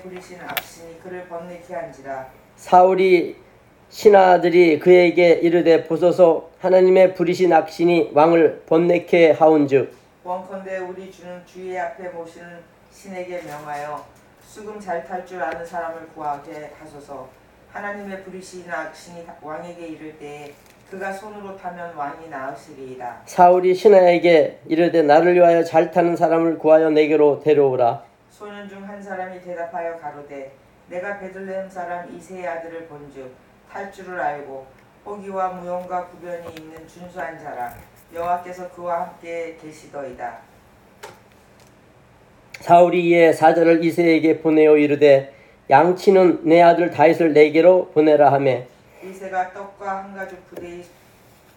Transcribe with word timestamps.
부리신 0.00 0.38
악신이 0.40 1.00
그를 1.02 1.26
번뇌케 1.28 1.74
한지라. 1.74 2.26
사울이 2.56 3.36
신하들이 3.90 4.78
그에게 4.78 5.32
이르되 5.32 5.84
보소서 5.84 6.50
하나님의 6.60 7.14
부리신 7.14 7.52
악신이 7.52 8.10
왕을 8.12 8.62
번뇌케 8.66 9.32
하온즉. 9.32 9.92
원컨대 10.24 10.78
우리 10.78 11.10
주는 11.10 11.40
주의 11.46 11.78
앞에 11.78 12.08
모시는 12.08 12.46
신에게 12.92 13.42
명하여 13.42 14.04
수금 14.46 14.78
잘 14.80 15.04
탈 15.06 15.24
줄 15.24 15.42
아는 15.42 15.64
사람을 15.64 16.08
구하게 16.14 16.70
하소서. 16.78 17.28
하나님의 17.72 18.24
부리신 18.24 18.64
악신이 18.70 19.24
왕에게 19.42 19.86
이를 19.86 20.18
때에 20.18 20.52
그가 20.90 21.12
손으로 21.12 21.54
타면 21.56 21.94
왕이 21.94 22.28
나으시리이다. 22.30 23.22
사울이 23.26 23.74
신하에게 23.74 24.60
이르되 24.66 25.02
나를 25.02 25.34
위하여 25.34 25.62
잘 25.62 25.90
타는 25.90 26.16
사람을 26.16 26.58
구하여 26.58 26.88
내게로 26.90 27.40
데려오라 27.40 28.07
소년 28.38 28.68
중 28.68 28.84
한 28.88 29.02
사람이 29.02 29.40
대답하여 29.40 29.96
가로되 29.96 30.52
내가 30.88 31.18
베들레헴 31.18 31.68
사람 31.68 32.14
이세의 32.14 32.46
아들을 32.46 32.86
본즉 32.86 33.32
탈 33.68 33.90
줄을 33.90 34.20
알고 34.20 34.64
호기와 35.04 35.48
무용과 35.54 36.06
구변이 36.06 36.54
있는 36.54 36.86
준수한 36.86 37.36
자라. 37.36 37.74
여호와께서 38.14 38.70
그와 38.70 39.00
함께 39.08 39.56
계시더이다. 39.60 40.38
사울이 42.60 43.08
이에 43.08 43.32
사자를 43.32 43.84
이세에게 43.84 44.40
보내어 44.40 44.76
이르되 44.76 45.34
양치는 45.68 46.44
내 46.44 46.62
아들 46.62 46.90
다윗을 46.92 47.32
내게로 47.32 47.90
보내라 47.90 48.32
하매. 48.32 48.68
이세가 49.02 49.52
떡과 49.52 50.04
한 50.04 50.14
가죽 50.14 50.48
부대의 50.48 50.84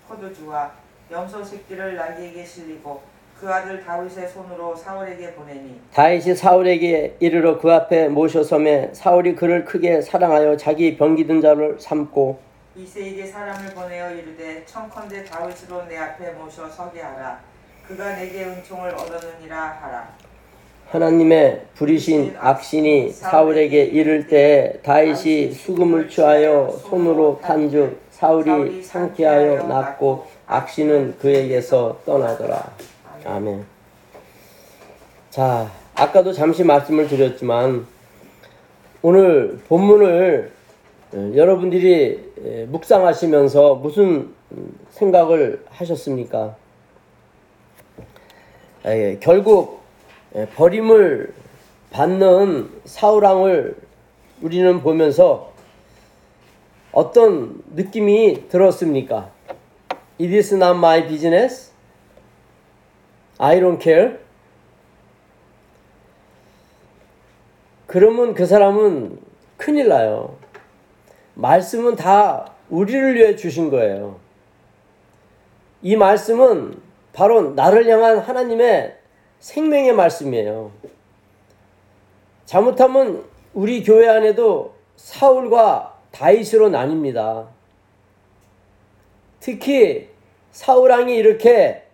포도주와 0.07 0.71
염소 1.11 1.43
새끼를 1.43 1.95
나귀에게 1.95 2.43
실리고 2.43 3.01
그 3.41 3.51
아들 3.51 3.83
다윗의 3.83 4.29
손으로 4.29 4.75
사울에게 4.75 5.33
보내니 5.33 5.81
다윗이 5.95 6.35
사울에게 6.35 7.15
이르러 7.19 7.57
그 7.59 7.73
앞에 7.73 8.07
모셔섬에 8.07 8.91
사울이 8.93 9.33
그를 9.33 9.65
크게 9.65 9.99
사랑하여 10.03 10.55
자기 10.57 10.95
병기든 10.95 11.41
자를 11.41 11.75
삼고 11.79 12.37
이세에게 12.75 13.25
사람을 13.25 13.73
보내어 13.73 14.11
이르되 14.11 14.63
청컨대 14.67 15.25
다윗으로 15.25 15.85
내 15.87 15.97
앞에 15.97 16.33
모셔 16.33 16.69
서게 16.69 17.01
하라 17.01 17.39
그가 17.87 18.15
내게 18.15 18.45
은총을 18.45 18.91
얻었느니라 18.91 19.57
하라 19.57 20.07
하나님의 20.91 21.65
부리신 21.73 22.35
악신이 22.39 23.09
사울에게 23.09 23.85
이를 23.85 24.27
때 24.27 24.79
다윗이 24.83 25.53
수금을 25.53 26.09
취하여 26.09 26.69
손으로 26.83 27.39
탄즉 27.41 28.01
사울이 28.11 28.83
상쾌하여 28.83 29.63
낫고 29.63 30.27
악신은 30.45 31.17
그에게서 31.17 31.97
떠나더라. 32.05 32.90
아멘. 33.25 33.65
자, 35.29 35.71
아까도 35.93 36.33
잠시 36.33 36.63
말씀을 36.63 37.07
드렸지만 37.07 37.85
오늘 39.01 39.59
본문을 39.67 40.51
어, 41.13 41.31
여러분들이 41.35 42.33
에, 42.43 42.65
묵상하시면서 42.65 43.75
무슨 43.75 44.33
음, 44.51 44.79
생각을 44.91 45.63
하셨습니까? 45.69 46.55
에, 48.85 49.17
결국 49.19 49.81
에, 50.33 50.47
버림을 50.47 51.33
받는 51.91 52.69
사울왕을 52.85 53.75
우리는 54.41 54.81
보면서 54.81 55.51
어떤 56.91 57.61
느낌이 57.75 58.47
들었습니까? 58.49 59.29
It 60.19 60.33
is 60.35 60.53
not 60.53 60.77
my 60.77 61.07
business. 61.07 61.70
I 63.43 63.59
don't 63.59 63.81
care. 63.81 64.19
그러면 67.87 68.35
그 68.35 68.45
사람은 68.45 69.17
큰일 69.57 69.87
나요. 69.87 70.37
말씀은 71.33 71.95
다 71.95 72.53
우리를 72.69 73.15
위해 73.15 73.35
주신 73.35 73.71
거예요. 73.71 74.19
이 75.81 75.95
말씀은 75.95 76.79
바로 77.13 77.53
나를 77.55 77.89
향한 77.89 78.19
하나님의 78.19 78.95
생명의 79.39 79.93
말씀이에요. 79.93 80.71
잘못하면 82.45 83.25
우리 83.55 83.83
교회 83.83 84.07
안에도 84.07 84.75
사울과 84.97 85.97
다윗으로 86.11 86.69
나뉩니다. 86.69 87.47
특히 89.39 90.09
사울왕이 90.51 91.15
이렇게 91.15 91.87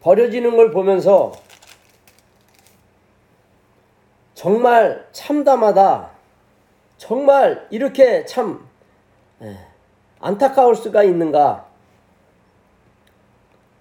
버려지는 0.00 0.56
걸 0.56 0.70
보면서 0.70 1.32
정말 4.34 5.06
참담하다. 5.12 6.10
정말 6.96 7.66
이렇게 7.70 8.24
참 8.24 8.68
예, 9.42 9.56
안타까울 10.20 10.76
수가 10.76 11.02
있는가? 11.02 11.66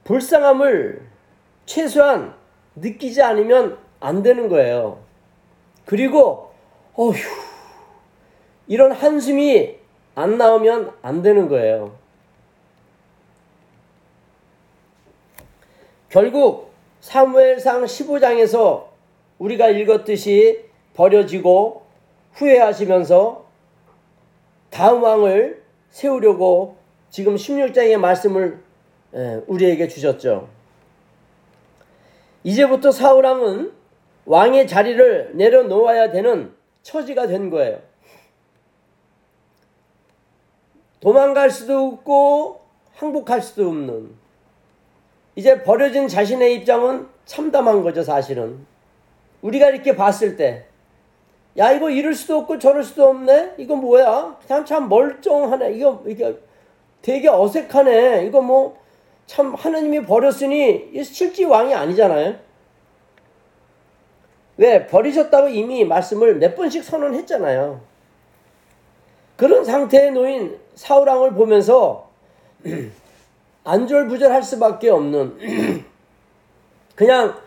불쌍함을 0.03 1.07
최소한 1.65 2.33
느끼지 2.75 3.21
않으면 3.21 3.77
안 3.99 4.23
되는 4.23 4.47
거예요. 4.47 4.99
그리고 5.85 6.51
어휴 6.93 7.13
이런 8.67 8.91
한숨이 8.91 9.77
안 10.15 10.37
나오면 10.37 10.93
안 11.01 11.21
되는 11.21 11.47
거예요. 11.49 11.95
결국 16.17 16.71
사무엘상 17.01 17.83
15장에서 17.83 18.87
우리가 19.37 19.69
읽었듯이 19.69 20.65
버려지고 20.95 21.85
후회하시면서 22.31 23.45
다음 24.71 25.03
왕을 25.03 25.61
세우려고 25.91 26.77
지금 27.11 27.35
16장의 27.35 27.97
말씀을 27.97 28.63
우리에게 29.45 29.87
주셨죠. 29.87 30.49
이제부터 32.43 32.91
사울왕은 32.91 33.73
왕의 34.25 34.65
자리를 34.65 35.33
내려놓아야 35.35 36.09
되는 36.09 36.51
처지가 36.81 37.27
된 37.27 37.51
거예요. 37.51 37.79
도망갈 40.99 41.51
수도 41.51 41.85
없고 41.85 42.61
항복할 42.95 43.39
수도 43.43 43.67
없는 43.67 44.25
이제 45.37 45.61
버려진 45.61 46.07
자신의 46.07 46.55
입장은 46.55 47.07
참담한 47.25 47.83
거죠, 47.83 48.01
사실은. 48.01 48.65
우리가 49.43 49.69
이렇게 49.69 49.95
봤을 49.95 50.35
때, 50.35 50.65
야, 51.59 51.71
이거 51.71 51.91
이럴 51.91 52.15
수도 52.15 52.39
없고 52.39 52.57
저럴 52.57 52.83
수도 52.83 53.05
없네? 53.05 53.53
이거 53.59 53.75
뭐야? 53.75 54.39
그냥 54.47 54.65
참 54.65 54.89
멀쩡하네. 54.89 55.73
이거, 55.73 56.03
이게 56.07 56.35
되게 57.03 57.29
어색하네. 57.29 58.25
이거 58.25 58.41
뭐, 58.41 58.79
참 59.27 59.53
하나님이 59.53 60.07
버렸으니, 60.07 60.89
이 60.91 61.03
실제 61.03 61.45
왕이 61.45 61.71
아니잖아요. 61.71 62.35
왜? 64.57 64.87
버리셨다고 64.87 65.49
이미 65.49 65.85
말씀을 65.85 66.37
몇 66.37 66.55
번씩 66.55 66.83
선언했잖아요. 66.83 67.79
그런 69.35 69.63
상태에 69.63 70.09
놓인 70.09 70.59
사울왕을 70.73 71.35
보면서, 71.35 72.09
안절부절할 73.67 74.43
수밖에 74.43 74.89
없는 74.89 75.85
그냥 76.95 77.37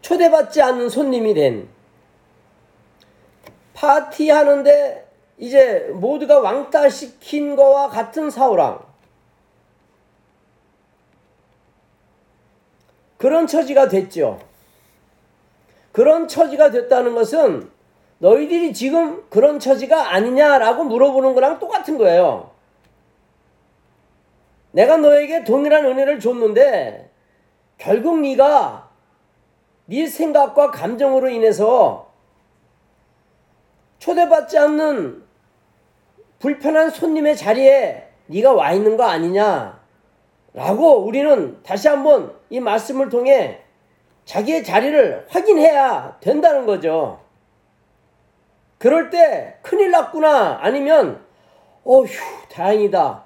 초대받지 0.00 0.60
않는 0.60 0.88
손님이 0.88 1.34
된 1.34 1.68
파티하는데 3.74 5.08
이제 5.38 5.88
모두가 5.92 6.40
왕따 6.40 6.88
시킨 6.88 7.54
거와 7.54 7.88
같은 7.88 8.28
사울왕 8.28 8.80
그런 13.16 13.46
처지가 13.46 13.88
됐죠. 13.88 14.40
그런 15.92 16.26
처지가 16.26 16.70
됐다는 16.72 17.14
것은 17.14 17.70
너희들이 18.18 18.72
지금 18.72 19.28
그런 19.30 19.60
처지가 19.60 20.12
아니냐라고 20.12 20.84
물어보는 20.84 21.34
거랑 21.34 21.60
똑같은 21.60 21.98
거예요. 21.98 22.57
내가 24.72 24.96
너에게 24.96 25.44
동일한 25.44 25.84
은혜를 25.86 26.20
줬는데 26.20 27.10
결국 27.78 28.20
네가 28.20 28.90
네 29.86 30.06
생각과 30.06 30.70
감정으로 30.70 31.28
인해서 31.30 32.10
초대받지 33.98 34.58
않는 34.58 35.22
불편한 36.38 36.90
손님의 36.90 37.36
자리에 37.36 38.08
네가 38.26 38.52
와 38.52 38.72
있는 38.72 38.96
거 38.96 39.04
아니냐? 39.04 39.80
라고 40.52 40.98
우리는 41.04 41.62
다시 41.62 41.88
한번 41.88 42.34
이 42.50 42.60
말씀을 42.60 43.08
통해 43.08 43.62
자기의 44.24 44.62
자리를 44.62 45.26
확인해야 45.28 46.18
된다는 46.20 46.66
거죠. 46.66 47.20
그럴 48.76 49.10
때 49.10 49.58
큰일 49.62 49.90
났구나 49.90 50.58
아니면 50.60 51.24
어휴 51.84 52.06
다행이다 52.50 53.24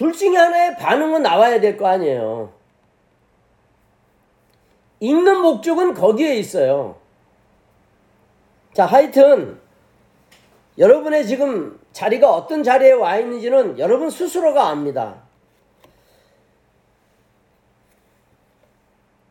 둘 0.00 0.14
중에 0.14 0.34
하나의 0.34 0.78
반응은 0.78 1.22
나와야 1.22 1.60
될 1.60 1.76
거 1.76 1.86
아니에요. 1.86 2.54
읽는 5.00 5.42
목적은 5.42 5.92
거기에 5.92 6.36
있어요. 6.36 6.96
자, 8.72 8.86
하여튼, 8.86 9.60
여러분의 10.78 11.26
지금 11.26 11.78
자리가 11.92 12.32
어떤 12.32 12.62
자리에 12.62 12.92
와 12.92 13.18
있는지는 13.18 13.78
여러분 13.78 14.08
스스로가 14.08 14.68
압니다. 14.68 15.22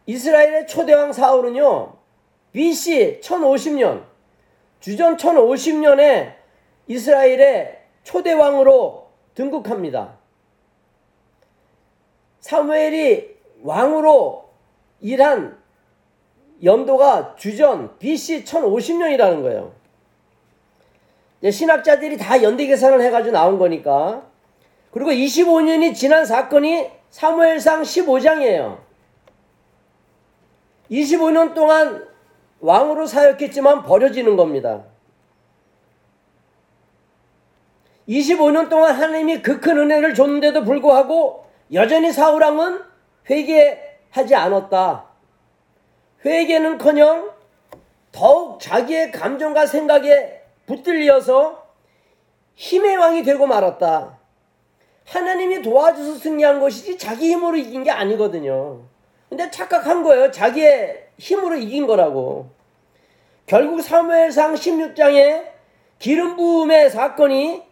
이스라엘의 0.06 0.68
초대왕 0.68 1.14
사울은요, 1.14 1.96
BC 2.52 3.22
1050년, 3.24 4.04
주전 4.82 5.18
1050년에 5.18 6.36
이스라엘의 6.86 7.86
초대왕으로 8.04 9.10
등극합니다. 9.34 10.19
사무엘이 12.40 13.38
왕으로 13.64 14.50
일한 15.02 15.58
연도가 16.64 17.36
주전 17.36 17.98
BC 18.00 18.44
1050년이라는 18.44 19.42
거예요. 19.42 19.74
신학자들이 21.50 22.18
다 22.18 22.42
연대 22.44 22.66
계산을 22.66 23.02
해가지고 23.02 23.32
나온 23.34 23.58
거니까. 23.58 24.24
그리고 24.92 25.12
25년이 25.12 25.96
지난 25.96 26.26
사건이 26.26 26.90
사무엘상 27.10 27.84
15장이에요. 27.84 28.80
25년 30.92 31.54
동안 31.54 32.08
왕으로 32.60 33.06
사역했지만 33.06 33.84
버려지는 33.84 34.36
겁니다. 34.36 34.84
25년 38.08 38.70
동안 38.70 38.96
하나님이 38.96 39.42
그 39.42 39.60
큰 39.62 39.78
은혜를 39.78 40.16
줬는데도 40.16 40.64
불구하고 40.64 41.46
여전히 41.74 42.12
사울왕은 42.12 42.82
회개하지 43.30 44.36
않았다. 44.36 45.06
회개는커녕 46.26 47.32
더욱 48.12 48.60
자기의 48.60 49.12
감정과 49.12 49.68
생각에 49.68 50.42
붙들려서 50.66 51.68
힘의 52.56 52.98
왕이 52.98 53.24
되고 53.24 53.46
말았다. 53.46 54.18
하나님이 55.06 55.62
도와줘서 55.62 56.16
승리한 56.16 56.60
것이지 56.60 56.98
자기 56.98 57.32
힘으로 57.32 57.56
이긴 57.56 57.84
게 57.84 57.92
아니거든요. 57.92 58.82
근데 59.30 59.50
착각한 59.50 60.04
거예요. 60.04 60.32
자기의 60.32 61.10
힘으로 61.18 61.56
이긴 61.56 61.88
거라고. 61.88 62.50
결국 63.46 63.82
사무엘상 63.82 64.56
16장에 64.56 65.48
기름 66.00 66.36
부음의 66.36 66.90
사건이 66.90 67.64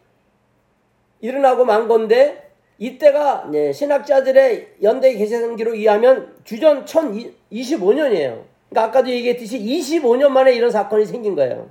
일어나고 1.19 1.65
만 1.65 1.87
건데 1.87 2.46
이때가 2.79 3.51
신학자들의 3.73 4.75
연대 4.83 5.13
계산기로 5.13 5.73
의하면 5.73 6.35
주전 6.43 6.85
1025년이에요. 6.85 8.43
그러니까 8.69 8.83
아까도 8.83 9.09
얘기했듯이 9.09 9.59
25년 9.59 10.29
만에 10.29 10.53
이런 10.53 10.69
사건이 10.69 11.05
생긴 11.05 11.35
거예요. 11.35 11.69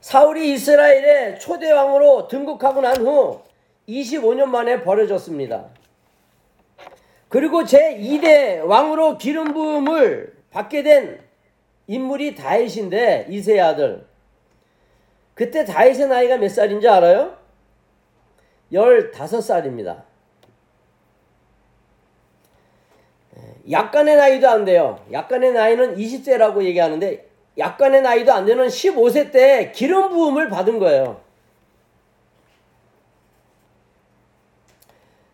사울이 0.00 0.52
이스라엘의 0.52 1.38
초대 1.38 1.70
왕으로 1.70 2.28
등극하고 2.28 2.80
난 2.80 2.96
후 2.98 3.40
25년 3.88 4.46
만에 4.46 4.82
버려졌습니다. 4.82 5.66
그리고 7.28 7.62
제2대 7.62 8.64
왕으로 8.66 9.18
기름 9.18 9.52
부음을 9.52 10.34
받게 10.50 10.82
된 10.82 11.20
인물이 11.86 12.34
다윗인데 12.34 13.26
이세의 13.28 13.60
아들. 13.60 14.06
그때 15.34 15.64
다윗의 15.64 16.08
나이가 16.08 16.36
몇 16.36 16.48
살인지 16.50 16.88
알아요? 16.88 17.36
15살입니다. 18.72 20.02
약간의 23.70 24.16
나이도 24.16 24.48
안 24.48 24.64
돼요. 24.64 25.04
약간의 25.12 25.52
나이는 25.52 25.96
20세라고 25.96 26.62
얘기하는데 26.64 27.28
약간의 27.58 28.02
나이도 28.02 28.32
안 28.32 28.46
되는 28.46 28.66
15세 28.66 29.32
때 29.32 29.72
기름 29.74 30.10
부음을 30.10 30.48
받은 30.48 30.78
거예요. 30.78 31.20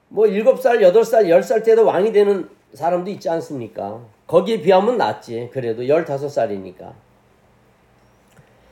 뭐 0.09 0.27
7살, 0.27 0.81
8살, 0.81 1.27
10살 1.27 1.65
때도 1.65 1.85
왕이 1.85 2.13
되는 2.13 2.49
사람도 2.73 3.11
있지 3.11 3.29
않습니까? 3.29 4.01
거기에 4.27 4.61
비하면 4.61 4.97
낫지. 4.97 5.51
그래도 5.53 5.83
15살이니까. 5.83 6.95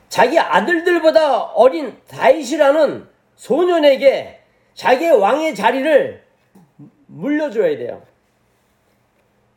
자기 0.09 0.39
아들들보다 0.39 1.41
어린 1.43 1.97
다윗이라는 2.07 3.07
소년에게 3.35 4.44
자기의 4.75 5.13
왕의 5.19 5.55
자리를 5.55 6.23
물려줘야 7.07 7.77
돼요. 7.77 8.03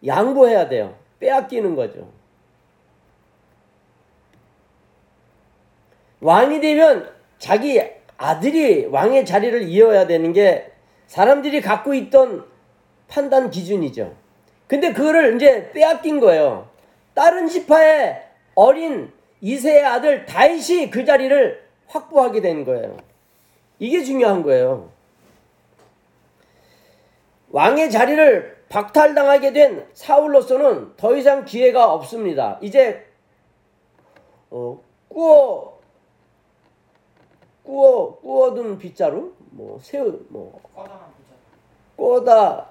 양보해야 0.06 0.68
돼요. 0.68 0.96
빼앗기는 1.20 1.74
거죠. 1.74 2.08
왕이 6.20 6.60
되면 6.60 7.12
자기 7.38 7.80
아들이 8.16 8.86
왕의 8.86 9.26
자리를 9.26 9.62
이어야 9.68 10.06
되는 10.06 10.32
게 10.32 10.72
사람들이 11.06 11.60
갖고 11.60 11.94
있던 11.94 12.44
판단 13.08 13.50
기준이죠. 13.50 14.14
근데 14.66 14.92
그거를 14.92 15.36
이제 15.36 15.70
빼앗긴 15.72 16.20
거예요. 16.20 16.68
다른 17.14 17.48
지파의 17.48 18.22
어린 18.54 19.12
이세의 19.40 19.84
아들 19.84 20.26
다윗이 20.26 20.90
그 20.90 21.04
자리를 21.04 21.64
확보하게 21.86 22.40
된 22.40 22.64
거예요. 22.64 22.96
이게 23.78 24.02
중요한 24.02 24.42
거예요. 24.42 24.90
왕의 27.50 27.90
자리를 27.90 28.64
박탈당하게 28.68 29.52
된 29.52 29.88
사울로서는 29.94 30.96
더 30.96 31.16
이상 31.16 31.44
기회가 31.44 31.92
없습니다. 31.94 32.58
이제 32.60 33.06
어, 34.50 34.80
꾸어 35.08 35.78
꾸어 37.62 38.16
꾸어둔 38.20 38.78
빗자루 38.78 39.34
뭐 39.50 39.78
새우 39.82 40.20
뭐 40.28 40.60
꼬다 41.96 42.66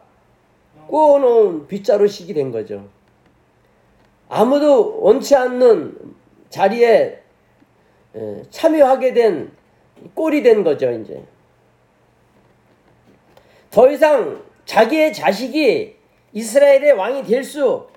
꼬놓은 0.87 1.67
빗자루식이 1.67 2.33
된 2.33 2.51
거죠. 2.51 2.87
아무도 4.29 5.01
원치 5.01 5.35
않는 5.35 6.15
자리에 6.49 7.21
참여하게 8.49 9.13
된 9.13 9.51
꼴이 10.13 10.43
된 10.43 10.63
거죠, 10.63 10.91
이제. 10.91 11.23
더 13.69 13.91
이상 13.91 14.43
자기의 14.67 15.13
자식이 15.13 15.95
이스라엘의 16.33 16.91
왕이 16.91 17.23
될 17.23 17.43
수 17.43 17.87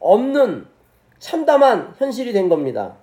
없는 0.00 0.66
참담한 1.18 1.94
현실이 1.98 2.32
된 2.32 2.48
겁니다. 2.48 2.96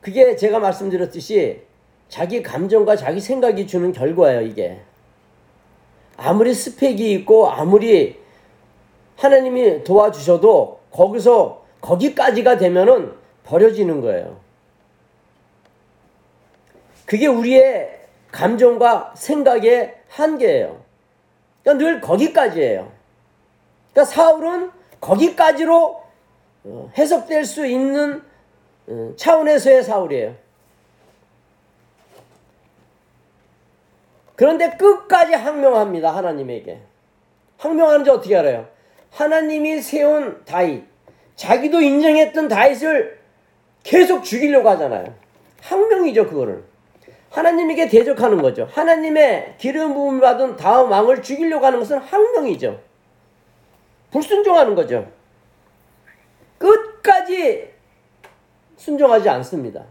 그게 0.00 0.36
제가 0.36 0.58
말씀드렸듯이 0.58 1.62
자기 2.08 2.42
감정과 2.42 2.96
자기 2.96 3.20
생각이 3.20 3.66
주는 3.66 3.92
결과예요, 3.92 4.42
이게. 4.42 4.80
아무리 6.16 6.52
스펙이 6.54 7.12
있고 7.12 7.48
아무리 7.50 8.18
하나님이 9.16 9.84
도와주셔도 9.84 10.80
거기서 10.90 11.64
거기까지가 11.80 12.56
되면은 12.58 13.12
버려지는 13.44 14.00
거예요. 14.00 14.40
그게 17.06 17.26
우리의 17.26 18.03
감정과 18.34 19.14
생각의 19.16 19.94
한계예요. 20.08 20.82
그러니까 21.62 21.84
늘 21.84 22.00
거기까지예요. 22.00 22.92
그러니까 23.92 24.12
사울은 24.12 24.72
거기까지로 25.00 26.02
어, 26.64 26.92
해석될 26.98 27.44
수 27.44 27.64
있는 27.64 28.22
어, 28.88 29.12
차원에서의 29.16 29.84
사울이에요. 29.84 30.34
그런데 34.34 34.70
끝까지 34.70 35.34
항명합니다. 35.34 36.14
하나님에게. 36.14 36.80
항명하는지 37.58 38.10
어떻게 38.10 38.36
알아요? 38.36 38.68
하나님이 39.12 39.80
세운 39.80 40.44
다윗, 40.44 40.84
자기도 41.36 41.80
인정했던 41.80 42.48
다윗을 42.48 43.20
계속 43.84 44.24
죽이려고 44.24 44.68
하잖아요. 44.70 45.14
항명이죠, 45.60 46.28
그거를. 46.28 46.73
하나님에게 47.34 47.88
대적하는 47.88 48.40
거죠. 48.40 48.68
하나님의 48.72 49.56
기름 49.58 49.92
부음을 49.92 50.20
받은 50.20 50.56
다음 50.56 50.90
왕을 50.92 51.20
죽이려고 51.20 51.66
하는 51.66 51.80
것은 51.80 51.98
항명이죠. 51.98 52.80
불순종하는 54.12 54.76
거죠. 54.76 55.10
끝까지 56.58 57.72
순종하지 58.76 59.28
않습니다. 59.28 59.84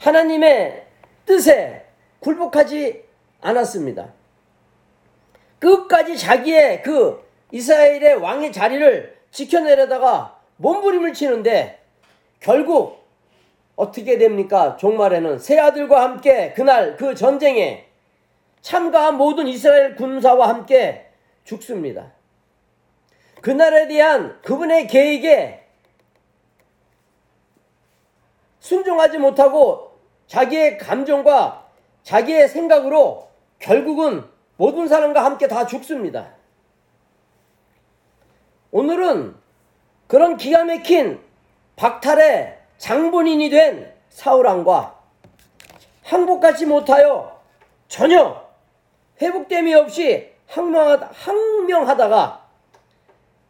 하나님의 0.00 0.84
뜻에 1.26 1.86
굴복하지 2.18 3.04
않았습니다. 3.40 4.08
끝까지 5.60 6.18
자기의 6.18 6.82
그 6.82 7.24
이스라엘의 7.52 8.16
왕의 8.16 8.52
자리를 8.52 9.16
지켜내려다가 9.30 10.40
몸부림을 10.56 11.12
치는데 11.12 11.80
결국 12.40 12.99
어떻게 13.80 14.18
됩니까? 14.18 14.76
종말에는 14.76 15.38
새 15.38 15.58
아들과 15.58 16.02
함께 16.02 16.52
그날 16.52 16.96
그 16.96 17.14
전쟁에 17.14 17.86
참가한 18.60 19.16
모든 19.16 19.46
이스라엘 19.48 19.96
군사와 19.96 20.48
함께 20.48 21.10
죽습니다. 21.44 22.12
그날에 23.40 23.88
대한 23.88 24.38
그분의 24.42 24.86
계획에 24.86 25.64
순종하지 28.58 29.16
못하고 29.16 29.98
자기의 30.26 30.76
감정과 30.76 31.66
자기의 32.02 32.48
생각으로 32.48 33.30
결국은 33.58 34.24
모든 34.58 34.88
사람과 34.88 35.24
함께 35.24 35.48
다 35.48 35.64
죽습니다. 35.64 36.34
오늘은 38.72 39.34
그런 40.06 40.36
기가 40.36 40.64
막힌 40.64 41.18
박탈의 41.76 42.59
장본인이 42.80 43.50
된 43.50 43.92
사울왕과 44.08 44.98
항복하지 46.02 46.64
못하여 46.64 47.38
전혀 47.88 48.42
회복됨이 49.20 49.74
없이 49.74 50.32
항명하다, 50.46 51.10
항명하다가 51.12 52.46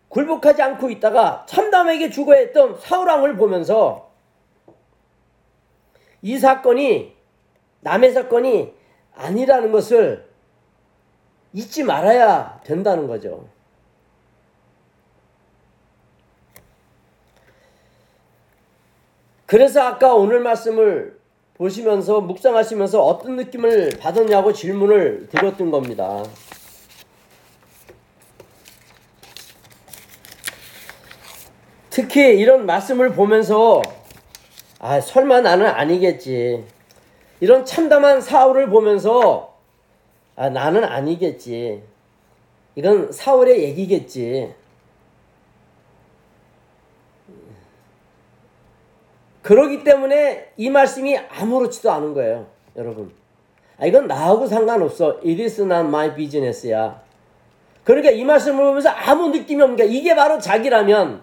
굴복하지 0.08 0.60
않고 0.62 0.90
있다가 0.90 1.46
참담하게 1.48 2.10
죽어야 2.10 2.40
했던 2.40 2.76
사울왕을 2.80 3.36
보면서 3.36 4.10
이 6.22 6.36
사건이 6.36 7.16
남의 7.82 8.12
사건이 8.12 8.74
아니라는 9.14 9.70
것을 9.70 10.28
잊지 11.52 11.84
말아야 11.84 12.60
된다는 12.64 13.06
거죠. 13.06 13.46
그래서 19.50 19.80
아까 19.82 20.14
오늘 20.14 20.38
말씀을 20.38 21.18
보시면서 21.54 22.20
묵상하시면서 22.20 23.04
어떤 23.04 23.34
느낌을 23.34 23.90
받았냐고 23.98 24.52
질문을 24.52 25.26
드렸던 25.28 25.72
겁니다. 25.72 26.22
특히 31.90 32.38
이런 32.38 32.64
말씀을 32.64 33.12
보면서 33.12 33.82
아 34.78 35.00
설마 35.00 35.40
나는 35.40 35.66
아니겠지. 35.66 36.64
이런 37.40 37.64
참담한 37.64 38.20
사울을 38.20 38.70
보면서 38.70 39.58
아 40.36 40.48
나는 40.48 40.84
아니겠지. 40.84 41.82
이건 42.76 43.10
사울의 43.10 43.64
얘기겠지. 43.64 44.54
그러기 49.42 49.84
때문에 49.84 50.52
이 50.56 50.70
말씀이 50.70 51.16
아무렇지도 51.16 51.90
않은 51.90 52.14
거예요, 52.14 52.46
여러분. 52.76 53.12
아, 53.78 53.86
이건 53.86 54.06
나하고 54.06 54.46
상관없어. 54.46 55.20
It 55.24 55.42
is 55.42 55.62
not 55.62 55.86
my 55.88 56.14
business야. 56.14 57.02
그러니까 57.84 58.10
이 58.10 58.24
말씀을 58.24 58.62
보면서 58.62 58.90
아무 58.90 59.28
느낌이 59.28 59.62
없는 59.62 59.76
게 59.76 59.86
이게 59.86 60.14
바로 60.14 60.38
자기라면 60.38 61.22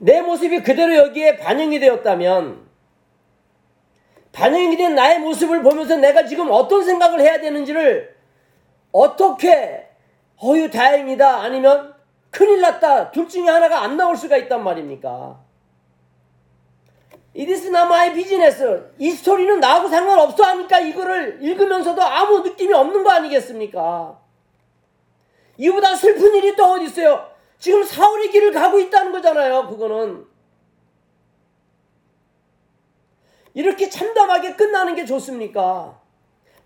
내 0.00 0.20
모습이 0.20 0.62
그대로 0.62 0.94
여기에 0.96 1.38
반영이 1.38 1.80
되었다면 1.80 2.64
반영이 4.32 4.76
된 4.76 4.94
나의 4.94 5.20
모습을 5.20 5.62
보면서 5.62 5.96
내가 5.96 6.26
지금 6.26 6.48
어떤 6.50 6.84
생각을 6.84 7.20
해야 7.20 7.40
되는지를 7.40 8.14
어떻게 8.92 9.88
어유 10.42 10.70
다행이다 10.70 11.40
아니면 11.40 11.94
큰일 12.30 12.60
났다 12.60 13.12
둘 13.12 13.28
중에 13.28 13.48
하나가 13.48 13.82
안 13.82 13.96
나올 13.96 14.16
수가 14.16 14.36
있단 14.36 14.62
말입니까? 14.62 15.40
이디스 17.34 17.68
나마의 17.68 18.14
비즈니스. 18.14 18.90
이 18.98 19.10
스토리는 19.10 19.58
나하고 19.58 19.88
상관없어 19.88 20.44
하니까 20.44 20.78
이거를 20.78 21.38
읽으면서도 21.42 22.00
아무 22.00 22.40
느낌이 22.40 22.72
없는 22.72 23.02
거 23.02 23.10
아니겠습니까? 23.10 24.20
이보다 25.58 25.96
슬픈 25.96 26.34
일이 26.36 26.54
또 26.54 26.64
어디 26.64 26.86
있어요? 26.86 27.28
지금 27.58 27.82
사울의 27.82 28.30
길을 28.30 28.52
가고 28.52 28.78
있다는 28.78 29.10
거잖아요. 29.10 29.66
그거는. 29.68 30.26
이렇게 33.54 33.88
참담하게 33.88 34.54
끝나는 34.54 34.94
게 34.94 35.04
좋습니까? 35.04 36.00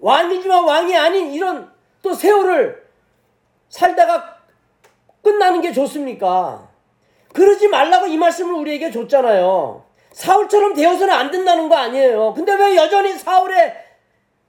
왕이지만 0.01 0.65
왕이 0.65 0.97
아닌 0.97 1.33
이런 1.33 1.73
또 2.03 2.15
세월을 2.15 2.87
살다가 3.69 4.39
끝나는 5.23 5.61
게 5.61 5.73
좋습니까? 5.73 6.69
그러지 7.33 7.69
말라고 7.69 8.07
이 8.07 8.17
말씀을 8.17 8.55
우리에게 8.55 8.91
줬잖아요. 8.91 9.88
사울처럼 10.19 10.75
되어서는 10.75 11.15
안 11.15 11.31
된다는 11.31 11.69
거 11.69 11.77
아니에요. 11.77 12.35
근데 12.35 12.53
왜 12.55 12.75
여전히 12.75 13.13
사울의 13.13 13.73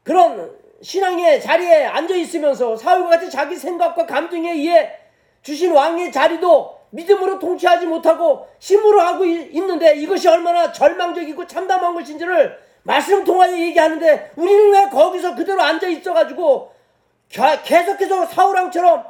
그런 0.01 0.51
신앙의 0.81 1.39
자리에 1.43 1.85
앉아 1.85 2.15
있으면서 2.15 2.75
사울과 2.75 3.09
같이 3.09 3.29
자기 3.29 3.55
생각과 3.55 4.07
감정에 4.07 4.53
의해 4.53 4.91
주신 5.43 5.71
왕의 5.71 6.11
자리도 6.11 6.79
믿음으로 6.89 7.37
통치하지 7.37 7.85
못하고 7.85 8.47
힘으로 8.59 8.99
하고 9.01 9.25
있는데 9.25 9.93
이것이 9.97 10.27
얼마나 10.27 10.71
절망적이고 10.71 11.45
참담한 11.45 11.93
것인지를 11.93 12.57
말씀 12.81 13.23
통하여 13.23 13.55
얘기하는데 13.55 14.31
우리는 14.37 14.71
왜 14.71 14.89
거기서 14.89 15.35
그대로 15.35 15.61
앉아 15.61 15.87
있어가지고 15.87 16.73
계속해서 17.63 18.25
사울왕처럼 18.25 19.05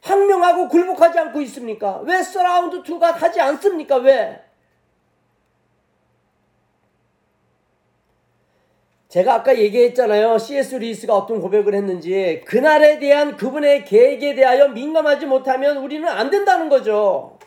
항명하고 0.00 0.68
굴복하지 0.68 1.18
않고 1.18 1.42
있습니까? 1.42 2.00
왜 2.04 2.22
surrender를 2.22 3.12
하지 3.12 3.42
않습니까? 3.42 3.96
왜? 3.96 4.51
제가 9.12 9.34
아까 9.34 9.58
얘기했잖아요. 9.58 10.38
C.S. 10.38 10.76
리스가 10.76 11.14
어떤 11.14 11.38
고백을 11.38 11.74
했는지 11.74 12.42
그날에 12.46 12.98
대한 12.98 13.36
그분의 13.36 13.84
계획에 13.84 14.34
대하여 14.34 14.68
민감하지 14.68 15.26
못하면 15.26 15.76
우리는 15.76 16.08
안 16.08 16.30
된다는 16.30 16.70
거죠. 16.70 17.38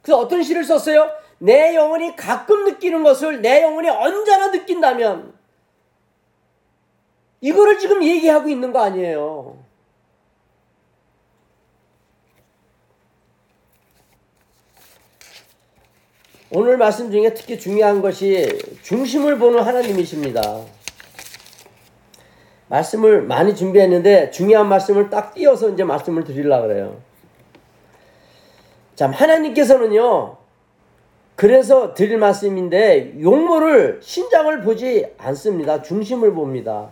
그래서 0.00 0.18
어떤 0.18 0.42
시를 0.42 0.64
썼어요? 0.64 1.10
내 1.36 1.74
영혼이 1.74 2.16
가끔 2.16 2.64
느끼는 2.64 3.02
것을 3.02 3.42
내 3.42 3.62
영혼이 3.62 3.90
언제나 3.90 4.50
느낀다면 4.50 5.34
이거를 7.42 7.78
지금 7.78 8.02
얘기하고 8.02 8.48
있는 8.48 8.72
거 8.72 8.80
아니에요. 8.80 9.61
오늘 16.54 16.76
말씀 16.76 17.10
중에 17.10 17.32
특히 17.32 17.58
중요한 17.58 18.02
것이 18.02 18.46
중심을 18.82 19.38
보는 19.38 19.60
하나님이십니다. 19.62 20.60
말씀을 22.68 23.22
많이 23.22 23.56
준비했는데 23.56 24.30
중요한 24.30 24.68
말씀을 24.68 25.08
딱 25.08 25.32
띄어서 25.32 25.70
이제 25.70 25.82
말씀을 25.82 26.24
드리려고 26.24 26.68
그래요. 26.68 27.00
참, 28.94 29.12
하나님께서는요, 29.12 30.36
그래서 31.36 31.94
드릴 31.94 32.18
말씀인데, 32.18 33.14
용모를, 33.22 34.00
신장을 34.02 34.60
보지 34.60 35.06
않습니다. 35.16 35.80
중심을 35.80 36.34
봅니다. 36.34 36.90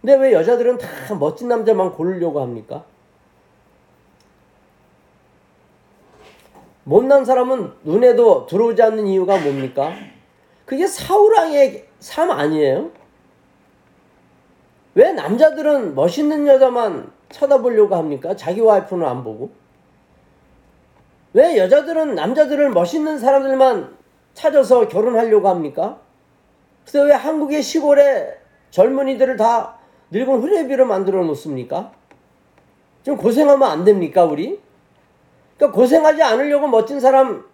근데 0.00 0.16
왜 0.16 0.32
여자들은 0.32 0.78
다 0.78 1.14
멋진 1.14 1.46
남자만 1.46 1.92
고르려고 1.92 2.40
합니까? 2.40 2.84
못난 6.90 7.24
사람은 7.24 7.72
눈에도 7.84 8.46
들어오지 8.46 8.82
않는 8.82 9.06
이유가 9.06 9.38
뭡니까? 9.38 9.92
그게 10.64 10.88
사우랑의 10.88 11.86
삶 12.00 12.32
아니에요? 12.32 12.90
왜 14.96 15.12
남자들은 15.12 15.94
멋있는 15.94 16.48
여자만 16.48 17.12
쳐다보려고 17.28 17.94
합니까? 17.94 18.34
자기 18.34 18.60
와이프는 18.60 19.06
안 19.06 19.22
보고? 19.22 19.52
왜 21.32 21.58
여자들은 21.58 22.16
남자들을 22.16 22.70
멋있는 22.70 23.20
사람들만 23.20 23.96
찾아서 24.34 24.88
결혼하려고 24.88 25.48
합니까? 25.48 26.00
그래서 26.84 27.06
왜 27.06 27.12
한국의 27.12 27.62
시골의 27.62 28.36
젊은이들을 28.72 29.36
다 29.36 29.78
늙은 30.10 30.40
후레비로 30.40 30.86
만들어 30.86 31.22
놓습니까? 31.22 31.92
좀 33.04 33.16
고생하면 33.16 33.62
안 33.70 33.84
됩니까, 33.84 34.24
우리? 34.24 34.60
그러니까 35.60 35.72
고생하지 35.72 36.22
않으려고 36.22 36.66
멋진 36.68 36.98
사람 37.00 37.44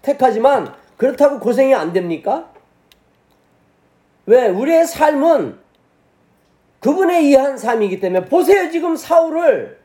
택하지만 0.00 0.74
그렇다고 0.96 1.38
고생이 1.38 1.74
안 1.74 1.92
됩니까? 1.92 2.50
왜? 4.24 4.48
우리의 4.48 4.86
삶은 4.86 5.58
그분에 6.80 7.18
의한 7.18 7.58
삶이기 7.58 8.00
때문에 8.00 8.24
보세요 8.24 8.70
지금 8.70 8.96
사울을 8.96 9.78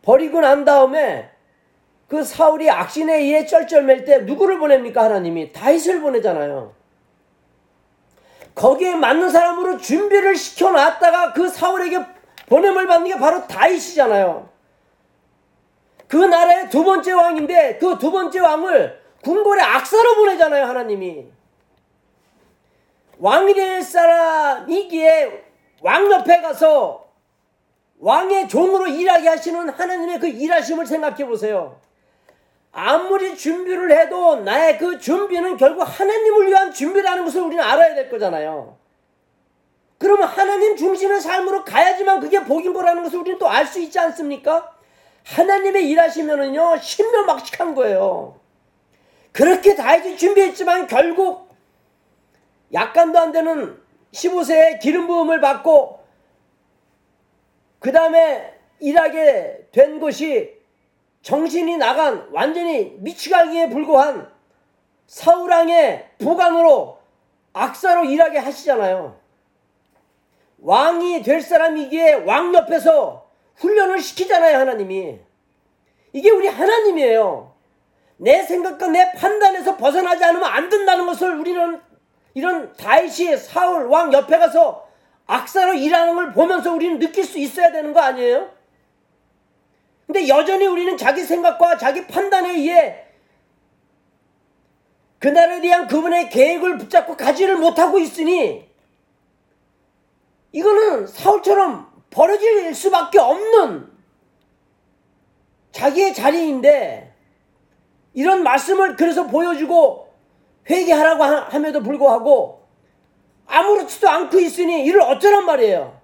버리고 0.00 0.40
난 0.40 0.64
다음에 0.64 1.30
그 2.08 2.24
사울이 2.24 2.70
악신에 2.70 3.18
의해 3.18 3.44
쩔쩔맬 3.44 4.04
때 4.06 4.18
누구를 4.20 4.58
보냅니까 4.58 5.04
하나님이 5.04 5.52
다윗을 5.52 6.00
보내잖아요. 6.00 6.72
거기에 8.54 8.94
맞는 8.96 9.30
사람으로 9.30 9.78
준비를 9.78 10.36
시켜놨다가 10.36 11.32
그 11.32 11.48
사울에게 11.48 12.00
보냄을 12.46 12.86
받는 12.86 13.08
게 13.12 13.18
바로 13.18 13.46
다윗이잖아요. 13.46 14.51
그 16.12 16.18
나라의 16.18 16.68
두 16.68 16.84
번째 16.84 17.12
왕인데 17.12 17.78
그 17.78 17.96
두 17.96 18.10
번째 18.10 18.38
왕을 18.38 19.00
궁궐에 19.22 19.62
악사로 19.62 20.16
보내잖아요, 20.16 20.66
하나님이. 20.66 21.26
왕이 23.18 23.54
될 23.54 23.82
사람이기에 23.82 25.44
왕 25.80 26.12
옆에 26.12 26.42
가서 26.42 27.08
왕의 27.98 28.46
종으로 28.50 28.88
일하게 28.88 29.26
하시는 29.26 29.70
하나님의 29.70 30.20
그 30.20 30.28
일하심을 30.28 30.84
생각해 30.84 31.24
보세요. 31.24 31.80
아무리 32.72 33.34
준비를 33.34 33.98
해도 33.98 34.36
나의 34.36 34.76
그 34.76 34.98
준비는 34.98 35.56
결국 35.56 35.82
하나님을 35.82 36.46
위한 36.46 36.72
준비라는 36.72 37.24
것을 37.24 37.40
우리는 37.40 37.64
알아야 37.64 37.94
될 37.94 38.10
거잖아요. 38.10 38.76
그러면 39.96 40.28
하나님 40.28 40.76
중심의 40.76 41.22
삶으로 41.22 41.64
가야지만 41.64 42.20
그게 42.20 42.44
복인 42.44 42.74
거라는 42.74 43.02
것을 43.02 43.20
우리는 43.20 43.38
또 43.38 43.48
알 43.48 43.66
수 43.66 43.80
있지 43.80 43.98
않습니까? 43.98 44.81
하나님의 45.24 45.88
일하시면은요, 45.88 46.78
신묘막측한 46.80 47.74
거예요. 47.74 48.40
그렇게 49.32 49.74
다이지 49.74 50.18
준비했지만 50.18 50.86
결국 50.86 51.48
약간도 52.72 53.18
안 53.18 53.32
되는 53.32 53.80
15세에 54.12 54.78
기름 54.80 55.06
부음을 55.06 55.40
받고 55.40 56.04
그 57.78 57.92
다음에 57.92 58.52
일하게 58.78 59.68
된 59.72 60.00
것이 60.00 60.60
정신이 61.22 61.76
나간 61.78 62.28
완전히 62.32 62.96
미치가기에 62.98 63.70
불과한 63.70 64.30
사우랑의 65.06 66.10
부관으로 66.18 66.98
악사로 67.52 68.04
일하게 68.04 68.38
하시잖아요. 68.38 69.20
왕이 70.60 71.22
될 71.22 71.40
사람이기에 71.40 72.24
왕 72.24 72.54
옆에서 72.54 73.21
훈련을 73.56 74.00
시키잖아요, 74.00 74.58
하나님이. 74.58 75.20
이게 76.12 76.30
우리 76.30 76.48
하나님이에요. 76.48 77.52
내 78.18 78.42
생각과 78.42 78.88
내 78.88 79.12
판단에서 79.12 79.76
벗어나지 79.76 80.24
않으면 80.24 80.44
안 80.44 80.68
된다는 80.68 81.06
것을 81.06 81.38
우리는 81.38 81.80
이런 82.34 82.72
다윗이 82.74 83.36
사울 83.36 83.86
왕 83.86 84.12
옆에 84.12 84.38
가서 84.38 84.88
악사로 85.26 85.74
일하는 85.74 86.14
걸 86.14 86.32
보면서 86.32 86.72
우리는 86.72 86.98
느낄 86.98 87.24
수 87.24 87.38
있어야 87.38 87.72
되는 87.72 87.92
거 87.92 88.00
아니에요? 88.00 88.50
근데 90.06 90.28
여전히 90.28 90.66
우리는 90.66 90.96
자기 90.96 91.22
생각과 91.22 91.78
자기 91.78 92.06
판단에 92.06 92.50
의해 92.50 93.06
그날에 95.18 95.60
대한 95.60 95.86
그분의 95.86 96.30
계획을 96.30 96.78
붙잡고 96.78 97.16
가지를 97.16 97.56
못하고 97.56 97.98
있으니 97.98 98.68
이거는 100.50 101.06
사울처럼 101.06 101.91
버려질 102.12 102.74
수밖에 102.74 103.18
없는 103.18 103.90
자기의 105.72 106.14
자리인데 106.14 107.14
이런 108.12 108.42
말씀을 108.42 108.96
그래서 108.96 109.26
보여주고 109.26 110.12
회개하라고 110.68 111.24
함에도 111.24 111.82
불구하고 111.82 112.62
아무렇지도 113.46 114.08
않고 114.08 114.38
있으니 114.38 114.84
이를 114.84 115.00
어쩌란 115.00 115.46
말이에요. 115.46 116.00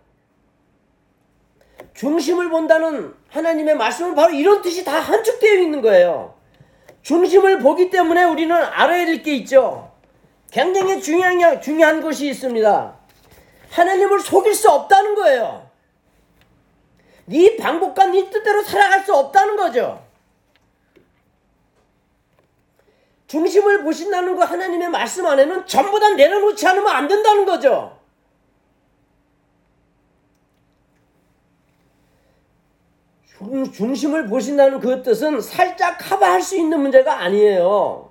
중심을 1.95 2.49
본다는 2.49 3.15
하나님의 3.29 3.77
말씀은 3.77 4.15
바로 4.15 4.33
이런 4.33 4.63
뜻이 4.63 4.85
다 4.85 4.99
함축되어 5.01 5.55
있는 5.55 5.83
거예요. 5.83 6.35
중심을 7.03 7.59
보기 7.59 7.91
때문에 7.91 8.25
우리는 8.25 8.55
알아야 8.55 9.05
될 9.07 9.23
게 9.23 9.35
있죠. 9.37 9.93
굉장히 10.51 11.01
중요한, 11.03 11.61
중요한 11.61 12.01
것이 12.01 12.29
있습니다. 12.29 12.97
하나님을 13.71 14.21
속일 14.21 14.55
수 14.55 14.71
없다는 14.71 15.15
거예요. 15.15 15.68
네 17.29 17.57
방법과 17.57 18.07
네 18.07 18.31
뜻대로 18.31 18.63
살아갈 18.63 19.05
수 19.05 19.15
없다는 19.15 19.57
거죠. 19.57 20.03
중심을 23.27 23.85
보신다는 23.85 24.35
거 24.35 24.45
하나님의 24.45 24.89
말씀 24.89 25.27
안에는 25.27 25.67
전부 25.67 26.01
다 26.01 26.09
내려놓지 26.15 26.67
않으면 26.67 26.89
안 26.89 27.07
된다는 27.07 27.45
거죠. 27.45 27.99
중심을 33.73 34.27
보신다는 34.27 34.81
그 34.81 35.03
뜻은 35.03 35.41
살짝 35.43 35.99
커버할 35.99 36.41
수 36.43 36.57
있는 36.57 36.81
문제가 36.81 37.21
아니에요. 37.21 38.11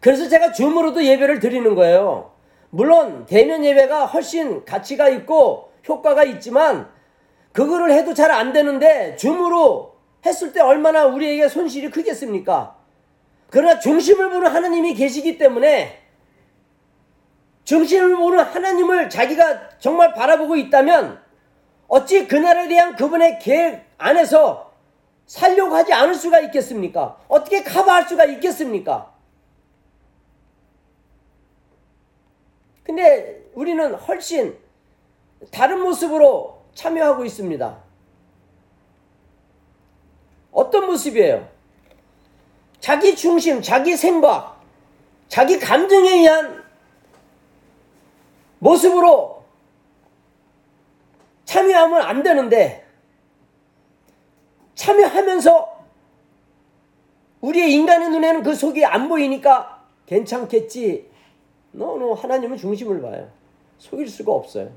그래서 0.00 0.28
제가 0.28 0.50
줌으로도 0.52 1.04
예배를 1.04 1.38
드리는 1.38 1.74
거예요. 1.76 2.32
물론 2.70 3.24
대면 3.26 3.64
예배가 3.64 4.06
훨씬 4.06 4.64
가치가 4.64 5.08
있고 5.08 5.71
효과가 5.88 6.24
있지만 6.24 6.88
그거를 7.52 7.92
해도 7.92 8.14
잘 8.14 8.30
안 8.30 8.52
되는데 8.52 9.16
줌으로 9.16 9.96
했을 10.24 10.52
때 10.52 10.60
얼마나 10.60 11.04
우리에게 11.06 11.48
손실이 11.48 11.90
크겠습니까? 11.90 12.76
그러나 13.50 13.78
중심을 13.78 14.30
보는 14.30 14.50
하나님이 14.50 14.94
계시기 14.94 15.36
때문에 15.36 16.00
중심을 17.64 18.16
보는 18.16 18.38
하나님을 18.40 19.10
자기가 19.10 19.78
정말 19.78 20.14
바라보고 20.14 20.56
있다면 20.56 21.20
어찌 21.88 22.26
그날에 22.26 22.68
대한 22.68 22.96
그분의 22.96 23.38
계획 23.40 23.84
안에서 23.98 24.72
살려고 25.26 25.74
하지 25.74 25.92
않을 25.92 26.14
수가 26.14 26.40
있겠습니까? 26.40 27.18
어떻게 27.28 27.62
커버할 27.62 28.08
수가 28.08 28.24
있겠습니까? 28.24 29.12
근데 32.82 33.42
우리는 33.54 33.94
훨씬 33.94 34.56
다른 35.50 35.80
모습으로 35.80 36.62
참여하고 36.74 37.24
있습니다. 37.24 37.78
어떤 40.52 40.86
모습이에요? 40.86 41.48
자기 42.80 43.16
중심, 43.16 43.62
자기 43.62 43.96
생각, 43.96 44.60
자기 45.28 45.58
감정에 45.58 46.10
의한 46.10 46.62
모습으로 48.58 49.44
참여하면 51.44 52.02
안 52.02 52.22
되는데 52.22 52.86
참여하면서 54.74 55.72
우리의 57.40 57.72
인간의 57.72 58.10
눈에는 58.10 58.42
그 58.42 58.54
속이 58.54 58.84
안 58.84 59.08
보이니까 59.08 59.84
괜찮겠지. 60.06 61.10
너너 61.72 62.12
하나님은 62.12 62.56
중심을 62.56 63.00
봐요. 63.02 63.30
속일 63.78 64.08
수가 64.08 64.32
없어요. 64.32 64.70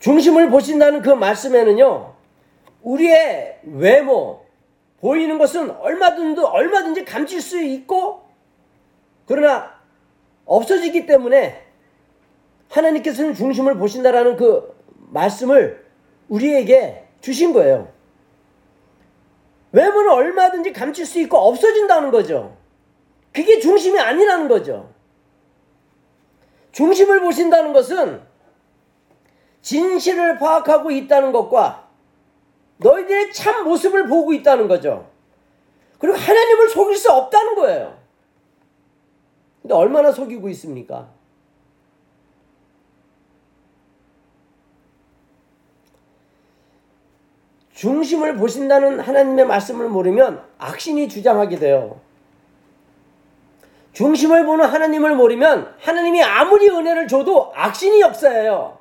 중심을 0.00 0.50
보신다는 0.50 1.02
그 1.02 1.10
말씀에는요, 1.10 2.14
우리의 2.82 3.60
외모, 3.64 4.44
보이는 5.00 5.38
것은 5.38 5.70
얼마든지, 5.70 6.40
얼마든지 6.40 7.04
감출 7.04 7.40
수 7.40 7.60
있고, 7.62 8.22
그러나 9.26 9.74
없어지기 10.46 11.06
때문에 11.06 11.66
하나님께서는 12.70 13.34
중심을 13.34 13.76
보신다라는 13.76 14.36
그 14.36 14.74
말씀을 15.10 15.86
우리에게 16.28 17.04
주신 17.20 17.52
거예요. 17.52 17.92
외모는 19.72 20.10
얼마든지 20.10 20.72
감출 20.72 21.04
수 21.06 21.20
있고 21.20 21.36
없어진다는 21.38 22.10
거죠. 22.10 22.56
그게 23.32 23.60
중심이 23.60 23.98
아니라는 23.98 24.48
거죠. 24.48 24.90
중심을 26.72 27.20
보신다는 27.20 27.72
것은 27.72 28.29
진실을 29.62 30.38
파악하고 30.38 30.90
있다는 30.90 31.32
것과 31.32 31.88
너희들의 32.78 33.32
참 33.32 33.64
모습을 33.64 34.06
보고 34.08 34.32
있다는 34.32 34.68
거죠. 34.68 35.08
그리고 35.98 36.16
하나님을 36.16 36.68
속일 36.70 36.96
수 36.96 37.12
없다는 37.12 37.54
거예요. 37.54 37.98
근데 39.60 39.74
얼마나 39.74 40.10
속이고 40.10 40.48
있습니까? 40.50 41.08
중심을 47.74 48.36
보신다는 48.36 49.00
하나님의 49.00 49.46
말씀을 49.46 49.88
모르면 49.88 50.44
악신이 50.58 51.08
주장하게 51.08 51.56
돼요. 51.56 52.00
중심을 53.92 54.44
보는 54.44 54.66
하나님을 54.66 55.16
모르면 55.16 55.74
하나님이 55.78 56.22
아무리 56.22 56.68
은혜를 56.68 57.08
줘도 57.08 57.52
악신이 57.54 58.00
역사예요. 58.00 58.79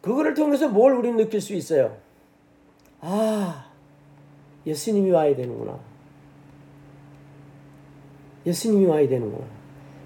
그거를 0.00 0.34
통해서 0.34 0.68
뭘 0.68 0.92
우리는 0.94 1.16
느낄 1.16 1.40
수 1.40 1.54
있어요? 1.54 1.96
아, 3.00 3.66
예수님이 4.66 5.10
와야 5.10 5.34
되는구나. 5.34 5.78
예수님이 8.46 8.86
와야 8.86 9.08
되는구나. 9.08 9.44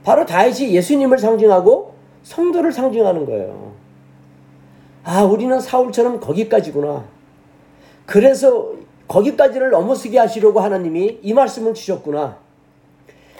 바로 0.04 0.26
다윗이 0.26 0.74
예수님을 0.74 1.18
상징하고 1.18 1.94
성도를 2.22 2.72
상징하는 2.72 3.26
거예요. 3.26 3.72
아, 5.04 5.22
우리는 5.22 5.58
사울처럼 5.60 6.20
거기까지구나. 6.20 7.04
그래서 8.06 8.72
거기까지를 9.08 9.70
넘어서게 9.70 10.18
하시려고 10.18 10.60
하나님이 10.60 11.20
이 11.22 11.34
말씀을 11.34 11.74
주셨구나. 11.74 12.38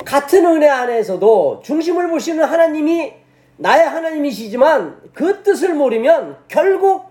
같은 0.05 0.45
은혜 0.45 0.69
안에서도 0.69 1.61
중심을 1.65 2.09
보시는 2.11 2.45
하나님이 2.45 3.22
나의 3.63 3.89
하나님이시지만 3.89 5.11
그 5.15 5.45
뜻을 5.45 5.75
모르면 5.75 6.37
결국 6.49 7.07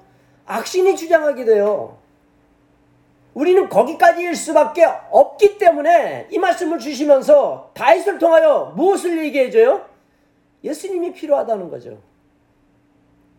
악신이 0.45 0.97
주장하게 0.97 1.45
돼요. 1.45 1.97
우리는 3.33 3.69
거기까지일 3.69 4.35
수밖에 4.35 4.83
없기 4.83 5.57
때문에 5.57 6.27
이 6.29 6.37
말씀을 6.37 6.77
주시면서 6.77 7.71
다윗을 7.73 8.19
통하여 8.19 8.73
무엇을 8.75 9.23
얘기해 9.23 9.49
줘요? 9.49 9.85
예수님이 10.61 11.13
필요하다는 11.13 11.69
거죠. 11.69 11.97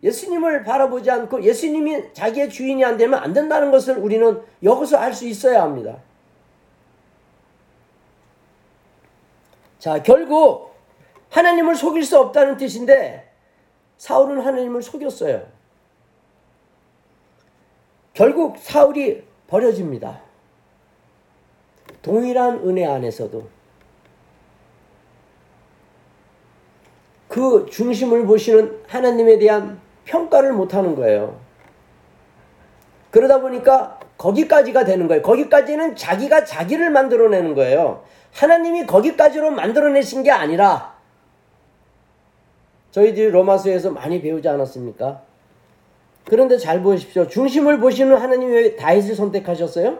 예수님을 0.01 0.63
바라보지 0.63 1.11
않고 1.11 1.43
예수님이 1.43 2.13
자기의 2.13 2.49
주인이 2.49 2.83
안 2.83 2.97
되면 2.97 3.19
안 3.19 3.31
된다는 3.31 3.69
것을 3.69 3.97
우리는 3.97 4.41
여기서 4.63 4.97
알 4.97 5.13
수 5.13 5.27
있어야 5.27 5.61
합니다. 5.61 5.97
자, 9.77 10.01
결국 10.01 10.72
하나님을 11.33 11.75
속일 11.75 12.03
수 12.05 12.19
없다는 12.19 12.57
뜻인데 12.57 13.27
사울은 13.97 14.41
하나님을 14.41 14.83
속였어요. 14.83 15.43
결국 18.13 18.57
사울이 18.59 19.23
버려집니다. 19.47 20.21
동일한 22.03 22.59
은혜 22.59 22.85
안에서도 22.85 23.47
그 27.29 27.65
중심을 27.71 28.27
보시는 28.27 28.83
하나님에 28.87 29.39
대한 29.39 29.81
평가를 30.05 30.53
못 30.53 30.75
하는 30.75 30.95
거예요. 30.95 31.39
그러다 33.09 33.41
보니까 33.41 33.99
거기까지가 34.19 34.85
되는 34.85 35.07
거예요. 35.07 35.23
거기까지는 35.23 35.95
자기가 35.95 36.45
자기를 36.45 36.91
만들어내는 36.91 37.55
거예요. 37.55 38.05
하나님이 38.33 38.85
거기까지로 38.85 39.49
만들어내신 39.49 40.21
게 40.21 40.29
아니라 40.29 40.92
저희들이 42.93 43.31
로마서에서 43.31 43.89
많이 43.89 44.21
배우지 44.21 44.47
않았습니까? 44.47 45.23
그런데 46.25 46.59
잘 46.59 46.83
보십시오. 46.83 47.27
중심을 47.27 47.79
보시는 47.79 48.15
하나님이 48.15 48.53
왜 48.53 48.75
다윗을 48.75 49.15
선택하셨어요? 49.15 49.97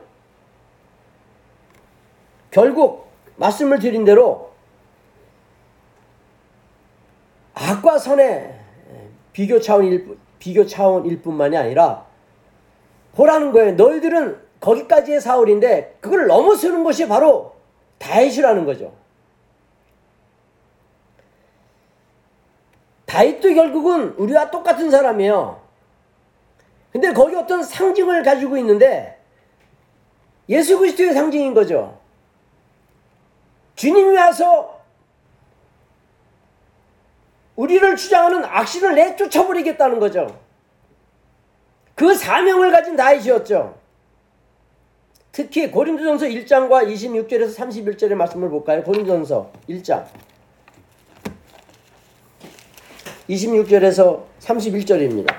결국 2.51 3.07
말씀을 3.37 3.79
드린 3.79 4.05
대로 4.05 4.51
악과 7.55 7.97
선의 7.97 8.59
비교 9.31 9.59
차원일 9.59 10.15
비교 10.37 10.63
차원일 10.67 11.23
뿐만이 11.23 11.57
아니라 11.57 12.05
보라는 13.15 13.51
거예요. 13.53 13.73
너희들은 13.73 14.39
거기까지의 14.59 15.19
사울인데 15.19 15.97
그걸 15.99 16.27
넘어서는 16.27 16.83
것이 16.83 17.07
바로 17.07 17.55
다윗이라는 17.97 18.65
거죠. 18.65 18.93
다윗도 23.13 23.53
결국은 23.53 24.15
우리와 24.17 24.49
똑같은 24.49 24.89
사람이에요. 24.89 25.61
근데 26.91 27.13
거기 27.13 27.35
어떤 27.35 27.61
상징을 27.61 28.23
가지고 28.23 28.57
있는데 28.57 29.19
예수 30.49 30.79
그리스도의 30.79 31.13
상징인 31.13 31.53
거죠. 31.53 31.99
주님이 33.75 34.17
와서 34.17 34.81
우리를 37.55 37.95
주장하는 37.95 38.45
악신을 38.45 38.95
내쫓아버리겠다는 38.95 39.99
거죠. 39.99 40.39
그 41.93 42.15
사명을 42.15 42.71
가진 42.71 42.95
다윗이었죠. 42.95 43.77
특히 45.31 45.69
고린도전서 45.69 46.25
1장과 46.25 46.91
26절에서 46.91 47.55
31절의 47.55 48.15
말씀을 48.15 48.49
볼까요? 48.49 48.83
고린도전서 48.83 49.51
1장 49.69 50.07
26절에서 53.29 54.21
31절입니다. 54.39 55.33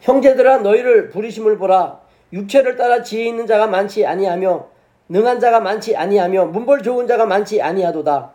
형제들아 0.00 0.58
너희를 0.58 1.10
부리심을 1.10 1.58
보라 1.58 2.00
육체를 2.32 2.76
따라 2.76 3.02
지혜 3.02 3.26
있는 3.26 3.46
자가 3.46 3.66
많지 3.66 4.06
아니하며 4.06 4.68
능한 5.08 5.40
자가 5.40 5.60
많지 5.60 5.96
아니하며 5.96 6.46
문벌 6.46 6.82
좋은 6.82 7.06
자가 7.06 7.26
많지 7.26 7.62
아니하도다. 7.62 8.32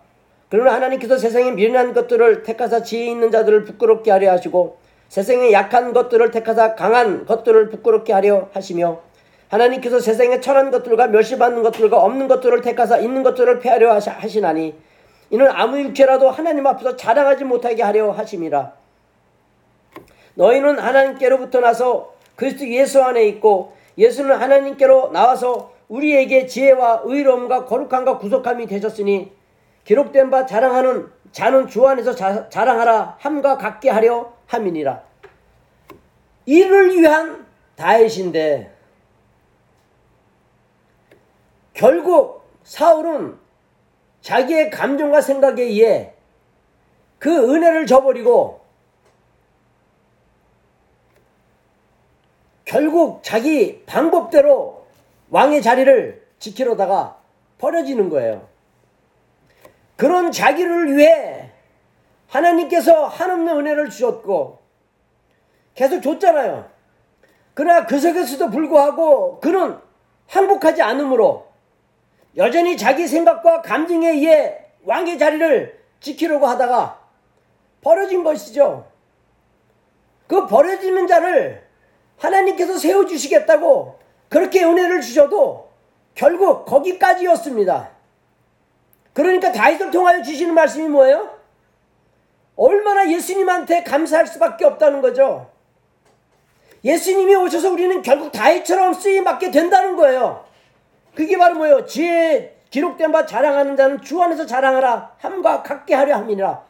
그러나 0.50 0.74
하나님께서 0.74 1.18
세상에 1.18 1.52
미련한 1.52 1.94
것들을 1.94 2.44
택하사 2.44 2.84
지혜 2.84 3.06
있는 3.06 3.32
자들을 3.32 3.64
부끄럽게 3.64 4.12
하려 4.12 4.32
하시고 4.32 4.78
세상에 5.08 5.52
약한 5.52 5.94
것들을 5.94 6.32
택하사 6.32 6.76
강한 6.76 7.26
것들을 7.26 7.70
부끄럽게 7.70 8.12
하려 8.14 8.50
하시며 8.54 9.02
하나님께서 9.52 10.00
세상에 10.00 10.40
천한 10.40 10.72
것들과 10.72 11.08
멸시받는 11.08 11.62
것들과 11.62 12.02
없는 12.02 12.30
것들을 12.30 12.62
택하사 12.62 12.98
있는 12.98 13.22
것들을 13.22 13.60
폐하려 13.60 13.94
하시나니 13.94 14.74
이는 15.30 15.50
아무 15.50 15.80
육체라도 15.80 16.30
하나님 16.30 16.66
앞에서 16.66 16.96
자랑하지 16.96 17.44
못하게 17.44 17.84
하려 17.84 18.12
하심이라. 18.12 18.74
너희는 20.36 20.80
하나님께로부터 20.80 21.60
나서 21.60 22.14
그리스도 22.36 22.66
예수 22.68 23.04
안에 23.04 23.26
있고 23.28 23.74
예수는 23.98 24.38
하나님께로 24.38 25.12
나와서 25.12 25.74
우리에게 25.90 26.48
지혜와 26.48 27.02
의로움과 27.04 27.66
거룩함과 27.66 28.20
구속함이 28.20 28.68
되셨으니 28.68 29.34
기록된 29.84 30.30
바 30.30 30.46
자랑하는 30.46 31.08
자는 31.34 31.68
주 31.68 31.86
안에서 31.86 32.16
자, 32.16 32.48
자랑하라 32.48 33.18
함과 33.20 33.58
같게 33.58 33.90
하려 33.90 34.32
함이니라. 34.48 35.02
이를 36.46 36.98
위한 36.98 37.46
다윗인데 37.76 38.81
결국 41.74 42.44
사울은 42.64 43.38
자기의 44.22 44.70
감정과 44.70 45.22
생각에 45.22 45.64
의해 45.64 46.14
그 47.18 47.30
은혜를 47.54 47.86
저버리고 47.86 48.62
결국 52.66 53.24
자기 53.24 53.84
방법대로 53.86 54.86
왕의 55.30 55.62
자리를 55.62 56.26
지키려다가 56.40 57.18
버려지는 57.58 58.10
거예요. 58.10 58.48
그런 59.98 60.32
자기를 60.32 60.96
위해 60.96 61.52
하나님께서 62.28 63.06
한없는 63.08 63.58
은혜를 63.58 63.90
주셨고 63.90 64.60
계속 65.76 66.02
줬잖아요. 66.02 66.70
그러나 67.54 67.86
그 67.86 68.00
속에서도 68.00 68.50
불구하고 68.50 69.40
그는 69.42 69.78
항복하지 70.28 70.82
않으므로 70.82 71.51
여전히 72.38 72.78
자기 72.78 73.08
생각과 73.08 73.62
감정에 73.62 74.10
의해 74.10 74.66
왕의 74.84 75.18
자리를 75.20 75.80
지키려고 76.00 76.48
하다가 76.48 77.00
버려진 77.82 78.24
것이죠. 78.24 78.86
그 80.28 80.48
버려지는 80.48 81.08
자를 81.08 81.64
하나님께서 82.18 82.78
세워주시겠다고 82.78 84.00
그렇게 84.30 84.64
은혜를 84.64 85.02
주셔도 85.02 85.70
결국 86.16 86.66
거기까지였습니다. 86.66 87.90
그러니까 89.14 89.52
다윗을 89.52 89.92
통하여 89.92 90.22
주시는 90.22 90.54
말씀이 90.54 90.88
뭐예요? 90.88 91.38
얼마나 92.56 93.10
예수님한테 93.10 93.84
감사할 93.84 94.28
수밖에 94.28 94.66
없다는 94.66 95.02
거죠. 95.02 95.50
예수님이 96.84 97.36
오셔서 97.36 97.72
우리는 97.72 98.02
결국 98.02 98.32
다윗처럼 98.32 98.94
쓰임 98.94 99.24
받게 99.24 99.52
된다는 99.52 99.96
거예요. 99.96 100.46
그게 101.16 101.38
바로 101.38 101.56
뭐예요? 101.56 101.86
지혜 101.86 102.58
기록된 102.70 103.12
바 103.12 103.26
자랑하는 103.26 103.76
자는 103.76 104.02
주 104.02 104.22
안에서 104.22 104.46
자랑하라 104.46 105.16
함과 105.20 105.62
같게 105.62 105.94
하려 105.94 106.16
함이니라. 106.18 106.64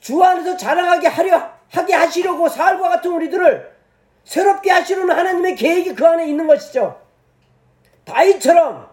주 0.00 0.22
안에서 0.22 0.56
자랑하게 0.56 1.08
하려 1.08 1.50
하게 1.70 1.94
하시려고 1.94 2.48
사울과 2.48 2.88
같은 2.88 3.12
우리들을 3.12 3.76
새롭게 4.24 4.70
하시는 4.70 5.10
하나님의 5.10 5.56
계획이 5.56 5.94
그 5.94 6.06
안에 6.06 6.28
있는 6.28 6.46
것이죠. 6.46 7.00
다윗처럼 8.04 8.88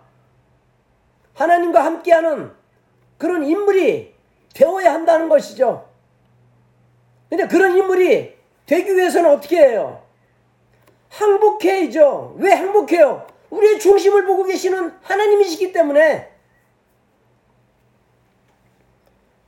하나님과 1.34 1.84
함께하는 1.84 2.52
그런 3.18 3.44
인물이 3.44 4.14
되어야 4.54 4.94
한다는 4.94 5.28
것이죠. 5.28 5.90
근데 7.30 7.48
그런 7.48 7.78
인물이 7.78 8.36
되기 8.66 8.96
위해서는 8.96 9.30
어떻게 9.30 9.58
해요? 9.58 10.02
항복해야죠. 11.10 12.36
왜 12.40 12.54
항복해요? 12.54 13.28
우리의 13.50 13.80
중심을 13.80 14.26
보고 14.26 14.44
계시는 14.44 14.98
하나님이시기 15.02 15.72
때문에 15.72 16.32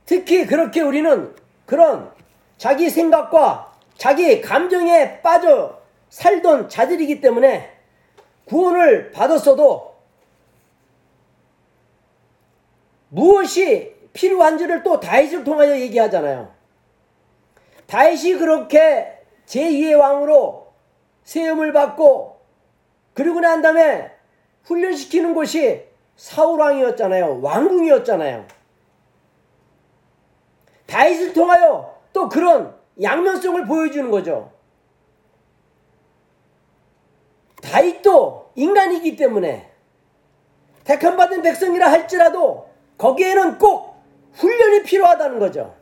특히 0.06 0.46
그렇게 0.46 0.80
우리는 0.80 1.34
그런 1.66 2.10
자기 2.56 2.88
생각과 2.88 3.74
자기 3.96 4.40
감정에 4.40 5.20
빠져 5.20 5.82
살던 6.08 6.68
자들이기 6.68 7.20
때문에 7.20 7.76
구원을 8.46 9.12
받았어도 9.12 9.96
무엇이 13.10 13.94
필요한지를 14.12 14.82
또 14.82 15.00
다윗을 15.00 15.44
통하여 15.44 15.78
얘기하잖아요. 15.78 16.52
다윗이 17.86 18.34
그렇게 18.34 19.18
제2의 19.46 19.98
왕으로 19.98 20.72
세움을 21.24 21.72
받고 21.72 22.37
그리고 23.18 23.40
난 23.40 23.60
다음에 23.60 24.12
훈련시키는 24.62 25.34
곳이 25.34 25.82
사울왕이었잖아요. 26.14 27.40
왕궁이었잖아요. 27.42 28.46
다윗을 30.86 31.32
통하여 31.32 31.98
또 32.12 32.28
그런 32.28 32.76
양면성을 33.02 33.66
보여주는 33.66 34.08
거죠. 34.12 34.52
다윗도 37.60 38.52
인간이기 38.54 39.16
때문에 39.16 39.68
택함받은 40.84 41.42
백성이라 41.42 41.90
할지라도 41.90 42.70
거기에는 42.98 43.58
꼭 43.58 44.00
훈련이 44.34 44.84
필요하다는 44.84 45.40
거죠. 45.40 45.74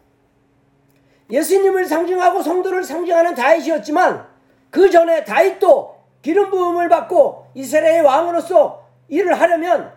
예수님을 1.28 1.84
상징하고 1.84 2.40
성도를 2.40 2.82
상징하는 2.82 3.34
다윗이었지만 3.34 4.26
그 4.70 4.88
전에 4.88 5.24
다윗도 5.24 5.95
기름 6.26 6.50
부음을 6.50 6.88
받고 6.88 7.52
이스라엘의 7.54 8.00
왕으로서 8.00 8.84
일을 9.06 9.40
하려면 9.40 9.92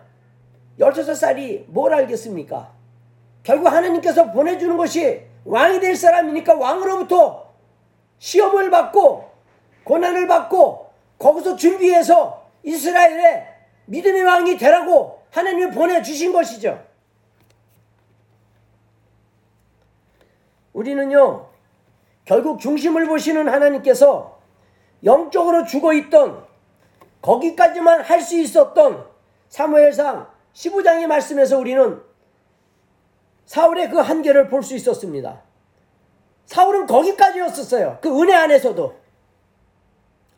16살이 0.78 1.64
뭘 1.66 1.92
알겠습니까? 1.92 2.72
결국 3.42 3.66
하나님께서 3.66 4.30
보내주는 4.30 4.76
것이 4.76 5.26
왕이 5.44 5.80
될 5.80 5.96
사람이니까 5.96 6.54
왕으로부터 6.54 7.52
시험을 8.20 8.70
받고 8.70 9.28
고난을 9.82 10.28
받고 10.28 10.92
거기서 11.18 11.56
준비해서 11.56 12.46
이스라엘의 12.62 13.48
믿음의 13.86 14.22
왕이 14.22 14.56
되라고 14.56 15.22
하나님이 15.32 15.72
보내주신 15.72 16.32
것이죠. 16.32 16.80
우리는요, 20.74 21.48
결국 22.24 22.60
중심을 22.60 23.06
보시는 23.08 23.48
하나님께서 23.48 24.39
영적으로 25.04 25.64
죽어 25.64 25.92
있던 25.94 26.44
거기까지만 27.22 28.00
할 28.02 28.20
수 28.20 28.38
있었던 28.38 29.06
사무엘상 29.48 30.28
15장의 30.54 31.06
말씀에서 31.06 31.58
우리는 31.58 32.00
사울의 33.46 33.90
그 33.90 33.98
한계를 33.98 34.48
볼 34.48 34.62
수 34.62 34.74
있었습니다. 34.76 35.40
사울은 36.46 36.86
거기까지였었어요. 36.86 37.98
그 38.00 38.08
은혜 38.22 38.34
안에서도. 38.34 38.98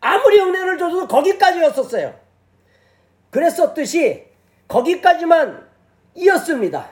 아무리 0.00 0.40
은혜를 0.40 0.78
줘도 0.78 1.06
거기까지였었어요. 1.06 2.14
그랬었듯이 3.30 4.26
거기까지만 4.68 5.66
이었습니다. 6.14 6.86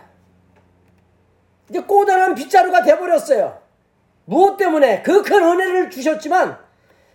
이제 1.69 1.81
꼬다란 1.81 2.35
빗자루가 2.35 2.83
돼버렸어요. 2.83 3.59
무엇 4.25 4.57
때문에? 4.57 5.03
그 5.03 5.23
큰 5.23 5.43
은혜를 5.43 5.91
주셨지만 5.91 6.59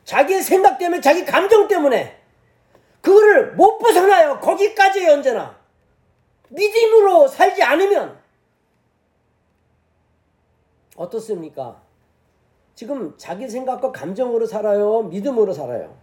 자기의 0.05 0.41
생각 0.41 0.77
때문에, 0.77 1.01
자기 1.01 1.25
감정 1.25 1.67
때문에 1.67 2.15
그거를 3.01 3.53
못 3.53 3.77
벗어나요. 3.79 4.39
거기까지예요, 4.39 5.11
언제나. 5.11 5.55
믿음으로 6.49 7.27
살지 7.27 7.61
않으면 7.63 8.17
어떻습니까? 10.95 11.81
지금 12.75 13.15
자기 13.17 13.49
생각과 13.49 13.91
감정으로 13.91 14.45
살아요? 14.45 15.03
믿음으로 15.03 15.53
살아요? 15.53 15.95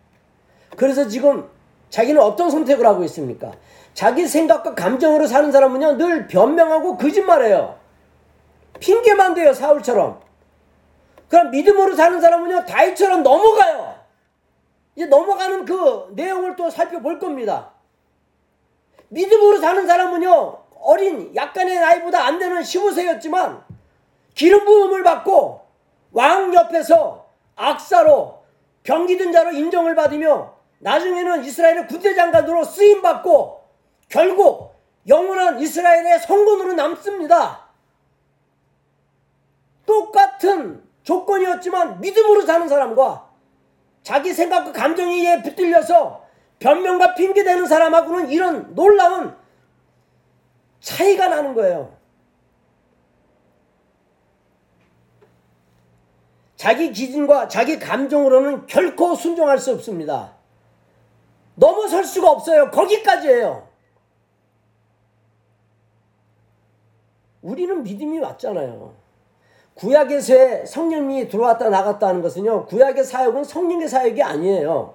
그래서 0.77 1.09
지금 1.09 1.49
자기는 1.91 2.21
어떤 2.21 2.51
선택을 2.51 2.87
하고 2.87 3.05
있습니까? 3.05 3.53
자기 3.95 4.27
생각과 4.27 4.75
감정으로 4.75 5.27
사는 5.27 5.53
사람은요, 5.53 5.99
늘 5.99 6.27
변명하고 6.27 6.97
거짓말해요. 6.97 7.79
핑계만 8.81 9.35
대요, 9.35 9.53
사울처럼. 9.53 10.21
그럼 11.33 11.51
믿음으로 11.51 11.97
사는 11.97 12.21
사람은요, 12.21 12.67
다이처럼 12.67 13.23
넘어가요. 13.23 13.99
이제 14.95 15.07
넘어가는 15.07 15.65
그 15.65 16.13
내용을 16.15 16.57
또 16.57 16.69
살펴볼 16.69 17.19
겁니다. 17.19 17.73
믿음으로 19.09 19.57
사는 19.59 19.87
사람은요, 19.87 20.63
어린, 20.83 21.35
약간의 21.35 21.81
나이보다 21.81 22.23
안 22.27 22.39
되는 22.39 22.61
15세였지만, 22.61 23.63
기름 24.35 24.67
부음을 24.67 25.03
받고, 25.03 25.63
왕 26.13 26.53
옆에서 26.53 27.25
악사로 27.57 28.43
병기든 28.83 29.33
자로 29.33 29.53
인정을 29.53 29.95
받으며 29.95 30.55
나중에는 30.81 31.45
이스라엘의 31.45 31.87
군대장관으로 31.87 32.65
쓰임 32.65 33.01
받고 33.01 33.65
결국 34.11 34.75
영원한 35.09 35.61
이스라엘의 35.61 36.21
성군으로 36.21 36.75
남습니다. 36.75 37.69
똑같은 39.87 40.92
조건이었지만 41.03 42.01
믿음으로 42.01 42.43
사는 42.43 42.69
사람과 42.69 43.31
자기 44.03 44.33
생각과 44.33 44.73
감정에 44.73 45.43
붙들려서 45.43 46.25
변명과 46.59 47.15
핑계대는 47.15 47.67
사람하고는 47.67 48.31
이런 48.31 48.75
놀라운 48.75 49.37
차이가 50.81 51.29
나는 51.29 51.55
거예요. 51.55 51.97
자기 56.57 56.93
기준과 56.93 57.49
자기 57.49 57.79
감정으로는 57.79 58.67
결코 58.67 59.17
순종할 59.17 59.59
수 59.59 59.73
없습니다. 59.73 60.37
넘어설 61.57 62.05
수가 62.05 62.31
없어요. 62.31 62.71
거기까지예요. 62.71 63.69
우리는 67.43 67.83
믿음이 67.83 68.21
왔잖아요. 68.21 69.02
구약에서의 69.75 70.67
성령이 70.67 71.29
들어왔다 71.29 71.69
나갔다 71.69 72.09
하는 72.09 72.23
것은요, 72.23 72.67
구약의 72.67 73.05
사역은 73.05 73.45
성령의 73.45 73.89
사역이 73.89 74.23
아니에요. 74.23 74.95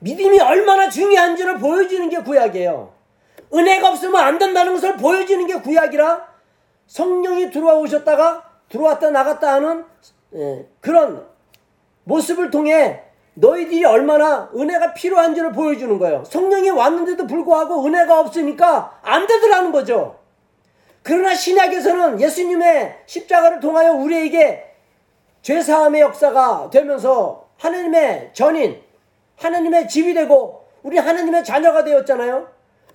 믿음이 0.00 0.38
얼마나 0.40 0.88
중요한지를 0.88 1.58
보여주는 1.58 2.08
게 2.08 2.18
구약이에요. 2.18 2.92
은혜가 3.54 3.88
없으면 3.90 4.16
안 4.16 4.38
된다는 4.38 4.74
것을 4.74 4.96
보여주는 4.96 5.46
게 5.46 5.60
구약이라 5.60 6.26
성령이 6.86 7.50
들어와 7.50 7.74
오셨다가 7.76 8.44
들어왔다 8.68 9.10
나갔다 9.10 9.54
하는 9.54 9.84
예, 10.34 10.66
그런 10.80 11.26
모습을 12.04 12.50
통해 12.50 13.02
너희들이 13.34 13.84
얼마나 13.84 14.50
은혜가 14.54 14.94
필요한지를 14.94 15.52
보여주는 15.52 15.98
거예요. 15.98 16.24
성령이 16.24 16.70
왔는데도 16.70 17.26
불구하고 17.26 17.84
은혜가 17.84 18.20
없으니까 18.20 18.98
안 19.02 19.26
되더라는 19.26 19.72
거죠. 19.72 20.18
그러나 21.06 21.36
신약에서는 21.36 22.20
예수님의 22.20 23.02
십자가를 23.06 23.60
통하여 23.60 23.92
우리에게 23.92 24.64
죄사함의 25.40 26.00
역사가 26.00 26.68
되면서 26.72 27.46
하나님의 27.58 28.30
전인, 28.32 28.82
하나님의 29.36 29.88
집이 29.88 30.14
되고 30.14 30.66
우리 30.82 30.98
하나님의 30.98 31.44
자녀가 31.44 31.84
되었잖아요. 31.84 32.48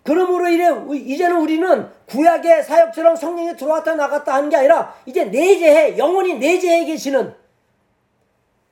그러므로 0.03 0.49
이제는 0.49 1.37
우리는 1.37 1.89
구약의 2.09 2.63
사역처럼 2.63 3.15
성령이 3.15 3.55
들어왔다 3.55 3.95
나갔다 3.95 4.33
하는 4.33 4.49
게 4.49 4.57
아니라 4.57 4.93
이제 5.05 5.23
내재해 5.23 5.97
영원히 5.97 6.33
내재해 6.33 6.83
계시는 6.83 7.33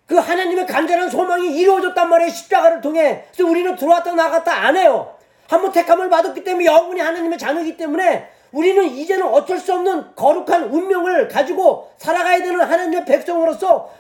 그 0.06 0.16
하나님의 0.18 0.68
간절한 0.68 1.10
소망이 1.10 1.56
이루어졌단 1.56 2.10
말이에요. 2.10 2.30
십자가를 2.30 2.82
통해. 2.82 3.24
그래서 3.32 3.50
우리는 3.50 3.74
들어왔다 3.74 4.12
나갔다 4.16 4.54
안 4.54 4.76
해요. 4.76 5.16
한번 5.48 5.72
택함을 5.72 6.10
받았기 6.10 6.44
때문에 6.44 6.66
영원히 6.66 7.00
하나님의 7.00 7.40
자녀이기 7.40 7.78
때문에 7.78 8.38
우리는 8.52 8.84
이제는 8.86 9.28
어쩔 9.28 9.60
수 9.60 9.74
없는 9.74 10.16
거룩한 10.16 10.66
운명을 10.66 11.28
가지고 11.28 11.92
살아가야 11.98 12.40
되는 12.40 12.60
하나님의 12.60 13.06
백성으로서 13.06 13.92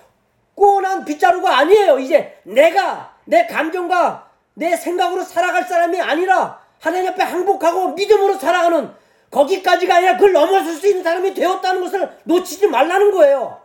꼬난 0.56 1.06
빗자루가 1.06 1.60
아니에요 1.60 2.00
이제 2.00 2.38
내가 2.44 3.16
내 3.26 3.46
감정과 3.46 4.30
내 4.56 4.76
생각으로 4.76 5.24
살아갈 5.24 5.64
사람이 5.64 6.02
아니라 6.02 6.60
하나님 6.80 7.10
앞에 7.10 7.24
항복하고 7.24 7.90
믿음으로 7.90 8.36
살아가는 8.36 8.92
거기까지가 9.32 9.96
아니라 9.96 10.14
그걸 10.14 10.34
넘어설 10.34 10.74
수 10.74 10.88
있는 10.88 11.04
사람이 11.04 11.34
되었다는 11.34 11.82
것을 11.82 12.18
놓치지 12.24 12.68
말라는 12.68 13.12
거예요. 13.12 13.62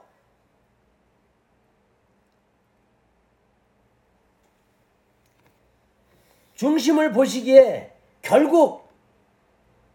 중심을 6.55 7.13
보시기에 7.13 7.93
결국 8.23 8.89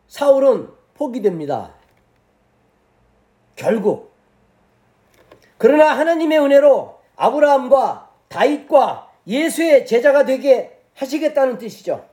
사울은 0.08 0.79
포기됩니다. 1.00 1.74
결국. 3.56 4.12
그러나 5.58 5.98
하나님의 5.98 6.40
은혜로 6.40 7.00
아브라함과 7.16 8.10
다윗과 8.28 9.10
예수의 9.26 9.86
제자가 9.86 10.26
되게 10.26 10.78
하시겠다는 10.96 11.58
뜻이죠. 11.58 12.06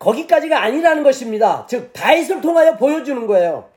거기까지가 0.00 0.60
아니라는 0.62 1.04
것입니다. 1.04 1.66
즉 1.68 1.92
다윗을 1.92 2.40
통하여 2.40 2.76
보여주는 2.76 3.26
거예요. 3.26 3.68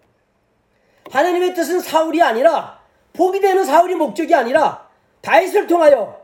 하나님의 1.12 1.54
뜻은 1.54 1.82
사울이 1.82 2.22
아니라 2.22 2.80
포기되는 3.14 3.64
사울이 3.66 3.94
목적이 3.94 4.34
아니라 4.34 4.90
다윗을 5.22 5.68
통하여 5.68 6.23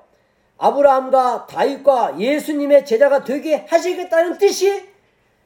아브라함과 0.59 1.47
다윗과 1.47 2.19
예수님의 2.19 2.85
제자가 2.85 3.23
되게 3.23 3.65
하시겠다는 3.67 4.37
뜻이 4.37 4.87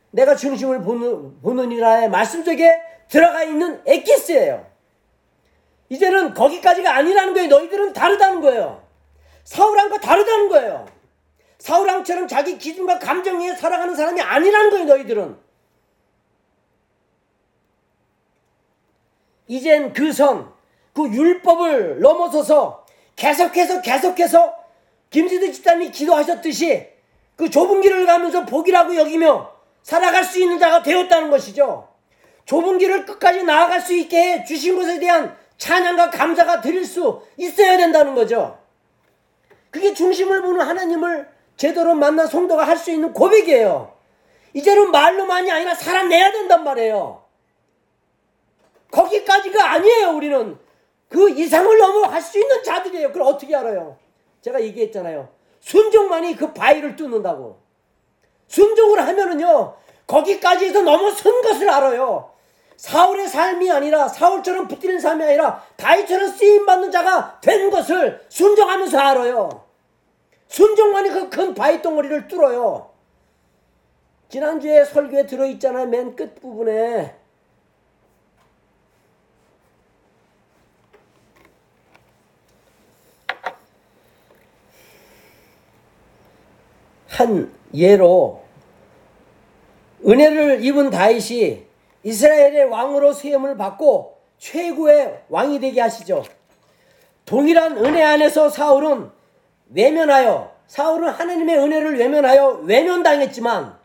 내가 0.10 0.36
중심을 0.36 0.82
보는, 0.82 1.39
보느니라의 1.41 2.10
말씀 2.10 2.43
속에 2.43 2.73
들어가 3.08 3.43
있는 3.43 3.82
에키스예요. 3.86 4.65
이제는 5.89 6.34
거기까지가 6.34 6.95
아니라는 6.95 7.34
거예요. 7.36 7.47
너희들은 7.47 7.93
다르다는 7.93 8.41
거예요. 8.41 8.84
사울함과 9.43 9.99
다르다는 9.99 10.49
거예요. 10.49 10.88
사울왕처럼 11.60 12.28
자기 12.28 12.58
기준과 12.58 12.97
감정에 12.99 13.54
살아가는 13.54 13.95
사람이 13.95 14.19
아니라는 14.19 14.69
거예요, 14.71 14.86
너희들은. 14.86 15.38
이젠 19.47 19.93
그 19.93 20.12
선, 20.12 20.52
그 20.93 21.08
율법을 21.08 21.99
넘어서서 21.99 22.86
계속해서 23.15 23.82
계속해서 23.82 24.62
김지드 25.13 25.52
집사님이 25.52 25.91
기도하셨듯이 25.91 26.88
그 27.36 27.47
좁은 27.47 27.82
길을 27.82 28.08
가면서 28.08 28.45
복이라고 28.45 28.95
여기며 28.95 29.54
살아갈 29.84 30.23
수 30.23 30.41
있는 30.41 30.58
자가 30.58 30.82
되었다는 30.82 31.30
것이죠. 31.30 31.88
좁은 32.45 32.80
길을 32.80 33.06
끝까지 33.06 33.43
나아갈 33.43 33.80
수 33.80 33.93
있게 33.93 34.17
해 34.17 34.43
주신 34.43 34.76
것에 34.76 34.99
대한 34.99 35.38
찬양과 35.58 36.10
감사가 36.10 36.62
드릴 36.62 36.84
수 36.84 37.21
있어야 37.38 37.78
된다는 37.78 38.15
거죠. 38.15 38.58
그게 39.69 39.93
중심을 39.93 40.41
보는 40.41 40.62
하나님을 40.62 41.30
제대로 41.58 41.93
만난 41.93 42.26
성도가 42.26 42.65
할 42.67 42.76
수 42.76 42.89
있는 42.89 43.13
고백이에요. 43.13 43.93
이제는 44.56 44.89
말로만이 44.89 45.52
아니라 45.52 45.76
살아내야 45.76 46.32
된단 46.32 46.63
말이에요. 46.63 47.23
거기까지가 48.89 49.73
아니에요, 49.73 50.10
우리는. 50.10 50.58
그 51.08 51.30
이상을 51.30 51.78
넘어갈 51.78 52.19
수 52.19 52.39
있는 52.39 52.63
자들이에요. 52.63 53.10
그걸 53.10 53.23
어떻게 53.23 53.56
알아요? 53.56 54.03
제가 54.44 54.62
얘기했잖아요. 54.62 55.30
순종만이 55.62 56.36
그 56.36 56.54
바위를 56.54 56.96
뚫는다고. 56.98 57.58
순종을 58.48 59.02
하면은요, 59.08 59.76
거기까지 60.06 60.66
해서 60.66 60.82
넘어선 60.82 61.42
것을 61.42 61.70
알아요. 61.70 62.32
사울의 62.76 63.30
삶이 63.30 63.72
아니라 63.72 64.10
사울처럼 64.10 64.68
붙들린 64.68 65.00
삶이 65.00 65.24
아니라 65.24 65.64
다윗처럼 65.78 66.30
쓰임 66.32 66.66
받는 66.66 66.92
자가 66.92 67.40
된 67.42 67.70
것을 67.70 68.26
순종하면서 68.28 68.98
알아요. 69.00 69.64
순종만이 70.48 71.10
그 71.10 71.30
큰 71.30 71.54
바위 71.54 71.82
덩어리를 71.82 72.28
뚫어요. 72.28 72.92
지난주에 74.28 74.84
설교에 74.84 75.26
들어있잖아요. 75.26 75.88
맨 75.88 76.16
끝부분에. 76.16 77.23
한 87.13 87.54
예로 87.76 88.41
은혜를 90.06 90.65
입은 90.65 90.89
다윗이 90.89 91.63
이스라엘의 92.02 92.65
왕으로 92.65 93.13
수임을 93.13 93.56
받고 93.56 94.17
최고의 94.39 95.21
왕이 95.30 95.60
되게 95.60 95.80
하시죠. 95.80 96.23
동일한 97.26 97.78
은혜 97.78 98.02
안에서 98.02 98.49
사울은 98.49 99.12
외면하여 99.73 100.52
사울은 100.67 101.10
하나님의 101.10 101.58
은혜를 101.58 101.99
외면하여 101.99 102.62
외면당했지만 102.63 103.78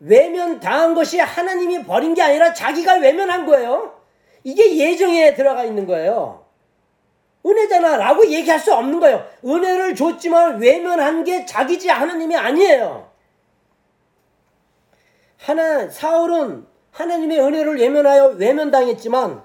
외면당한 0.00 0.94
것이 0.94 1.20
하나님이 1.20 1.84
버린 1.84 2.14
게 2.14 2.22
아니라 2.22 2.52
자기가 2.52 2.96
외면한 2.96 3.46
거예요. 3.46 3.94
이게 4.42 4.76
예정에 4.76 5.34
들어가 5.34 5.64
있는 5.64 5.86
거예요. 5.86 6.45
은혜잖아 7.46 7.96
라고 7.96 8.26
얘기할 8.26 8.58
수 8.58 8.74
없는 8.74 8.98
거예요. 8.98 9.24
은혜를 9.44 9.94
줬지만 9.94 10.60
외면한 10.60 11.22
게 11.24 11.46
자기지 11.46 11.88
하나님이 11.88 12.36
아니에요. 12.36 13.08
하나 15.38 15.88
사울은 15.88 16.66
하나님의 16.90 17.38
은혜를 17.40 17.78
외면하여 17.78 18.26
외면당했지만 18.38 19.42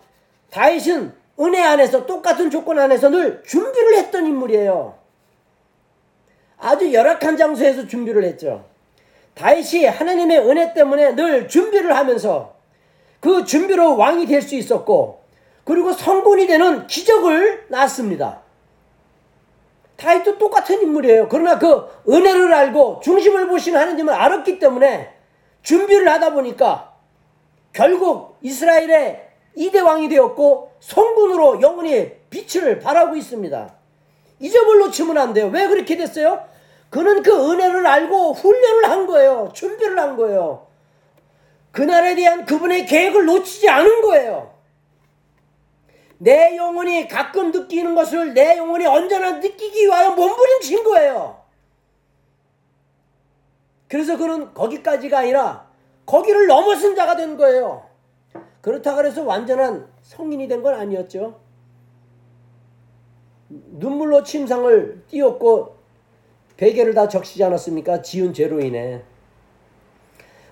다윗은 0.49 1.13
은혜 1.39 1.61
안에서 1.61 2.05
똑같은 2.05 2.49
조건 2.49 2.79
안에서 2.79 3.09
늘 3.09 3.43
준비를 3.43 3.97
했던 3.97 4.25
인물이에요. 4.25 4.97
아주 6.57 6.93
열악한 6.93 7.37
장소에서 7.37 7.87
준비를 7.87 8.23
했죠. 8.23 8.65
다윗이 9.35 9.85
하나님의 9.85 10.39
은혜 10.39 10.73
때문에 10.73 11.15
늘 11.15 11.47
준비를 11.47 11.95
하면서 11.95 12.55
그 13.19 13.45
준비로 13.45 13.97
왕이 13.97 14.25
될 14.25 14.41
수 14.41 14.55
있었고 14.55 15.20
그리고 15.63 15.93
성군이 15.93 16.47
되는 16.47 16.87
기적을 16.87 17.65
낳았습니다. 17.69 18.41
다윗도 19.97 20.37
똑같은 20.39 20.81
인물이에요. 20.81 21.27
그러나 21.29 21.59
그 21.59 21.87
은혜를 22.09 22.51
알고 22.53 23.01
중심을 23.03 23.47
보시는 23.47 23.79
하나님을 23.79 24.13
알았기 24.13 24.57
때문에 24.57 25.13
준비를 25.61 26.09
하다 26.09 26.33
보니까 26.33 26.93
결국 27.71 28.37
이스라엘의 28.41 29.27
이대 29.55 29.79
왕이 29.79 30.09
되었고 30.09 30.73
성군으로 30.79 31.61
영원히 31.61 32.11
빛을 32.29 32.79
발하고 32.79 33.15
있습니다. 33.15 33.73
이 34.39 34.49
점을 34.49 34.79
놓치면 34.79 35.17
안 35.17 35.33
돼요. 35.33 35.47
왜 35.53 35.67
그렇게 35.67 35.95
됐어요? 35.95 36.43
그는 36.89 37.21
그 37.21 37.51
은혜를 37.51 37.85
알고 37.85 38.33
훈련을 38.33 38.89
한 38.89 39.05
거예요. 39.05 39.51
준비를 39.53 39.99
한 39.99 40.17
거예요. 40.17 40.67
그날에 41.71 42.15
대한 42.15 42.45
그분의 42.45 42.85
계획을 42.85 43.25
놓치지 43.25 43.69
않은 43.69 44.01
거예요. 44.01 44.51
내 46.23 46.55
영혼이 46.55 47.07
가끔 47.07 47.51
느끼는 47.51 47.95
것을 47.95 48.35
내 48.35 48.55
영혼이 48.55 48.85
언제나 48.85 49.39
느끼기 49.39 49.85
위하여 49.87 50.11
몸부림친 50.11 50.83
거예요. 50.83 51.41
그래서 53.87 54.15
그는 54.17 54.53
거기까지가 54.53 55.17
아니라 55.17 55.67
거기를 56.05 56.45
넘어선 56.45 56.95
자가 56.95 57.15
된 57.15 57.37
거예요. 57.37 57.83
그렇다 58.61 58.93
그래서 58.93 59.23
완전한 59.23 59.87
성인이 60.03 60.47
된 60.47 60.61
건 60.61 60.75
아니었죠. 60.75 61.39
눈물로 63.49 64.21
침상을 64.21 65.05
띄었고 65.07 65.75
베개를 66.57 66.93
다 66.93 67.07
적시지 67.07 67.43
않았습니까? 67.43 68.03
지은 68.03 68.31
죄로 68.35 68.61
인해. 68.61 69.01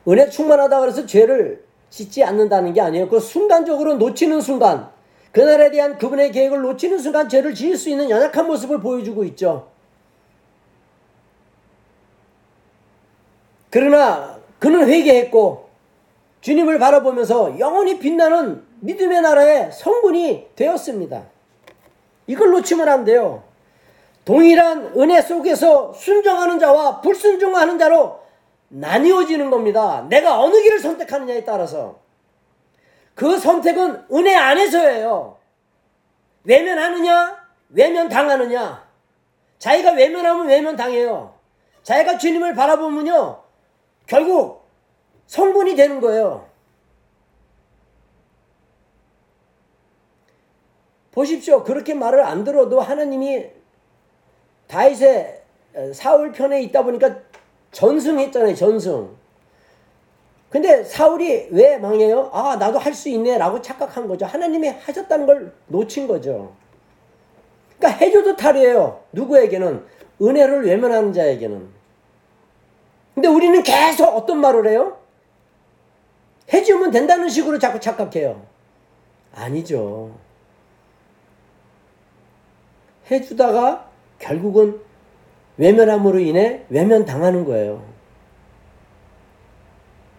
은혜 0.08 0.27
충만하다 0.32 0.79
그래서 0.79 1.05
죄를 1.05 1.63
짓지 1.91 2.23
않는다는 2.23 2.73
게 2.73 2.82
아니에요. 2.82 3.08
그 3.08 3.19
순간적으로 3.19 3.95
놓치는 3.97 4.41
순간, 4.41 4.89
그날에 5.32 5.70
대한 5.70 5.98
그분의 5.98 6.32
계획을 6.32 6.62
놓치는 6.62 6.98
순간 7.00 7.30
죄를 7.30 7.54
지을 7.54 7.78
수 7.78 7.89
있는 7.89 8.10
연약한 8.10 8.48
모습을 8.48 8.80
보여주고 8.80 9.24
있죠. 9.26 9.70
그러나 13.70 14.39
그는 14.58 14.88
회개했고 14.88 15.70
주님을 16.42 16.80
바라보면서 16.80 17.60
영원히 17.60 18.00
빛나는 18.00 18.63
믿음의 18.80 19.22
나라의 19.22 19.72
성군이 19.72 20.48
되었습니다. 20.56 21.24
이걸 22.28 22.52
놓치면 22.52 22.88
안 22.88 23.06
돼요. 23.06 23.44
동일한 24.26 24.94
은혜 24.98 25.22
속에서 25.22 25.94
순종하는 25.94 26.60
자와 26.60 27.02
불순종하는 27.02 27.78
자로 27.80 28.20
나뉘어지는 28.70 29.50
겁니다. 29.50 30.06
내가 30.10 30.39
어느 30.39 30.62
길을 30.62 30.80
선택하느냐에 30.80 31.44
따라서. 31.44 31.98
그 33.19 33.38
선택은 33.38 34.05
은혜 34.13 34.34
안에서예요. 34.34 35.38
외면하느냐, 36.45 37.38
외면 37.67 38.08
당하느냐. 38.08 38.88
자기가 39.58 39.91
외면하면 39.91 40.47
외면 40.47 40.77
당해요. 40.77 41.36
자기가 41.84 42.17
주님을 42.17 42.55
바라보면요, 42.55 43.43
결국 44.08 44.63
성분이 45.27 45.75
되는 45.75 45.99
거예요. 45.99 46.47
보십시오. 51.12 51.65
그렇게 51.65 51.93
말을 51.93 52.23
안 52.23 52.45
들어도 52.45 52.79
하나님이 52.79 53.49
다윗의 54.67 55.43
사울 55.93 56.32
편에 56.32 56.62
있다 56.62 56.84
보니까 56.84 57.17
전승했잖아요. 57.73 58.55
전승. 58.55 59.18
근데 60.50 60.84
사울이 60.84 61.50
왜 61.52 61.78
망해요? 61.78 62.30
아 62.34 62.56
나도 62.56 62.80
할 62.80 62.94
수 62.94 63.08
있네 63.10 63.38
라고 63.38 63.62
착각한 63.62 64.08
거죠. 64.08 64.26
하나님이 64.26 64.68
하셨다는 64.70 65.26
걸 65.26 65.54
놓친 65.68 66.08
거죠. 66.08 66.54
그러니까 67.78 68.04
해줘도 68.04 68.36
탈이에요. 68.36 69.02
누구에게는 69.12 69.86
은혜를 70.22 70.66
외면하는 70.66 71.14
자에게는. 71.14 71.68
근데 73.14 73.28
우리는 73.28 73.62
계속 73.64 74.06
어떤 74.16 74.40
말을 74.40 74.68
해요? 74.68 74.98
해주면 76.52 76.92
된다는 76.92 77.30
식으로 77.30 77.60
자꾸 77.60 77.80
착각해요. 77.80 78.42
아니죠. 79.36 80.12
해주다가 83.12 83.88
결국은 84.18 84.82
외면함으로 85.58 86.20
인해 86.20 86.66
외면당하는 86.70 87.45
거예요. 87.45 87.84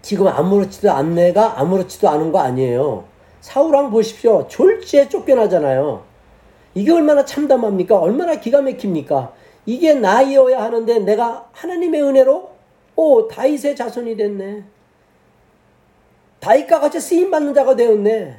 지금 0.02 0.28
아무렇지도 0.28 0.90
않네가 0.90 1.60
아무렇지도 1.60 2.08
않은 2.08 2.32
거 2.32 2.40
아니에요. 2.40 3.04
사울왕 3.40 3.90
보십시오. 3.90 4.46
졸지에 4.48 5.08
쫓겨나잖아요. 5.08 6.02
이게 6.74 6.92
얼마나 6.92 7.24
참담합니까? 7.24 7.98
얼마나 7.98 8.36
기가 8.36 8.62
막힙니까? 8.62 9.32
이게 9.66 9.94
나이어야 9.94 10.62
하는데 10.62 10.98
내가 11.00 11.48
하나님의 11.52 12.02
은혜로 12.02 12.50
오 12.96 13.28
다윗의 13.28 13.76
자손이 13.76 14.16
됐네. 14.16 14.64
다윗과 16.40 16.80
같이 16.80 17.00
쓰임 17.00 17.30
받는 17.30 17.54
자가 17.54 17.76
되었네. 17.76 18.38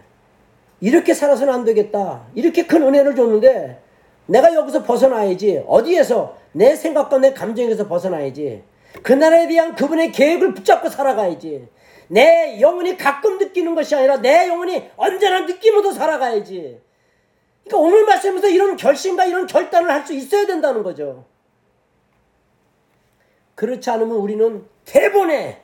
이렇게 0.82 1.14
살아서는 1.14 1.54
안 1.54 1.64
되겠다. 1.64 2.24
이렇게 2.34 2.66
큰 2.66 2.82
은혜를 2.82 3.16
줬는데 3.16 3.80
내가 4.26 4.54
여기서 4.54 4.84
벗어나야지. 4.84 5.64
어디에서 5.68 6.36
내 6.54 6.76
생각과 6.76 7.20
내 7.20 7.34
감정에서 7.34 7.88
벗어나야지. 7.88 8.64
그날에 9.04 9.48
대한 9.48 9.76
그분의 9.76 10.12
계획을 10.12 10.54
붙잡고 10.54 10.90
살아가야지. 10.90 11.68
내 12.08 12.60
영혼이 12.60 12.98
가끔 12.98 13.38
느끼는 13.38 13.74
것이 13.74 13.96
아니라 13.96 14.18
내 14.18 14.48
영혼이 14.50 14.92
언제나 14.98 15.42
느끼면서 15.42 15.94
살아가야지. 15.94 16.82
그러니까 17.64 17.78
오늘 17.78 18.06
말씀에서 18.06 18.50
이런 18.50 18.76
결심과 18.76 19.26
이런 19.26 19.48
결단을 19.48 19.90
할 19.90 20.06
수 20.06 20.14
있어야 20.14 20.46
된다는 20.46 20.84
거죠. 20.84 21.26
그렇지 23.56 23.90
않으면 23.90 24.18
우리는 24.18 24.66
대본에 24.86 25.62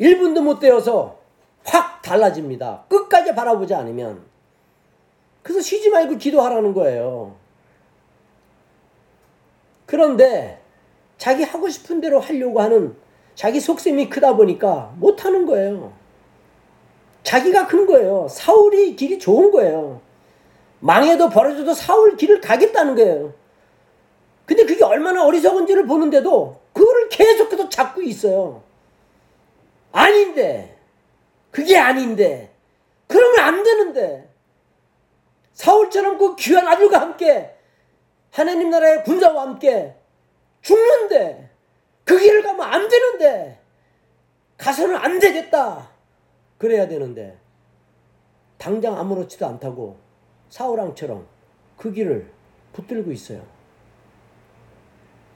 1분도 0.00 0.42
못 0.42 0.58
되어서 0.58 1.20
확 1.64 2.02
달라집니다. 2.02 2.84
끝까지 2.88 3.34
바라보지 3.34 3.72
않으면. 3.74 4.22
그래서 5.42 5.60
쉬지 5.60 5.90
말고 5.90 6.16
기도하라는 6.16 6.74
거예요. 6.74 7.36
그런데 9.86 10.60
자기 11.18 11.42
하고 11.42 11.68
싶은 11.68 12.00
대로 12.00 12.20
하려고 12.20 12.60
하는 12.60 12.96
자기 13.34 13.60
속셈이 13.60 14.10
크다 14.10 14.36
보니까 14.36 14.94
못하는 14.98 15.46
거예요. 15.46 15.92
자기가 17.22 17.66
큰 17.66 17.86
거예요. 17.86 18.28
사울이 18.28 18.96
길이 18.96 19.18
좋은 19.18 19.50
거예요. 19.50 20.00
망해도 20.80 21.30
벌어져도 21.30 21.72
사울 21.72 22.16
길을 22.16 22.40
가겠다는 22.40 22.94
거예요. 22.94 23.32
근데 24.46 24.64
그게 24.66 24.84
얼마나 24.84 25.24
어리석은지를 25.24 25.86
보는데도 25.86 26.60
그거를 26.74 27.08
계속해서 27.08 27.68
잡고 27.70 28.02
있어요. 28.02 28.62
아닌데. 29.92 30.76
그게 31.50 31.78
아닌데. 31.78 32.50
그러면 33.06 33.38
안 33.40 33.62
되는데. 33.62 34.28
사울처럼 35.54 36.18
그 36.18 36.36
귀한 36.36 36.66
아들과 36.66 37.00
함께 37.00 37.54
하나님 38.30 38.70
나라의 38.70 39.04
군사와 39.04 39.42
함께 39.42 39.94
죽는데 40.64 41.50
그 42.04 42.18
길을 42.18 42.42
가면 42.42 42.66
안 42.66 42.88
되는데 42.88 43.60
가서는 44.56 44.96
안 44.96 45.18
되겠다. 45.18 45.90
그래야 46.58 46.88
되는데 46.88 47.38
당장 48.56 48.98
아무렇지도 48.98 49.46
않다고 49.46 49.96
사우랑처럼 50.48 51.26
그 51.76 51.92
길을 51.92 52.30
붙들고 52.72 53.12
있어요. 53.12 53.42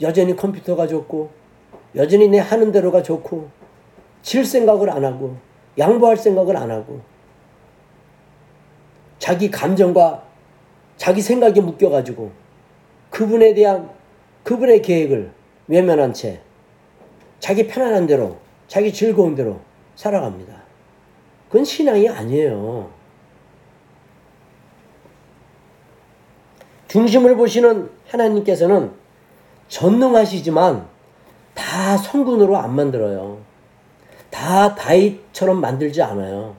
여전히 0.01 0.35
컴퓨터가 0.35 0.87
좋고 0.87 1.31
여전히 1.95 2.29
내 2.29 2.39
하는 2.39 2.73
대로가 2.73 3.03
좋고 3.03 3.51
질 4.23 4.45
생각을 4.47 4.91
안 4.91 5.05
하고 5.05 5.37
양보할 5.77 6.17
생각을 6.17 6.57
안 6.57 6.71
하고 6.71 7.01
자기 9.19 9.51
감정과 9.51 10.27
자기 10.97 11.21
생각에 11.21 11.61
묶여가지고 11.61 12.33
그분에 13.11 13.53
대한 13.55 13.98
그분의 14.49 14.81
계획을 14.81 15.31
외면한 15.67 16.15
채 16.15 16.41
자기 17.39 17.67
편안한 17.67 18.07
대로 18.07 18.39
자기 18.67 18.95
즐거운 18.95 19.35
대로 19.35 19.61
살아갑니다. 19.95 20.55
그건 21.49 21.67
신앙이 21.67 22.09
아니에요. 22.09 22.91
중심을 26.89 27.37
보시는 27.37 27.91
하나님께서는 28.09 28.93
전능하시지만 29.69 30.89
다 31.53 31.99
성군으로 31.99 32.57
안 32.57 32.75
만들어요. 32.75 33.43
다 34.31 34.75
다윗처럼 34.75 35.61
만들지 35.61 36.01
않아요. 36.01 36.57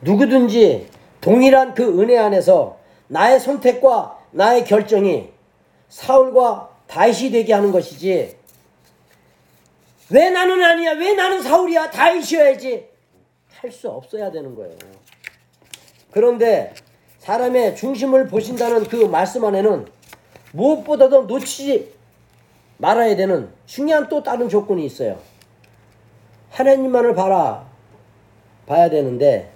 누구든지 0.00 0.88
동일한 1.20 1.74
그 1.74 2.00
은혜 2.00 2.16
안에서 2.16 2.78
나의 3.08 3.38
선택과 3.38 4.23
나의 4.34 4.64
결정이 4.64 5.30
사울과 5.88 6.70
다윗이 6.88 7.30
되게 7.30 7.52
하는 7.52 7.70
것이지 7.70 8.36
왜 10.10 10.30
나는 10.30 10.62
아니야 10.62 10.92
왜 10.92 11.14
나는 11.14 11.40
사울이야 11.42 11.90
다윗이어야지 11.90 12.88
할 13.60 13.72
수 13.72 13.88
없어야 13.88 14.30
되는 14.30 14.54
거예요. 14.54 14.76
그런데 16.10 16.74
사람의 17.20 17.76
중심을 17.76 18.28
보신다는 18.28 18.84
그 18.84 18.96
말씀 19.06 19.44
안에는 19.44 19.86
무엇보다도 20.52 21.22
놓치지 21.22 21.94
말아야 22.76 23.16
되는 23.16 23.48
중요한 23.64 24.08
또 24.08 24.22
다른 24.22 24.48
조건이 24.50 24.84
있어요. 24.84 25.18
하나님만을 26.50 27.14
바라 27.14 27.66
봐야 28.66 28.90
되는데, 28.90 29.50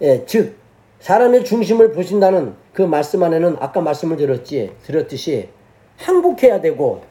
예, 0.00 0.24
즉 0.24 0.56
사람의 1.00 1.44
중심을 1.44 1.92
보신다는 1.92 2.54
그 2.78 2.82
말씀 2.82 3.24
안에는 3.24 3.56
아까 3.58 3.80
말씀을 3.80 4.16
드렸지 4.16 4.72
드렸듯이 4.84 5.48
항복해야 5.96 6.60
되고 6.60 7.02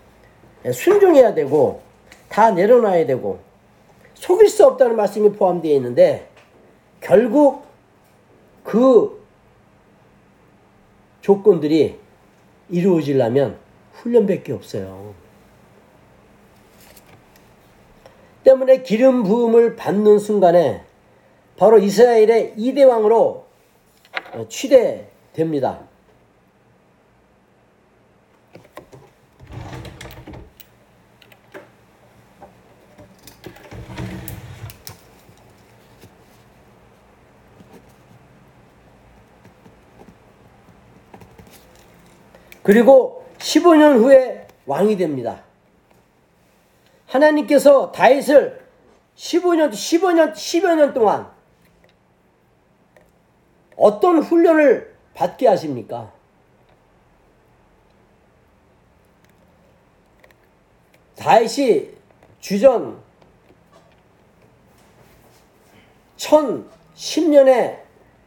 예, 0.63 0.71
순종해야 0.71 1.33
되고 1.33 1.81
다 2.29 2.51
내려놔야 2.51 3.05
되고 3.05 3.39
속일 4.13 4.47
수 4.47 4.65
없다는 4.65 4.95
말씀이 4.95 5.33
포함되어 5.33 5.73
있는데 5.73 6.29
결국 7.01 7.65
그 8.63 9.21
조건들이 11.19 11.99
이루어지려면 12.69 13.57
훈련밖에 13.91 14.53
없어요. 14.53 15.13
때문에 18.45 18.83
기름 18.83 19.23
부음을 19.23 19.75
받는 19.75 20.19
순간에 20.19 20.85
바로 21.57 21.77
이스라엘의 21.77 22.53
이대 22.55 22.85
왕으로 22.85 23.43
취대 24.47 25.09
됩니다. 25.37 25.79
그리고 42.63 43.23
15년 43.37 43.99
후에 43.99 44.47
왕이 44.65 44.97
됩니다. 44.97 45.43
하나님께서 47.05 47.91
다윗을 47.91 48.65
15년, 49.15 49.71
15년, 49.71 50.33
10여 50.33 50.75
년 50.75 50.93
동안 50.93 51.31
어떤 53.77 54.17
훈련을 54.17 54.96
받게 55.17 55.47
하십니까? 55.47 56.11
다윗이 61.15 61.89
주전 62.39 62.99
1010년에 66.17 67.79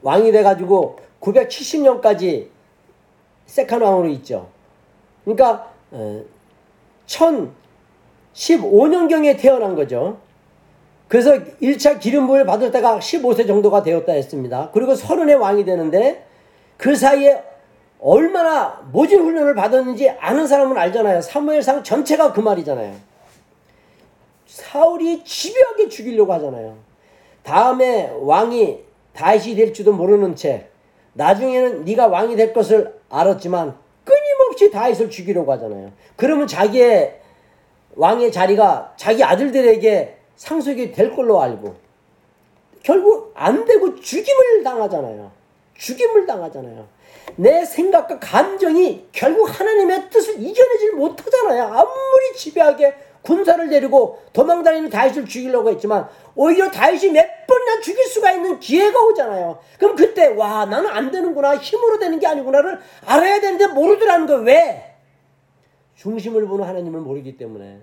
왕이 0.03 0.33
돼가지고 0.33 0.99
970년까지 1.21 2.49
세칸 3.47 3.81
왕으로 3.81 4.09
있죠. 4.09 4.51
그러니까 5.25 5.73
1015년경에 7.07 9.39
태어난 9.39 9.77
거죠. 9.77 10.19
그래서 11.07 11.35
1차 11.35 12.01
기름 12.01 12.27
부을 12.27 12.45
받을 12.45 12.73
때가 12.73 12.99
15세 12.99 13.47
정도가 13.47 13.85
되었다 13.85 14.13
했습니다. 14.13 14.71
그리고 14.73 14.97
서른의 14.97 15.37
왕이 15.37 15.65
되는데 15.65 16.27
그 16.81 16.97
사이에 16.97 17.43
얼마나 18.01 18.81
모진 18.91 19.21
훈련을 19.21 19.55
받았는지 19.55 20.09
아는 20.09 20.47
사람은 20.47 20.79
알잖아요. 20.79 21.21
사무엘상 21.21 21.85
전체가 21.85 22.33
그 22.33 22.41
말이잖아요. 22.41 22.97
사울이 24.47 25.23
집요하게 25.23 25.91
죽이려고 25.91 26.33
하잖아요. 26.35 26.79
다음에 27.43 28.11
왕이 28.21 28.79
다윗이 29.13 29.57
될지도 29.57 29.93
모르는 29.93 30.35
채 30.35 30.69
나중에는 31.13 31.85
네가 31.85 32.07
왕이 32.07 32.37
될 32.37 32.55
것을 32.55 32.99
알았지만 33.11 33.77
끊임없이 34.05 34.71
다윗을 34.71 35.11
죽이려고 35.11 35.53
하잖아요. 35.53 35.93
그러면 36.17 36.47
자기의 36.47 37.21
왕의 37.97 38.33
자리가 38.33 38.95
자기 38.97 39.23
아들들에게 39.23 40.17
상속이 40.37 40.93
될 40.93 41.15
걸로 41.15 41.43
알고 41.43 41.75
결국 42.83 43.33
안 43.35 43.67
되고 43.67 44.01
죽임을 44.01 44.63
당하잖아요. 44.63 45.40
죽임을 45.81 46.27
당하잖아요. 46.27 46.87
내 47.37 47.65
생각과 47.65 48.19
감정이 48.19 49.07
결국 49.13 49.49
하나님의 49.49 50.11
뜻을 50.11 50.35
이겨내질 50.35 50.93
못하잖아요. 50.93 51.65
아무리 51.65 52.37
지배하게 52.37 52.95
군사를 53.23 53.69
데리고 53.69 54.21
도망다니는 54.33 54.91
다윗을 54.91 55.27
죽이려고 55.27 55.71
했지만 55.71 56.09
오히려 56.35 56.71
다윗이 56.71 57.13
몇 57.13 57.47
번이나 57.47 57.81
죽일 57.81 58.05
수가 58.05 58.33
있는 58.33 58.61
기회가 58.61 59.03
오잖아요. 59.05 59.59
그럼 59.79 59.97
그때 59.97 60.27
와 60.29 60.67
나는 60.67 60.89
안 60.89 61.11
되는구나 61.11 61.57
힘으로 61.57 61.99
되는 61.99 62.19
게 62.19 62.27
아니구나를 62.27 62.79
알아야 63.07 63.41
되는데 63.41 63.67
모르더라는 63.69 64.27
거 64.27 64.37
왜? 64.37 64.97
중심을 65.97 66.47
보는 66.47 66.67
하나님을 66.67 67.01
모르기 67.01 67.37
때문에 67.37 67.81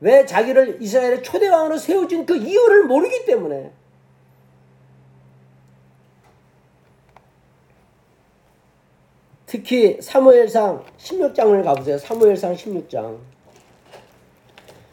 왜 0.00 0.26
자기를 0.26 0.78
이스라엘의 0.80 1.22
초대 1.22 1.48
왕으로 1.48 1.76
세워진 1.76 2.24
그 2.24 2.36
이유를 2.36 2.84
모르기 2.84 3.24
때문에 3.24 3.72
특히 9.48 9.96
사무엘상 9.98 10.84
16장을 10.98 11.64
가보세요. 11.64 11.96
사무엘상 11.96 12.54
16장 12.54 13.16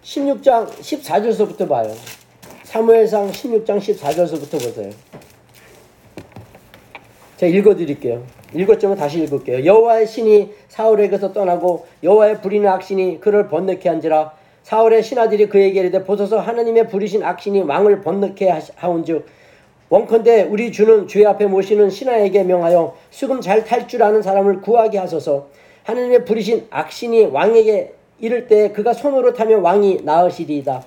16장 0.01 0.68
14절서부터 0.70 1.68
봐요. 1.68 1.93
사무엘상 2.64 3.32
16장 3.32 3.80
14절서부터 3.80 4.51
보세요. 4.51 4.91
제가 7.36 7.53
읽어드릴게요. 7.53 8.24
읽었지만 8.53 8.95
다시 8.95 9.22
읽을게요. 9.24 9.66
여호와의 9.66 10.08
신이 10.08 10.51
사울에게서 10.70 11.34
떠나고 11.34 11.86
여호와의 12.01 12.41
불의는 12.41 12.70
악신이 12.70 13.20
그를 13.20 13.49
번뇌케 13.49 13.89
한지라 13.89 14.32
사울의 14.64 15.03
신하들이 15.03 15.49
그에게 15.49 15.82
이르되 15.82 16.06
보소서 16.06 16.39
하나님의 16.39 16.88
부리신 16.88 17.24
악신이 17.24 17.64
왕을 17.64 18.01
하시- 18.49 18.72
하온즉 18.78 19.26
원컨대 19.89 20.43
우리 20.49 20.71
주는 20.71 21.07
주의 21.07 21.25
앞에 21.27 21.45
모시는 21.45 21.91
신하에게 21.91 22.43
명하여 22.43 22.95
수금 23.11 23.39
잘 23.39 23.63
탈 23.63 23.88
줄 23.88 24.01
아는 24.01 24.21
사람을 24.23 24.61
구하게 24.61 24.97
하소서. 24.97 25.47
하나님의 25.83 26.25
부리신 26.25 26.67
악신이 26.71 27.25
왕에게 27.27 27.93
이를 28.19 28.47
때 28.47 28.71
그가 28.71 28.93
손으로 28.93 29.33
타면 29.33 29.61
왕이 29.61 30.01
나으시리이다. 30.03 30.83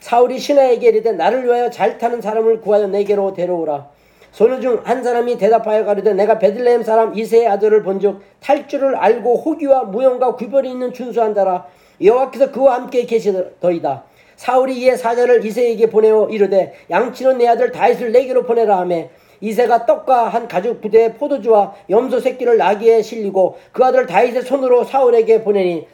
사울이 0.00 0.38
신하에게 0.38 0.88
이르되 0.88 1.12
나를 1.12 1.44
위하여 1.44 1.70
잘 1.70 1.96
타는 1.96 2.20
사람을 2.20 2.60
구하여 2.60 2.86
내게로 2.88 3.32
데려오라. 3.32 3.88
소녀 4.30 4.60
중 4.60 4.82
한 4.84 5.02
사람이 5.02 5.38
대답하여 5.38 5.84
가르되 5.86 6.12
내가 6.12 6.38
베들레헴 6.38 6.82
사람 6.82 7.16
이세의 7.16 7.48
아들을 7.48 7.82
본즉 7.82 8.20
탈 8.40 8.68
줄을 8.68 8.94
알고 8.96 9.36
호기와 9.36 9.84
무용과 9.84 10.34
구별이 10.34 10.70
있는 10.70 10.92
준수한 10.92 11.34
자라. 11.34 11.66
여호와께서 12.02 12.50
그와 12.50 12.74
함께 12.74 13.06
계시더이다 13.06 14.04
사울이 14.36 14.78
이에 14.78 14.96
사자를 14.96 15.44
이세에게 15.44 15.90
보내어 15.90 16.28
이르되 16.30 16.74
양치는 16.90 17.38
내 17.38 17.48
아들 17.48 17.70
다윗을 17.70 18.12
내게로 18.12 18.44
보내라 18.44 18.78
하매 18.78 19.10
이세가 19.40 19.86
떡과 19.86 20.28
한 20.28 20.48
가죽 20.48 20.80
부대에 20.80 21.14
포도주와 21.14 21.74
염소 21.90 22.20
새끼를 22.20 22.56
나귀에 22.56 23.02
실리고 23.02 23.58
그 23.72 23.84
아들 23.84 24.06
다윗의 24.06 24.42
손으로 24.42 24.84
사울에게 24.84 25.42
보내니 25.42 25.86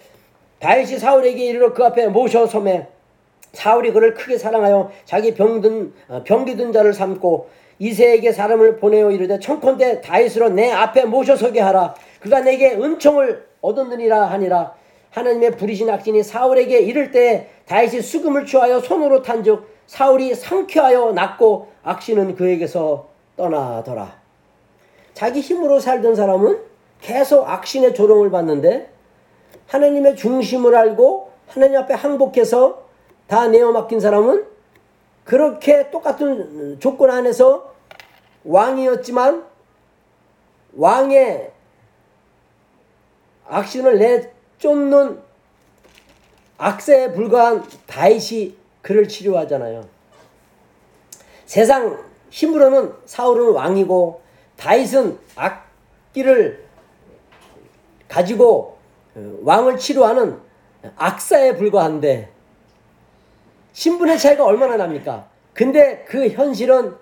다윗이 0.60 0.98
사울에게 0.98 1.46
이르러 1.46 1.72
그 1.72 1.84
앞에 1.84 2.08
모셔 2.08 2.46
섬에 2.46 2.86
사울이 3.52 3.92
그를 3.92 4.14
크게 4.14 4.38
사랑하여 4.38 4.90
자기 5.04 5.34
병든 5.34 5.92
어, 6.08 6.22
병기든 6.24 6.72
자를 6.72 6.92
삼고 6.92 7.48
이세에게 7.78 8.32
사람을 8.32 8.76
보내어 8.76 9.10
이르되 9.10 9.40
청컨대 9.40 10.02
다윗으로 10.02 10.50
내 10.50 10.70
앞에 10.70 11.06
모셔서게 11.06 11.60
하라. 11.60 11.94
그가 12.20 12.40
내게 12.40 12.74
은총을 12.74 13.46
얻었느니라 13.62 14.26
하니라 14.26 14.74
하나님의 15.10 15.56
부리신 15.56 15.90
악신이 15.90 16.22
사울에게 16.22 16.80
이를 16.80 17.10
때 17.10 17.50
다윗이 17.66 18.00
수금을 18.00 18.46
취하여 18.46 18.80
손으로 18.80 19.22
탄즉 19.22 19.68
사울이 19.86 20.34
상쾌하여 20.34 21.12
낫고 21.12 21.68
악신은 21.82 22.36
그에게서 22.36 23.08
떠나더라. 23.36 24.20
자기 25.14 25.40
힘으로 25.40 25.80
살던 25.80 26.14
사람은 26.14 26.60
계속 27.00 27.48
악신의 27.48 27.94
조롱을 27.94 28.30
받는데 28.30 28.90
하나님의 29.66 30.16
중심을 30.16 30.76
알고 30.76 31.30
하나님 31.48 31.78
앞에 31.78 31.94
항복해서 31.94 32.84
다 33.26 33.48
내어 33.48 33.72
맡긴 33.72 34.00
사람은 34.00 34.46
그렇게 35.24 35.90
똑같은 35.90 36.78
조건 36.80 37.10
안에서 37.10 37.74
왕이었지만 38.44 39.44
왕의 40.76 41.52
악신을 43.48 43.98
내 43.98 44.30
쫓는 44.60 45.18
악세에 46.58 47.12
불과한 47.12 47.64
다윗이 47.86 48.54
그를 48.82 49.08
치료하잖아요. 49.08 49.88
세상 51.46 52.04
힘으로는 52.28 52.92
사울은 53.06 53.52
왕이고 53.54 54.22
다윗은 54.56 55.18
악기를 55.34 56.64
가지고 58.06 58.78
어, 59.14 59.38
왕을 59.42 59.78
치료하는 59.78 60.38
악사에 60.96 61.56
불과한데 61.56 62.30
신분의 63.72 64.18
차이가 64.18 64.44
얼마나 64.44 64.76
납니까? 64.76 65.28
근데 65.54 66.04
그 66.06 66.28
현실은 66.28 66.94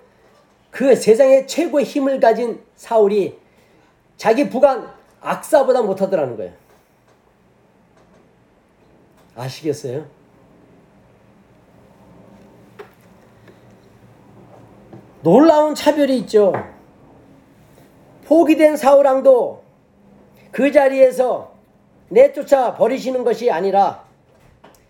그 0.71 0.95
세상의 0.95 1.47
최고의 1.47 1.85
힘을 1.85 2.19
가진 2.19 2.63
사울이 2.75 3.37
자기 4.17 4.49
부관 4.49 4.91
악사보다 5.19 5.81
못하더라는 5.81 6.37
거예요. 6.37 6.58
아시겠어요? 9.39 10.05
놀라운 15.21 15.75
차별이 15.75 16.17
있죠. 16.19 16.53
포기된 18.25 18.77
사울왕도 18.77 19.63
그 20.51 20.71
자리에서 20.71 21.53
내쫓아 22.09 22.73
버리시는 22.75 23.23
것이 23.23 23.51
아니라 23.51 24.03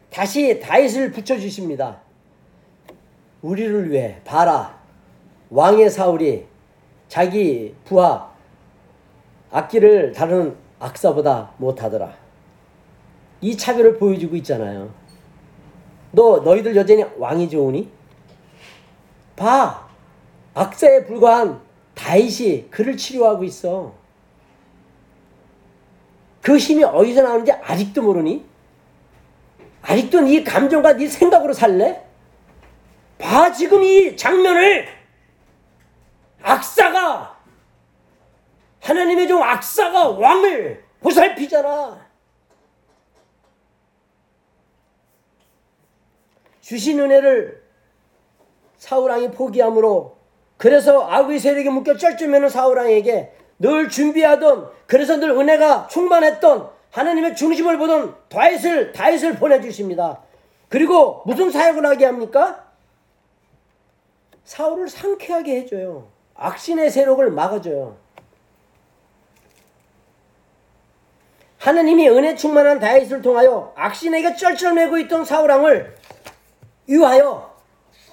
다시 0.10 0.60
다윗을 0.60 1.12
붙여주십니다. 1.12 2.02
우리를 3.42 3.90
위해 3.92 4.20
봐라 4.26 4.80
왕의 5.50 5.90
사울이 5.90 6.46
자기 7.08 7.76
부하 7.86 8.30
악기를 9.52 10.12
다루는 10.12 10.56
악사보다 10.80 11.54
못하더라. 11.58 12.19
이 13.42 13.56
차별을 13.56 13.98
보여주고 13.98 14.36
있잖아요. 14.38 14.94
너 16.12 16.38
너희들 16.40 16.76
여전히 16.76 17.06
왕이 17.18 17.50
좋으니? 17.50 17.90
봐 19.36 19.88
악사에 20.54 21.06
불과한 21.06 21.62
다윗이 21.96 22.70
그를 22.70 22.98
치료하고 22.98 23.44
있어. 23.46 23.94
그 26.42 26.58
힘이 26.58 26.84
어디서 26.84 27.22
나오는지 27.22 27.52
아직도 27.52 28.02
모르니? 28.02 28.46
아직도 29.82 30.22
네 30.22 30.44
감정과 30.44 30.94
네 30.94 31.08
생각으로 31.08 31.54
살래? 31.54 32.06
봐 33.18 33.52
지금 33.52 33.84
이 33.84 34.16
장면을 34.16 34.88
악사가 36.42 37.38
하나님의 38.82 39.28
종 39.28 39.44
악사가 39.44 40.10
왕을 40.10 40.84
보살피잖아. 41.02 42.09
주신 46.70 47.00
은혜를 47.00 47.64
사울왕이 48.78 49.32
포기함으로 49.32 50.18
그래서 50.56 51.02
악의 51.02 51.40
세력에 51.40 51.68
묶여 51.72 51.98
쩔쩔매는 51.98 52.50
사울왕에게 52.50 53.34
늘 53.58 53.90
준비하던 53.90 54.70
그래서 54.86 55.18
늘 55.18 55.32
은혜가 55.32 55.88
충만했던 55.88 56.70
하나님의 56.92 57.36
중심을 57.36 57.80
보던 57.80 58.16
다윗을 58.30 58.94
다윗을 58.94 59.38
보내주십니다. 59.38 60.22
그리고 60.68 61.24
무슨 61.26 61.50
사역을 61.50 61.84
하게 61.88 62.06
합니까? 62.06 62.68
사울을 64.44 64.90
상쾌하게 64.90 65.62
해줘요. 65.62 66.08
악신의 66.36 66.92
세력을 66.92 67.32
막아줘요. 67.32 67.98
하나님이 71.58 72.10
은혜 72.10 72.36
충만한 72.36 72.78
다윗을 72.80 73.24
통하여 73.24 73.74
악신에게 73.76 74.36
쩔쩔매고 74.36 75.00
있던 75.00 75.26
사울왕을 75.26 75.98
위하여 76.90 77.54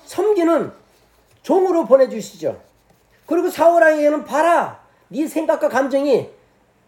섬기는 0.04 0.70
종으로 1.42 1.86
보내주시죠. 1.86 2.60
그리고 3.24 3.48
사울왕에게는 3.50 4.24
봐라, 4.24 4.80
네 5.08 5.26
생각과 5.26 5.68
감정이 5.68 6.28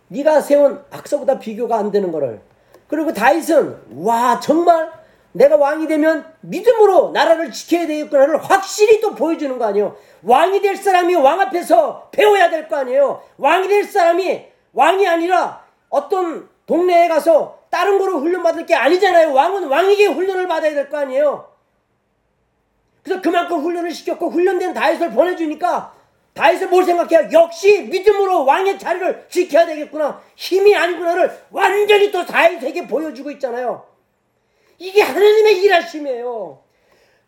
네가 0.09 0.41
세운 0.41 0.85
악서보다 0.91 1.39
비교가 1.39 1.77
안 1.79 1.91
되는 1.91 2.13
거를. 2.13 2.41
그리고 2.89 3.13
다윗은 3.13 4.03
와 4.05 4.39
정말 4.41 4.91
내가 5.33 5.57
왕이 5.57 5.87
되면 5.87 6.25
믿음으로 6.41 7.11
나라를 7.13 7.53
지켜야 7.53 7.87
되겠구나를 7.87 8.43
확실히 8.43 9.01
또 9.01 9.15
보여주는 9.15 9.57
거 9.59 9.67
아니에요. 9.67 9.97
왕이 10.23 10.61
될 10.63 10.77
사람이 10.77 11.15
왕 11.17 11.41
앞에서 11.41 12.09
배워야 12.11 12.51
될 12.51 12.69
거 12.69 12.77
아니에요. 12.77 13.23
왕이 13.39 13.69
될 13.69 13.85
사람이 13.85 14.47
왕이 14.73 15.07
아니라 15.07 15.65
어떤 15.89 16.49
동네에 16.67 17.09
가서 17.09 17.59
다른 17.71 17.99
거로 17.99 18.19
훈련받을 18.21 18.67
게 18.67 18.75
아니잖아요. 18.75 19.33
왕은 19.33 19.69
왕에게 19.69 20.07
훈련을 20.07 20.49
받아야 20.49 20.75
될 20.75 20.89
거 20.91 20.99
아니에요. 20.99 21.47
그래서 23.09 23.23
그만큼 23.23 23.61
훈련을 23.61 23.91
시켰고 23.91 24.29
훈련된 24.29 24.75
다윗을 24.75 25.13
보내주니까 25.13 25.95
다윗은 26.35 26.69
뭘 26.69 26.85
생각해요? 26.85 27.31
역시 27.33 27.83
믿음으로 27.85 28.45
왕의 28.45 28.79
자리를 28.79 29.27
지켜야 29.31 29.65
되겠구나. 29.65 30.21
힘이 30.37 30.77
아니구나를 30.77 31.45
완전히 31.51 32.13
또 32.13 32.27
다윗에게 32.27 32.87
보여주고 32.87 33.31
있잖아요. 33.33 33.87
이게 34.77 35.01
하나님의 35.01 35.63
일하심이에요. 35.63 36.63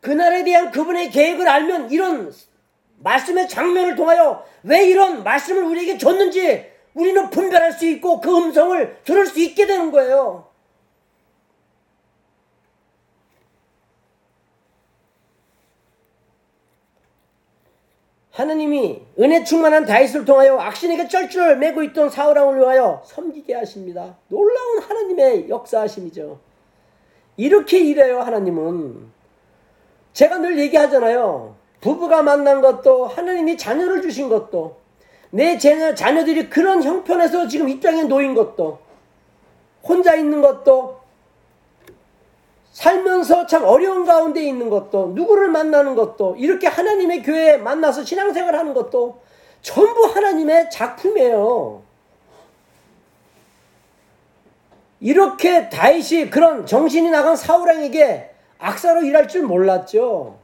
그날에 0.03 0.45
대한 0.45 0.71
그분의 0.71 1.11
계획을 1.11 1.49
알면 1.49 1.91
이런 1.91 2.31
말씀의 2.99 3.49
장면을 3.49 3.97
통하여 3.97 4.45
왜 4.63 4.85
이런 4.85 5.25
말씀을 5.25 5.63
우리에게 5.63 5.97
줬는지 5.97 6.71
우리는 6.93 7.31
분별할 7.31 7.73
수 7.73 7.87
있고 7.87 8.21
그 8.21 8.37
음성을 8.37 8.99
들을 9.05 9.27
수 9.27 9.41
있게 9.41 9.67
되는 9.67 9.91
거예요. 9.91 10.50
하느님이 18.41 19.03
은혜 19.19 19.45
충만한 19.45 19.85
다윗을 19.85 20.25
통하여 20.25 20.59
악신에게 20.59 21.09
쩔쩔 21.09 21.59
매고 21.59 21.83
있던 21.83 22.09
사울왕을 22.09 22.59
위하여 22.59 23.03
섬기게 23.05 23.55
하십니다. 23.55 24.17
놀라운 24.29 24.79
하나님의 24.79 25.51
역사하심이죠. 25.51 26.39
이렇게 27.37 27.79
일해요, 27.81 28.21
하나님은. 28.21 29.11
제가 30.15 30.39
늘 30.39 30.59
얘기하잖아요. 30.59 31.55
부부가 31.83 32.23
만난 32.23 32.63
것도 32.63 33.07
하나님이 33.09 33.59
자녀를 33.59 34.01
주신 34.01 34.31
것도 34.31 34.77
내 35.31 35.59
자녀, 35.59 35.95
자녀들이 35.95 36.49
그런 36.49 36.83
형편에서 36.83 37.47
지금 37.47 37.69
이 37.69 37.79
땅에 37.79 38.05
놓인 38.05 38.35
것도 38.35 38.79
혼자 39.83 40.15
있는 40.15 40.41
것도 40.41 41.00
살면서 42.81 43.47
참 43.47 43.65
어려운 43.65 44.07
가운데 44.07 44.43
있는 44.43 44.71
것도 44.71 45.13
누구를 45.15 45.49
만나는 45.49 45.95
것도 45.95 46.37
이렇게 46.39 46.67
하나님의 46.67 47.23
교회에 47.23 47.59
만나서 47.59 48.05
신앙생활 48.05 48.57
하는 48.57 48.73
것도 48.73 49.21
전부 49.61 50.07
하나님의 50.07 50.71
작품이에요. 50.71 51.83
이렇게 55.01 55.69
다윗이 55.69 56.31
그런 56.31 56.65
정신이 56.65 57.11
나간 57.11 57.37
사울왕에게 57.37 58.31
악사로 58.59 59.03
일할 59.03 59.29
줄 59.29 59.43
몰랐죠. 59.43 60.39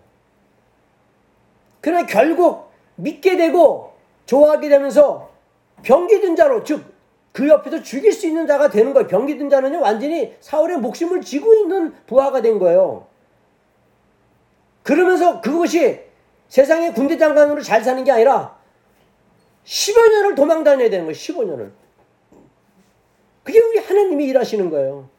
그러나 1.81 2.05
결국 2.05 2.71
믿게 2.97 3.39
되고 3.39 3.95
좋아하게 4.27 4.69
되면서 4.69 5.31
병기든 5.83 6.37
자로 6.37 6.65
즉 6.65 6.96
그 7.37 7.47
옆에서 7.49 7.83
죽일 7.83 8.15
수 8.15 8.27
있는 8.27 8.47
자가 8.47 8.71
되는 8.71 8.95
거예요. 8.95 9.07
병기 9.09 9.37
든 9.37 9.51
자는요 9.51 9.83
완전히 9.83 10.35
사울의 10.41 10.79
목숨을 10.79 11.21
쥐고 11.21 11.53
있는 11.53 11.93
부하가 12.07 12.41
된 12.41 12.59
거예요. 12.59 13.09
그러면서 14.83 15.43
그것이 15.43 16.01
세상의 16.49 16.95
군대 16.95 17.19
장관으로 17.19 17.61
잘 17.61 17.85
사는 17.85 18.03
게 18.05 18.11
아니라 18.11 18.57
15년을 19.67 20.23
년 20.23 20.35
도망 20.35 20.65
다녀야 20.65 20.89
되는 20.89 21.05
거예요. 21.05 21.15
15년을. 21.15 21.73
그게 23.43 23.61
우리 23.61 23.81
하나님이 23.81 24.25
일하시는 24.29 24.71
거예요. 24.71 25.11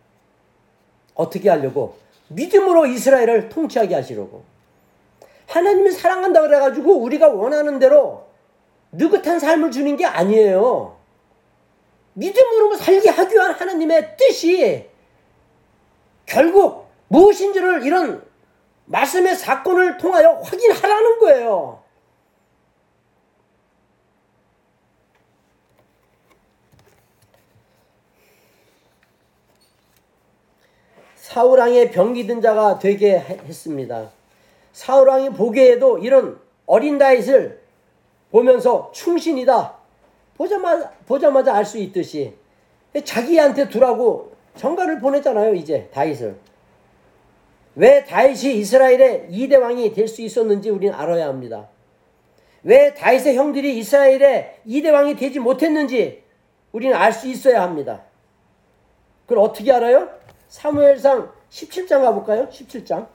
어떻게 1.14 1.52
하려고? 1.52 1.98
믿음으로 2.30 2.88
이스라엘을 2.88 3.50
통치하게 3.50 3.94
하시려고. 3.94 4.44
하나님이 5.46 5.92
사랑한다 5.92 6.42
그래가지고 6.42 6.98
우리가 6.98 7.28
원하는 7.28 7.78
대로 7.78 8.26
느긋한 8.92 9.40
삶을 9.40 9.70
주는 9.70 9.96
게 9.96 10.04
아니에요. 10.04 10.97
믿음으로 12.18 12.76
살게 12.76 13.10
하기 13.10 13.36
위한 13.36 13.52
하나님의 13.52 14.18
뜻이 14.18 14.90
결국 16.26 16.88
무엇인지를 17.10 17.86
이런 17.86 18.26
말씀의 18.86 19.36
사건을 19.36 19.98
통하여 19.98 20.32
확인하라는 20.44 21.20
거예요. 21.20 21.84
사울왕의 31.16 31.92
병기든 31.92 32.42
자가 32.42 32.80
되게 32.80 33.20
했습니다. 33.20 34.10
사울왕이 34.74 35.32
보기에도 35.32 36.00
이런 36.00 36.42
어린 36.66 36.98
다윗을 36.98 37.62
보면서 38.32 38.92
충신이다. 38.92 39.77
보자마자, 40.38 40.92
보자마자 41.06 41.56
알 41.56 41.66
수 41.66 41.78
있듯이 41.80 42.34
자기한테 43.04 43.70
두라고 43.70 44.34
전가를 44.56 45.00
보냈잖아요, 45.00 45.54
이제 45.56 45.90
다윗을. 45.94 46.36
왜 47.76 48.04
다윗이 48.06 48.58
이스라엘의 48.58 49.28
이대 49.30 49.56
왕이 49.56 49.94
될 49.94 50.08
수 50.08 50.22
있었는지 50.22 50.70
우리는 50.70 50.94
알아야 50.94 51.28
합니다. 51.28 51.68
왜 52.64 52.94
다윗의 52.94 53.36
형들이 53.36 53.78
이스라엘의 53.78 54.62
이대 54.66 54.90
왕이 54.90 55.16
되지 55.16 55.40
못했는지 55.40 56.24
우리는 56.72 56.96
알 56.96 57.14
수 57.14 57.28
있어야 57.28 57.62
합니다. 57.62 58.04
그걸 59.26 59.40
어떻게 59.44 59.72
알아요? 59.72 60.10
사무엘상 60.50 61.32
17장 61.50 62.02
가볼까요? 62.02 62.50
17장. 62.50 63.08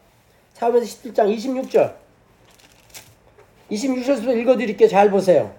사무엘 0.55 0.85
17장 0.85 1.35
26절. 1.37 1.95
26절부터 3.71 4.37
읽어드릴게요. 4.39 4.89
잘 4.89 5.11
보세요. 5.11 5.55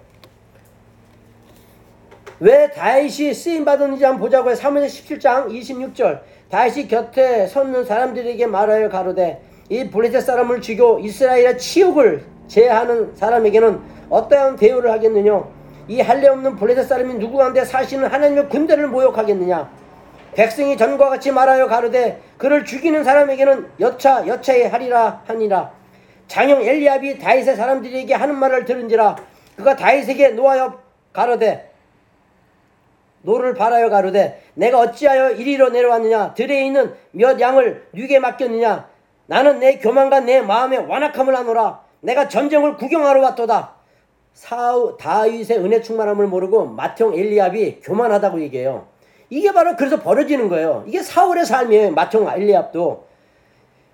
왜 2.40 2.70
다윗이 2.70 3.32
쓰임 3.32 3.64
받았는지 3.64 4.04
한번 4.04 4.20
보자고요. 4.20 4.54
사무엘 4.54 4.86
17장 4.86 5.48
26절. 5.48 6.20
다윗이 6.50 6.88
곁에 6.88 7.46
섰는 7.46 7.84
사람들에게 7.84 8.46
말하여 8.46 8.88
가로되 8.88 9.40
이 9.68 9.88
블레셋 9.88 10.22
사람을 10.22 10.60
죽여 10.60 10.98
이스라엘의 11.00 11.58
치욕을 11.58 12.24
제하는 12.48 13.14
사람에게는 13.14 13.80
어떠한 14.10 14.56
대우를 14.56 14.90
하겠느냐? 14.90 15.42
이 15.88 16.00
할례 16.00 16.28
없는 16.28 16.56
블레셋 16.56 16.86
사람이 16.86 17.14
누구관대 17.14 17.64
사시는 17.64 18.08
하나님의 18.08 18.48
군대를 18.48 18.88
모욕하겠느냐? 18.88 19.70
백성이 20.34 20.76
전과 20.76 21.10
같이 21.10 21.30
말하여 21.30 21.68
가로되 21.68 22.20
그를 22.36 22.64
죽이는 22.64 23.04
사람에게는 23.04 23.68
여차여차히 23.80 24.66
하리라 24.66 25.22
하니라. 25.26 25.72
장형 26.26 26.62
엘리압이 26.62 27.18
다윗이 27.18 27.54
사람들에게 27.56 28.12
하는 28.12 28.34
말을 28.36 28.64
들은지라 28.64 29.16
그가 29.56 29.76
다윗에게 29.76 30.30
노하여 30.30 30.80
가로되 31.12 31.70
노를 33.24 33.54
발하여 33.54 33.88
가로되 33.88 34.42
네가 34.54 34.80
어찌하여 34.80 35.32
이리로 35.32 35.70
내려왔느냐? 35.70 36.34
들에 36.34 36.64
있는 36.66 36.94
몇 37.10 37.40
양을 37.40 37.88
뉘게 37.92 38.18
맡겼느냐? 38.18 38.88
나는 39.26 39.60
내 39.60 39.78
교만과 39.78 40.20
내 40.20 40.42
마음의 40.42 40.86
완악함을 40.86 41.34
하노라. 41.34 41.80
내가 42.00 42.28
전쟁을 42.28 42.76
구경하러 42.76 43.20
왔도다. 43.22 43.74
사우 44.34 44.96
다윗의 44.98 45.58
은혜 45.58 45.80
충만함을 45.80 46.26
모르고 46.26 46.66
맏형 46.66 47.14
엘리압이 47.14 47.80
교만하다고 47.82 48.40
얘기해요. 48.42 48.86
이게 49.30 49.52
바로 49.52 49.74
그래서 49.76 50.00
벌어지는 50.00 50.48
거예요. 50.48 50.84
이게 50.86 51.02
사울의 51.02 51.46
삶이에요 51.46 51.92
맏형 51.92 52.28
엘리압도. 52.28 53.04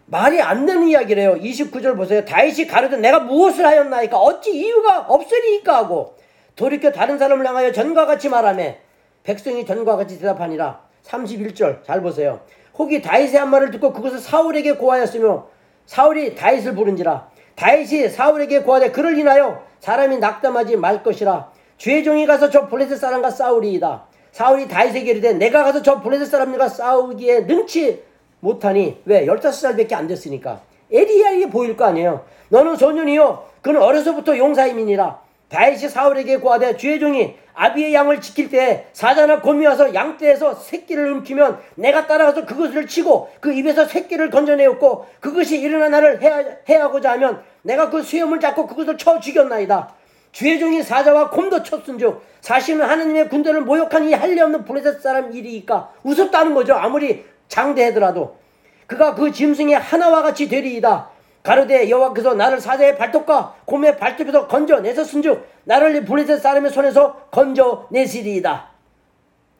말이 0.06 0.42
안 0.42 0.66
되는 0.66 0.88
이야기를 0.88 1.22
해요. 1.22 1.36
29절 1.40 1.96
보세요. 1.96 2.24
다윗이 2.24 2.66
가로되 2.66 2.96
내가 2.96 3.20
무엇을 3.20 3.64
하였나이까? 3.64 4.18
어찌 4.18 4.50
이유가 4.50 5.02
없으리까? 5.02 5.76
하고 5.76 6.16
돌이켜 6.56 6.90
다른 6.90 7.16
사람을 7.16 7.46
향하여 7.46 7.70
전과 7.70 8.06
같이 8.06 8.28
말하며 8.28 8.74
백성이 9.22 9.64
전과 9.66 9.96
같이 9.96 10.18
대답하니라. 10.18 10.80
31절 11.04 11.84
잘 11.84 12.00
보세요. 12.00 12.40
혹이 12.78 13.02
다윗의 13.02 13.40
한 13.40 13.50
말을 13.50 13.70
듣고 13.72 13.92
그것을 13.92 14.18
사울에게 14.18 14.72
고하였으며 14.72 15.46
사울이 15.86 16.34
다윗을 16.34 16.74
부른지라. 16.74 17.28
다윗이 17.56 18.08
사울에게 18.08 18.62
고하되 18.62 18.90
그를 18.90 19.18
인하여 19.18 19.62
사람이 19.80 20.18
낙담하지 20.18 20.76
말 20.76 21.02
것이라. 21.02 21.50
주의 21.76 22.04
종이 22.04 22.26
가서 22.26 22.50
저 22.50 22.68
블레셋 22.68 22.98
사람과 22.98 23.30
싸우리이다. 23.30 24.04
사울이 24.32 24.68
다윗에게 24.68 25.10
이르되 25.10 25.32
내가 25.34 25.64
가서 25.64 25.82
저 25.82 26.00
블레셋 26.00 26.28
사람들과 26.28 26.68
싸우기에 26.68 27.40
능치 27.40 28.02
못하니 28.40 29.02
왜 29.04 29.26
15살밖에 29.26 29.92
안 29.92 30.06
됐으니까 30.06 30.60
에리야에게 30.92 31.50
보일 31.50 31.76
거 31.76 31.84
아니에요. 31.84 32.24
너는 32.48 32.76
소년이요 32.76 33.44
그는 33.62 33.82
어려서부터 33.82 34.38
용사임이니라. 34.38 35.20
다윗이 35.48 35.88
사울에게 35.88 36.36
고하되 36.38 36.76
주의 36.76 37.00
종이 37.00 37.34
아비의 37.60 37.92
양을 37.92 38.22
지킬 38.22 38.48
때 38.48 38.86
사자나 38.94 39.42
곰이 39.42 39.66
와서 39.66 39.92
양떼에서 39.92 40.54
새끼를 40.54 41.12
움키면 41.12 41.60
내가 41.74 42.06
따라가서 42.06 42.46
그것을 42.46 42.86
치고 42.86 43.28
그 43.38 43.52
입에서 43.52 43.84
새끼를 43.84 44.30
건져내었고 44.30 45.06
그것이 45.20 45.60
일어나 45.60 45.90
나를 45.90 46.22
해야, 46.22 46.42
해하고자 46.66 47.12
하면 47.12 47.42
내가 47.60 47.90
그 47.90 48.02
수염을 48.02 48.40
잡고 48.40 48.66
그것을 48.66 48.96
쳐 48.96 49.20
죽였나이다. 49.20 49.92
주의 50.32 50.58
종이 50.58 50.82
사자와 50.82 51.28
곰도 51.28 51.62
쳤은즉 51.62 52.22
사실은 52.40 52.86
하느님의 52.86 53.28
군대를 53.28 53.60
모욕한 53.60 54.08
이 54.08 54.14
할례 54.14 54.40
없는 54.40 54.64
블레셋 54.64 55.02
사람 55.02 55.30
일이니까 55.30 55.92
우습다는 56.02 56.54
거죠. 56.54 56.72
아무리 56.72 57.26
장대하더라도 57.48 58.38
그가 58.86 59.14
그 59.14 59.30
짐승의 59.32 59.74
하나와 59.74 60.22
같이 60.22 60.48
되리이다. 60.48 61.10
가르되 61.42 61.88
여호와께서 61.88 62.34
나를 62.34 62.60
사자의 62.60 62.96
발톱과 62.96 63.56
곰의 63.64 63.96
발톱에서 63.96 64.46
건져내셨은즉 64.46 65.46
나를 65.64 66.04
블레셋 66.04 66.40
사람의 66.40 66.70
손에서 66.70 67.14
건져내시리이다. 67.30 68.68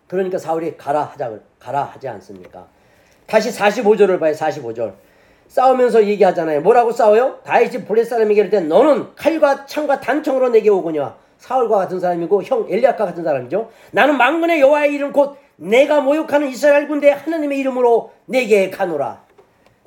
그러니까 0.07 0.39
사울이 0.39 0.77
가라 0.77 1.05
하자 1.05 1.39
가라 1.59 1.85
하지 1.85 2.09
않습니까? 2.09 2.67
다시 3.27 3.51
45절을 3.51 4.21
봐요. 4.21 4.33
45절. 4.33 4.93
싸우면서 5.49 6.05
얘기하잖아요. 6.05 6.61
뭐라고 6.61 6.93
싸워요? 6.93 7.39
다윗이 7.45 7.85
블레셋 7.85 8.11
사람에게 8.11 8.41
이를 8.41 8.51
때 8.51 8.61
너는 8.61 9.15
칼과 9.17 9.67
창과 9.67 10.01
단청으로 10.01 10.51
내게 10.51 10.69
오거냐. 10.69 11.17
사울과 11.39 11.79
같은 11.79 11.99
사람이고 11.99 12.43
형 12.43 12.67
엘리야카 12.69 13.07
같은 13.07 13.25
사람이죠. 13.25 13.71
나는 13.93 14.19
망군의 14.19 14.61
여호와의 14.61 14.93
이름 14.93 15.13
곧 15.13 15.39
내가 15.57 16.01
모욕하는 16.01 16.49
이스라엘 16.49 16.87
군대 16.87 17.11
하나님의 17.11 17.59
이름으로 17.59 18.13
내게 18.27 18.69
가노라. 18.69 19.23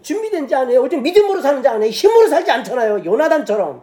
준비된 0.04 0.48
자 0.48 0.60
아니에요. 0.60 0.84
요즘 0.84 1.02
믿음으로 1.02 1.42
사는 1.42 1.64
자 1.64 1.72
아니에요. 1.72 1.92
힘으로 1.92 2.28
살지 2.28 2.52
않잖아요. 2.52 3.04
요나단처럼. 3.04 3.82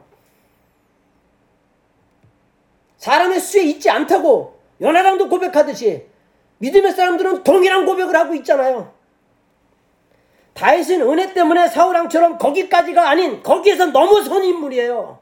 사람의 2.98 3.40
수에 3.40 3.62
있지 3.62 3.88
않다고 3.90 4.60
요나단도 4.80 5.28
고백하듯이 5.28 6.06
믿음의 6.58 6.92
사람들은 6.92 7.42
동일한 7.42 7.86
고백을 7.86 8.14
하고 8.14 8.34
있잖아요. 8.34 8.92
다윗은 10.52 11.00
은혜 11.00 11.32
때문에 11.32 11.68
사울왕처럼 11.68 12.36
거기까지가 12.36 13.08
아닌 13.08 13.42
거기에서 13.42 13.86
넘어선 13.86 14.44
인물이에요. 14.44 15.18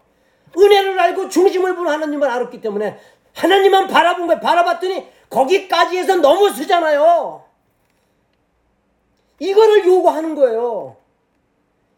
은혜를 0.57 0.99
알고 0.99 1.29
중심을 1.29 1.77
본 1.77 1.89
하나님을 1.89 2.29
알았기 2.29 2.61
때문에 2.61 2.99
하나님만 3.35 3.87
바라본 3.87 4.27
거예요. 4.27 4.41
바라봤더니 4.41 5.07
거기까지에서 5.31 6.17
넘어서잖아요. 6.17 7.48
이거를 9.39 9.87
요구하는 9.87 10.35
거예요. 10.35 10.97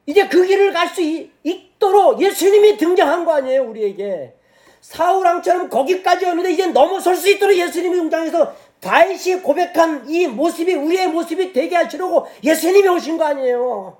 이제 0.06 0.26
그 0.28 0.44
길을 0.44 0.72
갈 0.72 0.88
수 0.88 1.00
있도록 1.42 2.20
예수님이 2.20 2.76
등장한 2.76 3.24
거 3.24 3.34
아니에요, 3.34 3.64
우리에게. 3.64 4.34
사울왕처럼 4.80 5.68
거기까지 5.68 6.26
오는데 6.26 6.52
이제 6.52 6.66
넘어설 6.66 7.16
수 7.16 7.28
있도록 7.30 7.56
예수님이 7.56 7.96
등장해서 7.96 8.54
다윗이 8.80 9.42
고백한 9.42 10.08
이 10.08 10.26
모습이 10.26 10.74
우리의 10.74 11.08
모습이 11.08 11.52
되게 11.52 11.76
하시려고 11.76 12.26
예수님이 12.42 12.88
오신 12.88 13.18
거 13.18 13.24
아니에요. 13.24 13.98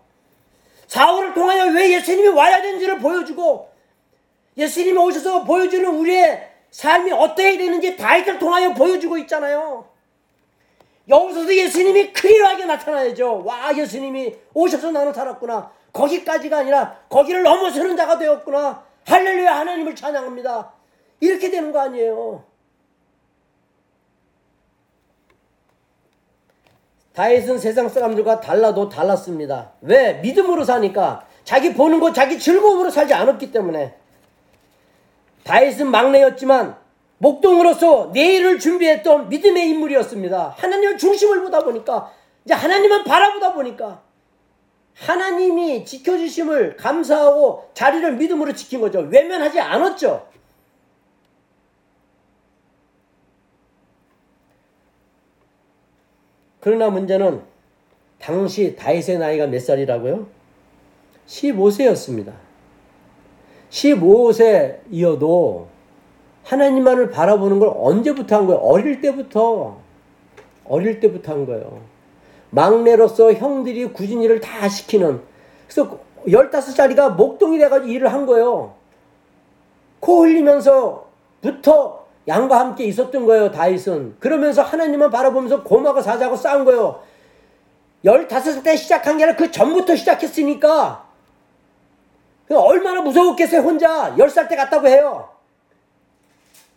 사울을 0.87 1.35
통하여 1.35 1.67
왜 1.67 1.93
예수님이 1.93 2.29
와야 2.29 2.61
되는지를 2.63 2.99
보여주고 2.99 3.69
예수님이 4.57 4.99
오셔서 4.99 5.45
보여주는 5.45 5.87
우리의 5.87 6.49
삶이 6.71 7.13
어떠해야 7.13 7.59
되는지 7.59 7.97
다윗을 7.97 8.39
통하여 8.39 8.73
보여주고 8.75 9.19
있잖아요. 9.19 9.90
여기서도 11.11 11.55
예수님이 11.55 12.13
클리어하게 12.13 12.65
나타나야죠. 12.67 13.43
와 13.45 13.77
예수님이 13.77 14.37
오셔서 14.55 14.93
나는 14.93 15.13
살았구나. 15.13 15.73
거기까지가 15.93 16.59
아니라 16.59 16.97
거기를 17.09 17.43
넘어서는 17.43 17.97
자가 17.97 18.17
되었구나. 18.17 18.85
할렐루야 19.07 19.59
하나님을 19.59 19.97
찬양합니다. 19.97 20.73
이렇게 21.19 21.51
되는 21.51 21.73
거 21.73 21.81
아니에요. 21.81 22.45
다윗은 27.13 27.59
세상 27.59 27.89
사람들과 27.89 28.41
달라도 28.41 28.89
달랐습니다. 28.89 29.73
왜? 29.81 30.15
믿음으로 30.15 30.65
사니까 30.65 31.27
자기 31.43 31.75
보는 31.75 31.99
거 31.99 32.13
자기 32.13 32.39
즐거움으로 32.39 32.89
살지 32.89 33.13
않았기 33.13 33.51
때문에 33.51 33.97
다윗은 35.43 35.91
막내였지만 35.91 36.80
목동으로서 37.21 38.11
내일을 38.15 38.59
준비했던 38.59 39.29
믿음의 39.29 39.69
인물이었습니다. 39.69 40.55
하나님을 40.57 40.97
중심을 40.97 41.43
보다 41.43 41.63
보니까 41.63 42.11
이제 42.47 42.55
하나님만 42.55 43.05
바라보다 43.05 43.53
보니까 43.53 44.03
하나님이 44.95 45.85
지켜주심을 45.85 46.77
감사하고 46.77 47.69
자리를 47.75 48.17
믿음으로 48.17 48.55
지킨 48.55 48.81
거죠. 48.81 49.01
외면하지 49.01 49.61
않았죠. 49.61 50.29
그러나 56.61 56.89
문제는 56.89 57.43
당시 58.19 58.77
다윗의 58.77 59.19
나이가 59.19 59.47
몇 59.47 59.61
살이라고요? 59.61 60.27
15세였습니다. 61.27 62.33
15세이어도 63.71 65.80
하나님만을 66.45 67.11
바라보는 67.11 67.59
걸 67.59 67.73
언제부터 67.75 68.37
한 68.37 68.47
거예요? 68.47 68.61
어릴 68.61 69.01
때부터. 69.01 69.79
어릴 70.65 71.01
때부터 71.01 71.33
한 71.33 71.47
거예요. 71.47 71.81
막내로서 72.51 73.33
형들이 73.33 73.87
굳은 73.93 74.23
일을 74.23 74.41
다 74.41 74.69
시키는. 74.69 75.21
그래서 75.67 75.99
15살이가 76.27 77.15
목동이 77.17 77.59
돼가지고 77.59 77.91
일을 77.91 78.13
한 78.13 78.27
거예요. 78.27 78.75
코 80.01 80.23
흘리면서부터 80.23 82.01
양과 82.29 82.61
함께 82.61 82.85
있었던 82.85 83.27
거예요, 83.27 83.51
다윗은. 83.51 84.17
그러면서 84.21 84.63
하나님만 84.63 85.11
바라보면서 85.11 85.63
고마가 85.63 86.03
사자고 86.03 86.37
싸운 86.37 86.65
거예요. 86.65 87.03
15살 88.05 88.63
때 88.63 88.77
시작한 88.77 89.17
게 89.17 89.25
아니라 89.25 89.37
그 89.37 89.51
전부터 89.51 89.97
시작했으니까. 89.97 91.05
얼마나 92.51 93.01
무서웠겠어요, 93.01 93.61
혼자. 93.63 94.15
10살 94.17 94.49
때 94.49 94.57
갔다고 94.57 94.89
해요. 94.89 95.30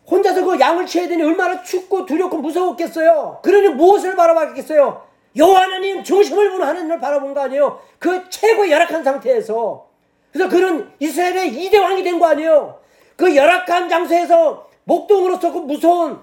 혼자서 0.10 0.43
그 0.43 0.60
양을 0.60 0.86
치야 0.86 1.08
되니 1.08 1.24
얼마나 1.24 1.62
춥고 1.64 2.06
두렵고 2.06 2.38
무서웠겠어요. 2.38 3.39
그러니 3.41 3.70
무엇을 3.70 4.16
바라봤겠어요? 4.16 5.01
여호와 5.36 5.62
하나님 5.62 6.04
중심을 6.04 6.51
보는 6.51 6.68
하나님을 6.68 6.99
바라본 6.99 7.34
거 7.34 7.41
아니에요. 7.41 7.80
그 7.99 8.30
최고 8.30 8.70
열악한 8.70 9.04
상태에서. 9.04 9.88
그래서 10.32 10.49
그는 10.49 10.91
이스라엘의 10.99 11.49
이대 11.56 11.78
왕이 11.78 12.04
된 12.04 12.20
거 12.20 12.28
아니에요. 12.28 12.80
그 13.16 13.36
열악한 13.36 13.88
장소에서 13.89 14.68
목동으로서 14.84 15.51
그 15.51 15.60
무서운 15.60 16.20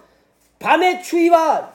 밤의 0.59 1.03
추위와 1.03 1.73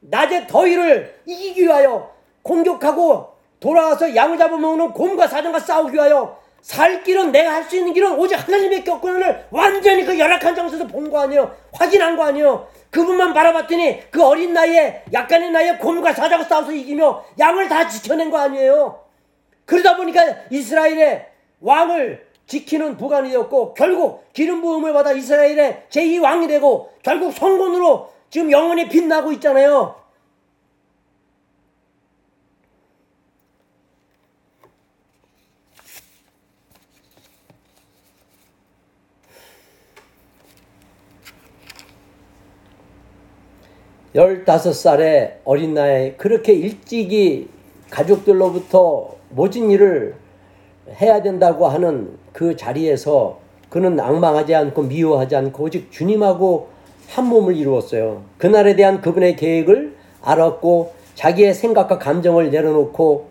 낮의 0.00 0.46
더위를 0.48 1.20
이기기 1.26 1.62
위하여 1.62 2.10
공격하고 2.42 3.34
돌아와서 3.60 4.14
양을 4.14 4.36
잡아먹는 4.38 4.92
곰과 4.92 5.26
사정과 5.28 5.60
싸우기 5.60 5.94
위하여 5.94 6.38
살 6.66 7.04
길은 7.04 7.30
내가 7.30 7.52
할 7.54 7.64
수 7.64 7.76
있는 7.76 7.92
길은 7.92 8.18
오직 8.18 8.34
하나님의 8.34 8.82
없구나를 8.88 9.46
완전히 9.50 10.04
그 10.04 10.18
열악한 10.18 10.54
장소에서 10.56 10.84
본 10.88 11.08
거 11.10 11.20
아니에요. 11.20 11.54
확인한 11.72 12.16
거 12.16 12.24
아니에요. 12.24 12.66
그분만 12.90 13.32
바라봤더니 13.34 14.10
그 14.10 14.24
어린 14.24 14.52
나이에 14.52 15.04
약간의 15.12 15.52
나이에 15.52 15.76
곰과 15.76 16.12
사자가 16.12 16.42
싸워서 16.42 16.72
이기며 16.72 17.24
양을 17.38 17.68
다 17.68 17.86
지켜낸 17.88 18.30
거 18.32 18.38
아니에요. 18.38 19.00
그러다 19.64 19.96
보니까 19.96 20.22
이스라엘의 20.50 21.26
왕을 21.60 22.26
지키는 22.48 22.96
부관이 22.96 23.30
되었고 23.30 23.74
결국 23.74 24.24
기름 24.32 24.60
부음을 24.60 24.92
받아 24.92 25.12
이스라엘의 25.12 25.84
제2왕이 25.90 26.48
되고 26.48 26.90
결국 27.04 27.32
성군으로 27.32 28.10
지금 28.28 28.50
영원히 28.50 28.88
빛나고 28.88 29.30
있잖아요. 29.34 29.94
열다섯 44.16 44.74
살의 44.74 45.40
어린 45.44 45.74
나이에 45.74 46.14
그렇게 46.16 46.54
일찍이 46.54 47.50
가족들로부터 47.90 49.14
모진 49.28 49.70
일을 49.70 50.14
해야 50.88 51.20
된다고 51.20 51.68
하는 51.68 52.16
그 52.32 52.56
자리에서 52.56 53.38
그는 53.68 53.94
낭망하지 53.94 54.54
않고 54.54 54.82
미워하지 54.84 55.36
않고 55.36 55.64
오직 55.64 55.92
주님하고 55.92 56.68
한 57.10 57.26
몸을 57.26 57.56
이루었어요. 57.56 58.22
그날에 58.38 58.74
대한 58.74 59.02
그분의 59.02 59.36
계획을 59.36 59.94
알았고 60.22 60.94
자기의 61.14 61.52
생각과 61.52 61.98
감정을 61.98 62.50
내려놓고 62.50 63.26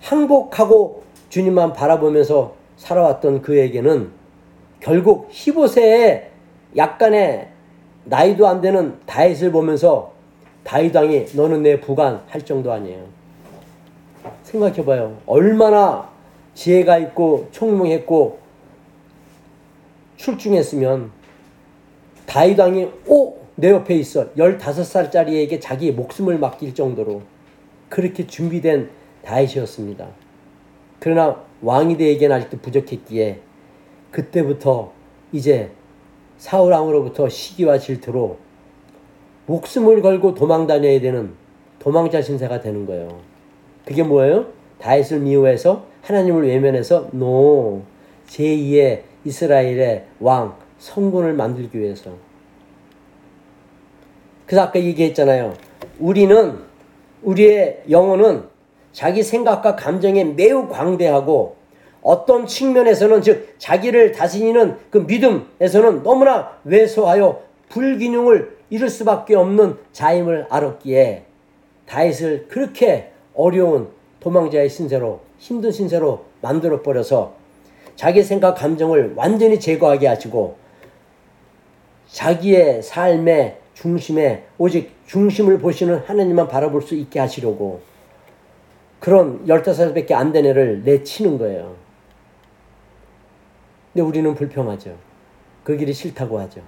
항복하고 0.00 1.04
주님만 1.28 1.74
바라보면서 1.74 2.54
살아왔던 2.76 3.42
그에게는 3.42 4.10
결국 4.80 5.30
15세에 5.30 6.24
약간의 6.76 7.53
나이도 8.04 8.46
안 8.46 8.60
되는 8.60 8.98
다윗을 9.06 9.52
보면서 9.52 10.12
다윗 10.62 10.94
왕이 10.94 11.26
너는 11.34 11.62
내 11.62 11.80
부관 11.80 12.22
할 12.28 12.44
정도 12.44 12.72
아니에요. 12.72 13.04
생각해봐요. 14.42 15.18
얼마나 15.26 16.08
지혜가 16.54 16.98
있고 16.98 17.48
총명했고 17.50 18.38
출중했으면 20.16 21.10
다윗 22.26 22.58
왕이 22.58 22.88
오! 23.06 23.44
내 23.56 23.70
옆에 23.70 23.94
있어. 23.96 24.32
15살짜리에게 24.34 25.60
자기 25.60 25.92
목숨을 25.92 26.38
맡길 26.38 26.74
정도로 26.74 27.22
그렇게 27.88 28.26
준비된 28.26 28.90
다윗이었습니다. 29.22 30.08
그러나 30.98 31.40
왕이 31.62 31.96
되기에는 31.96 32.36
아직도 32.36 32.58
부족했기에 32.58 33.40
그때부터 34.10 34.92
이제 35.32 35.70
사울 36.38 36.72
왕으로부터 36.72 37.28
시기와 37.28 37.78
질투로 37.78 38.38
목숨을 39.46 40.02
걸고 40.02 40.34
도망 40.34 40.66
다녀야 40.66 41.00
되는 41.00 41.32
도망자 41.78 42.22
신세가 42.22 42.60
되는 42.60 42.86
거예요. 42.86 43.20
그게 43.84 44.02
뭐예요? 44.02 44.46
다윗을 44.78 45.20
미워해서 45.20 45.84
하나님을 46.02 46.46
외면해서 46.46 47.08
노 47.12 47.82
제2의 48.28 49.02
이스라엘의 49.24 50.04
왕 50.20 50.56
성군을 50.78 51.34
만들기 51.34 51.78
위해서. 51.78 52.10
그래서 54.46 54.62
아까 54.62 54.78
얘기했잖아요. 54.78 55.54
우리는 55.98 56.58
우리의 57.22 57.84
영혼은 57.88 58.44
자기 58.92 59.22
생각과 59.22 59.76
감정에 59.76 60.24
매우 60.24 60.68
광대하고 60.68 61.56
어떤 62.04 62.46
측면에서는 62.46 63.22
즉 63.22 63.54
자기를 63.58 64.12
다스리는 64.12 64.76
그 64.90 64.98
믿음에서는 64.98 66.02
너무나 66.04 66.52
왜소하여 66.64 67.42
불균형을 67.70 68.58
이룰 68.70 68.88
수밖에 68.88 69.34
없는 69.34 69.78
자임을 69.92 70.46
알았기에 70.50 71.24
다윗을 71.86 72.46
그렇게 72.48 73.10
어려운 73.34 73.88
도망자의 74.20 74.68
신세로 74.68 75.20
힘든 75.38 75.72
신세로 75.72 76.24
만들어 76.40 76.82
버려서 76.82 77.34
자기 77.96 78.22
생각 78.22 78.54
감정을 78.54 79.14
완전히 79.16 79.58
제거하게 79.58 80.06
하시고 80.06 80.56
자기의 82.08 82.82
삶의 82.82 83.58
중심에 83.72 84.44
오직 84.58 84.92
중심을 85.06 85.58
보시는 85.58 86.02
하나님만 86.06 86.48
바라볼 86.48 86.82
수 86.82 86.94
있게 86.94 87.18
하시려고 87.18 87.80
그런 89.00 89.44
15살밖에 89.46 90.12
안 90.12 90.32
된 90.32 90.46
애를 90.46 90.82
내치는 90.84 91.38
거예요. 91.38 91.83
근데 93.94 94.02
우리는 94.02 94.34
불평하죠. 94.34 94.96
그 95.62 95.76
길이 95.76 95.92
싫다고 95.92 96.40
하죠. 96.40 96.60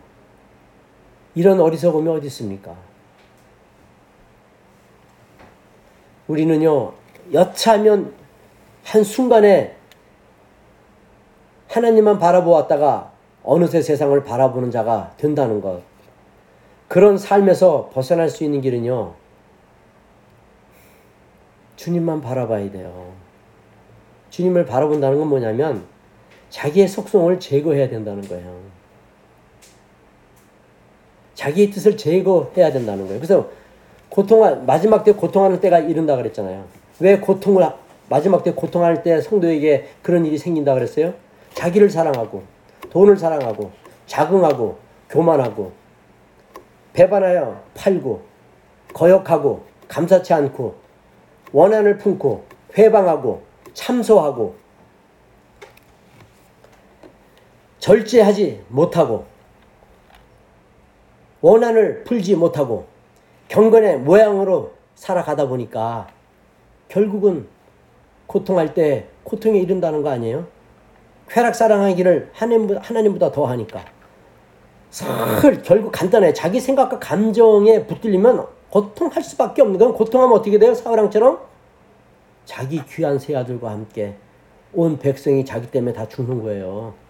이런 1.34 1.60
어리석음이 1.60 2.08
어디 2.08 2.28
있습니까? 2.28 2.76
우리는요, 6.28 6.92
여차하면 7.32 8.14
한순간에 8.84 9.76
하나님만 11.68 12.20
바라보았다가 12.20 13.12
어느새 13.42 13.82
세상을 13.82 14.22
바라보는 14.22 14.70
자가 14.70 15.12
된다는 15.16 15.60
것. 15.60 15.82
그런 16.86 17.18
삶에서 17.18 17.90
벗어날 17.92 18.28
수 18.28 18.44
있는 18.44 18.60
길은요. 18.60 19.14
주님만 21.74 22.20
바라봐야 22.20 22.70
돼요. 22.70 23.12
주님을 24.30 24.64
바라본다는 24.64 25.18
건 25.18 25.28
뭐냐면 25.28 25.95
자기의 26.50 26.88
속성을 26.88 27.38
제거해야 27.40 27.88
된다는 27.88 28.22
거예요. 28.22 28.60
자기의 31.34 31.70
뜻을 31.70 31.96
제거해야 31.96 32.72
된다는 32.72 33.04
거예요. 33.04 33.18
그래서 33.18 33.50
고통할 34.08 34.62
마지막 34.66 35.04
때 35.04 35.12
고통하는 35.12 35.60
때가 35.60 35.80
이른다 35.80 36.16
그랬잖아요. 36.16 36.64
왜 37.00 37.18
고통을 37.18 37.68
마지막 38.08 38.42
때 38.42 38.52
고통할 38.52 39.02
때 39.02 39.20
성도에게 39.20 39.88
그런 40.02 40.24
일이 40.24 40.38
생긴다 40.38 40.74
그랬어요? 40.74 41.14
자기를 41.54 41.90
사랑하고 41.90 42.42
돈을 42.90 43.16
사랑하고 43.16 43.70
자긍하고 44.06 44.78
교만하고 45.10 45.72
배반하여 46.92 47.60
팔고 47.74 48.22
거역하고 48.94 49.64
감사치 49.88 50.32
않고 50.32 50.74
원한을 51.52 51.98
품고 51.98 52.44
회방하고 52.78 53.42
참소하고 53.74 54.54
절제하지 57.86 58.64
못하고 58.66 59.26
원한을 61.40 62.02
풀지 62.02 62.34
못하고 62.34 62.86
경건의 63.46 64.00
모양으로 64.00 64.72
살아가다 64.96 65.46
보니까 65.46 66.08
결국은 66.88 67.46
고통할 68.26 68.74
때 68.74 69.06
고통에 69.22 69.60
이른다는 69.60 70.02
거 70.02 70.10
아니에요? 70.10 70.48
쾌락 71.28 71.54
사랑하기를 71.54 72.30
하나님보다 72.32 73.30
더 73.30 73.46
하니까. 73.46 73.84
늘 75.40 75.62
결국 75.62 75.92
간단해. 75.92 76.32
자기 76.32 76.58
생각과 76.58 76.98
감정에 76.98 77.86
붙들리면 77.86 78.46
고통할 78.70 79.22
수밖에 79.22 79.62
없는 79.62 79.78
건 79.78 79.94
고통하면 79.94 80.36
어떻게 80.36 80.58
돼요? 80.58 80.74
사울왕처럼 80.74 81.38
자기 82.46 82.84
귀한 82.86 83.20
새 83.20 83.36
아들과 83.36 83.70
함께 83.70 84.16
온 84.72 84.98
백성이 84.98 85.44
자기 85.44 85.70
때문에 85.70 85.92
다 85.92 86.08
죽는 86.08 86.42
거예요. 86.42 87.05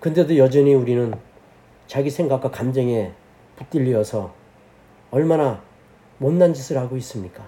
근데도 0.00 0.36
여전히 0.36 0.74
우리는 0.74 1.14
자기 1.86 2.10
생각과 2.10 2.50
감정에 2.50 3.12
붙들려서 3.56 4.34
얼마나 5.10 5.62
못난 6.18 6.52
짓을 6.52 6.78
하고 6.78 6.96
있습니까? 6.96 7.44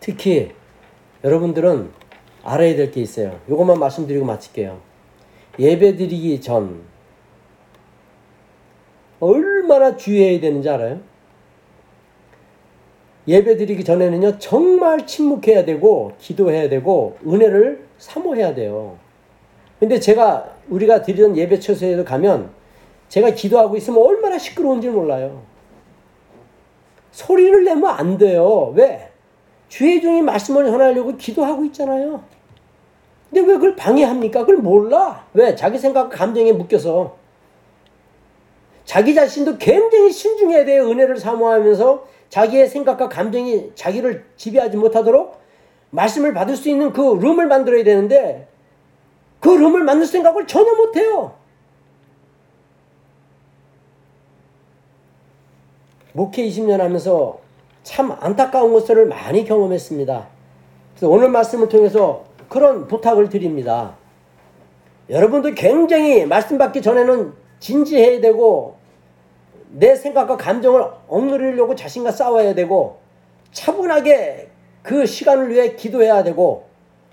특히 0.00 0.52
여러분들은 1.24 1.90
알아야 2.44 2.76
될 2.76 2.90
게 2.90 3.00
있어요. 3.00 3.40
이것만 3.48 3.78
말씀드리고 3.78 4.24
마칠게요. 4.24 4.80
예배 5.58 5.96
드리기 5.96 6.40
전 6.40 6.82
얼마나 9.18 9.96
주의해야 9.96 10.40
되는지 10.40 10.68
알아요? 10.68 11.00
예배 13.26 13.56
드리기 13.56 13.82
전에는요, 13.82 14.38
정말 14.38 15.04
침묵해야 15.06 15.64
되고, 15.64 16.12
기도해야 16.18 16.68
되고, 16.68 17.18
은혜를 17.26 17.84
사모해야 17.98 18.54
돼요. 18.54 18.98
근데 19.80 19.98
제가, 19.98 20.55
우리가 20.68 21.02
드리던 21.02 21.36
예배 21.36 21.60
처소에도 21.60 22.04
가면, 22.04 22.50
제가 23.08 23.30
기도하고 23.30 23.76
있으면 23.76 24.02
얼마나 24.02 24.38
시끄러운지 24.38 24.88
몰라요. 24.88 25.42
소리를 27.12 27.64
내면 27.64 27.90
안 27.90 28.18
돼요. 28.18 28.72
왜? 28.76 29.10
주의 29.68 30.00
종이 30.00 30.22
말씀을 30.22 30.66
전하려고 30.66 31.16
기도하고 31.16 31.64
있잖아요. 31.66 32.22
근데 33.30 33.40
왜 33.40 33.54
그걸 33.54 33.76
방해합니까? 33.76 34.40
그걸 34.40 34.56
몰라. 34.56 35.26
왜? 35.34 35.54
자기 35.54 35.78
생각, 35.78 36.10
감정에 36.10 36.52
묶여서. 36.52 37.16
자기 38.84 39.14
자신도 39.14 39.58
굉장히 39.58 40.12
신중해야 40.12 40.64
돼요. 40.64 40.88
은혜를 40.88 41.16
사모하면서 41.16 42.06
자기의 42.28 42.68
생각과 42.68 43.08
감정이 43.08 43.72
자기를 43.74 44.24
지배하지 44.36 44.76
못하도록 44.76 45.40
말씀을 45.90 46.34
받을 46.34 46.56
수 46.56 46.68
있는 46.68 46.92
그 46.92 47.00
룸을 47.00 47.46
만들어야 47.46 47.82
되는데 47.82 48.46
그 49.40 49.48
룸을 49.48 49.84
만들 49.84 50.06
생각을 50.06 50.46
전혀 50.46 50.74
못해요. 50.74 51.34
목회 56.12 56.46
20년 56.48 56.78
하면서 56.78 57.38
참 57.82 58.16
안타까운 58.20 58.72
것들을 58.72 59.06
많이 59.06 59.44
경험했습니다. 59.44 60.26
그래서 60.94 61.08
오늘 61.08 61.28
말씀을 61.28 61.68
통해서 61.68 62.24
그런 62.48 62.88
부탁을 62.88 63.28
드립니다. 63.28 63.96
여러분도 65.10 65.54
굉장히 65.54 66.24
말씀 66.24 66.58
받기 66.58 66.82
전에는 66.82 67.32
진지해야 67.60 68.20
되고 68.20 68.76
내 69.68 69.94
생각과 69.94 70.36
감정을 70.36 70.84
억누르려고 71.08 71.74
자신과 71.74 72.12
싸워야 72.12 72.54
되고 72.54 72.98
차분하게 73.52 74.50
그 74.82 75.06
시간을 75.06 75.50
위해 75.50 75.74
기도해야 75.74 76.22
되고 76.24 76.65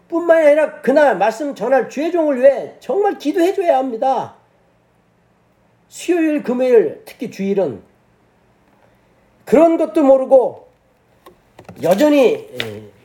뿐만이 0.10 0.48
아니라 0.48 0.82
그날 0.82 1.18
말씀 1.18 1.56
전할 1.56 1.90
주의 1.90 2.12
종을 2.12 2.42
위해 2.42 2.76
정말 2.80 3.18
기도해 3.18 3.54
줘야 3.54 3.78
합니다. 3.78 4.36
수요일, 5.88 6.44
금요일, 6.44 7.04
특히 7.06 7.30
주일은 7.30 7.82
그런 9.46 9.78
것도 9.78 10.04
모르고 10.04 10.68
여전히 11.82 12.48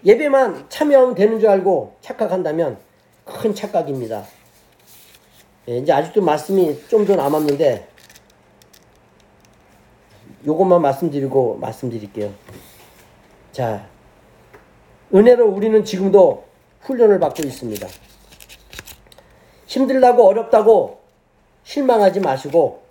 예배만 0.05 0.67
참여하면 0.69 1.15
되는 1.15 1.41
줄 1.41 1.49
알고 1.49 1.97
착각한다면 2.01 2.79
큰 3.25 3.55
착각입니다. 3.55 4.25
예, 5.69 5.79
이제 5.79 5.93
아직도 5.93 6.23
말씀이 6.23 6.79
좀 6.89 7.05
더 7.05 7.15
남았는데 7.17 7.89
요것만 10.47 10.81
말씀드리고 10.81 11.59
말씀드릴게요. 11.61 12.33
자, 13.53 13.87
은혜로 15.15 15.47
우리는 15.47 15.85
지금도 15.85 16.48
훈련을 16.83 17.19
받고 17.19 17.43
있습니다. 17.43 17.87
힘들다고 19.67 20.27
어렵다고 20.27 21.01
실망하지 21.65 22.21
마시고 22.21 22.83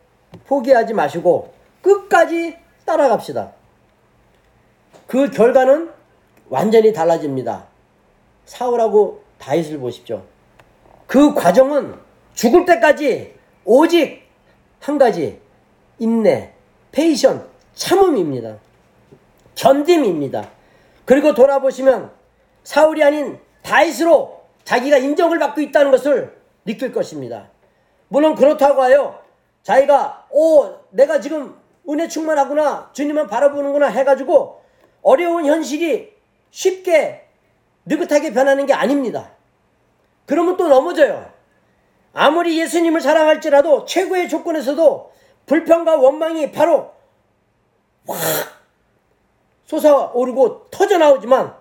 포기하지 0.45 0.93
마시고 0.93 1.53
끝까지 1.81 2.57
따라갑시다. 2.85 3.51
그 5.07 5.31
결과는 5.31 5.91
완전히 6.49 6.93
달라집니다. 6.93 7.65
사울하고 8.45 9.23
다윗을 9.39 9.79
보십시오. 9.79 10.23
그 11.07 11.33
과정은 11.33 11.95
죽을 12.33 12.65
때까지 12.65 13.33
오직 13.65 14.23
한 14.79 14.97
가지 14.97 15.41
인내, 15.99 16.53
patience, 16.91 17.47
참음입니다. 17.73 18.57
견딤입니다. 19.55 20.49
그리고 21.05 21.33
돌아보시면 21.33 22.11
사울이 22.63 23.03
아닌 23.03 23.39
다윗으로 23.67 24.41
자기가 24.63 24.97
인정을 24.97 25.39
받고 25.39 25.61
있다는 25.61 25.91
것을 25.91 26.37
느낄 26.65 26.91
것입니다. 26.93 27.49
물론 28.07 28.35
그렇다고 28.35 28.81
하여 28.81 29.21
자기가 29.63 30.27
오 30.31 30.73
내가 30.91 31.19
지금 31.19 31.57
은혜 31.89 32.07
충만하구나 32.07 32.89
주님만 32.93 33.27
바라보는구나 33.27 33.87
해가지고 33.87 34.61
어려운 35.01 35.45
현실이 35.45 36.13
쉽게 36.51 37.27
느긋하게 37.85 38.33
변하는 38.33 38.65
게 38.65 38.73
아닙니다. 38.73 39.31
그러면 40.25 40.57
또 40.57 40.67
넘어져요. 40.67 41.31
아무리 42.13 42.59
예수님을 42.59 43.01
사랑할지라도 43.01 43.85
최고의 43.85 44.27
조건에서도 44.27 45.11
불평과 45.45 45.97
원망이 45.97 46.51
바로 46.51 46.91
확 48.07 48.17
솟아오르고 49.65 50.67
터져나오지만 50.71 51.55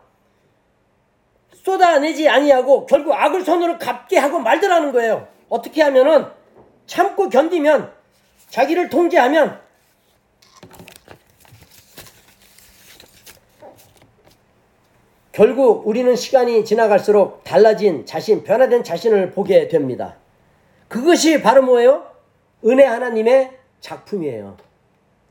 쏟아내지 1.66 2.28
아니하고 2.28 2.86
결국 2.86 3.12
악을 3.12 3.44
손으로 3.44 3.76
갚게 3.76 4.18
하고 4.18 4.38
말더라는 4.38 4.92
거예요. 4.92 5.26
어떻게 5.48 5.82
하면은 5.82 6.26
참고 6.86 7.28
견디면 7.28 7.92
자기를 8.50 8.88
통제하면 8.88 9.60
결국 15.32 15.88
우리는 15.88 16.14
시간이 16.14 16.64
지나갈수록 16.64 17.42
달라진 17.42 18.06
자신, 18.06 18.44
변화된 18.44 18.84
자신을 18.84 19.32
보게 19.32 19.66
됩니다. 19.66 20.14
그것이 20.86 21.42
바로 21.42 21.62
뭐예요? 21.62 22.06
은혜 22.64 22.84
하나님의 22.84 23.58
작품이에요. 23.80 24.56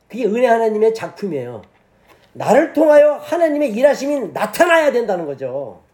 그게 0.09 0.25
은혜 0.25 0.47
하나님의 0.47 0.93
작품이에요. 0.93 1.61
나를 2.33 2.73
통하여 2.73 3.13
하나님의 3.13 3.71
일하심이 3.71 4.33
나타나야 4.33 4.91
된다는 4.91 5.25
거죠. 5.25 5.84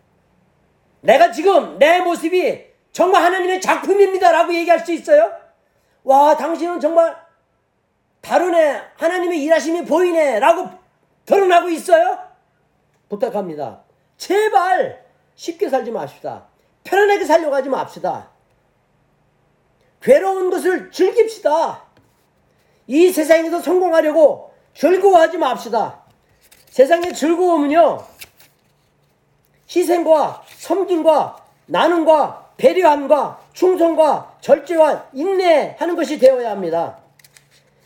내가 1.01 1.31
지금 1.31 1.77
내 1.77 1.99
모습이 1.99 2.65
정말 2.91 3.23
하나님의 3.23 3.61
작품입니다. 3.61 4.31
라고 4.31 4.53
얘기할 4.53 4.79
수 4.79 4.91
있어요? 4.91 5.31
와, 6.03 6.35
당신은 6.35 6.79
정말 6.79 7.15
다르네. 8.21 8.81
하나님의 8.97 9.43
일하심이 9.43 9.85
보이네. 9.85 10.39
라고 10.39 10.69
드러나고 11.25 11.69
있어요? 11.69 12.19
부탁합니다. 13.09 13.81
제발 14.17 15.03
쉽게 15.35 15.69
살지 15.69 15.91
맙시다. 15.91 16.45
편안하게 16.83 17.25
살려고 17.25 17.55
하지 17.55 17.69
맙시다. 17.69 18.29
괴로운 20.01 20.49
것을 20.49 20.91
즐깁시다. 20.91 21.83
이 22.87 23.11
세상에서 23.11 23.59
성공하려고 23.59 24.53
즐거워하지 24.73 25.37
맙시다. 25.37 26.01
세상의 26.69 27.13
즐거움은요, 27.13 28.03
희생과 29.73 30.43
섬김과 30.57 31.45
나눔과 31.67 32.51
배려함과 32.57 33.39
충성과 33.53 34.37
절제와 34.41 35.07
인내하는 35.13 35.95
것이 35.95 36.19
되어야 36.19 36.51
합니다. 36.51 36.97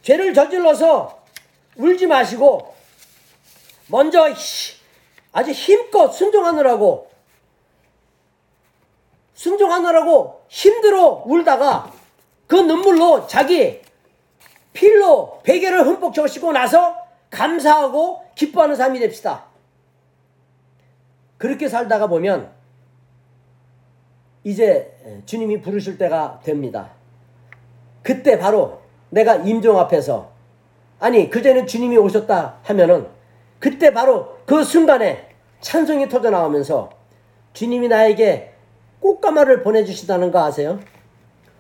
죄를 0.02 0.34
저질러서 0.34 1.24
울지 1.78 2.08
마시고 2.08 2.74
먼저 3.88 4.30
히- 4.30 4.76
아주 5.32 5.52
힘껏 5.52 6.12
순종하느라고 6.12 7.10
순종하느라고 9.36 10.46
힘들어 10.48 11.24
울다가 11.26 11.92
그 12.48 12.56
눈물로 12.56 13.28
자기 13.28 13.82
필로 14.74 15.42
베개를 15.44 15.86
흠뻑 15.86 16.14
적시고 16.14 16.52
나서 16.52 16.98
감사하고 17.30 18.26
기뻐하는 18.36 18.76
삶이 18.76 19.00
됩시다. 19.00 19.46
그렇게 21.38 21.68
살다가 21.68 22.08
보면 22.08 22.50
이제 24.44 24.96
주님이 25.26 25.62
부르실 25.62 25.98
때가 25.98 26.40
됩니다. 26.44 26.92
그때 28.04 28.38
바로 28.38 28.82
내가 29.10 29.36
임종 29.36 29.78
앞에서 29.80 30.32
아니 31.00 31.30
그전에 31.30 31.66
주님이 31.66 31.98
오셨다 31.98 32.60
하면은 32.64 33.08
그때 33.60 33.92
바로 33.92 34.38
그 34.46 34.64
순간에 34.64 35.30
찬송이 35.62 36.10
터져 36.10 36.30
나오면서 36.30 36.92
주님이 37.54 37.88
나에게 37.88 38.54
꽃가마를 39.00 39.64
보내주시다는 39.64 40.32
거 40.32 40.44
아세요? 40.44 40.80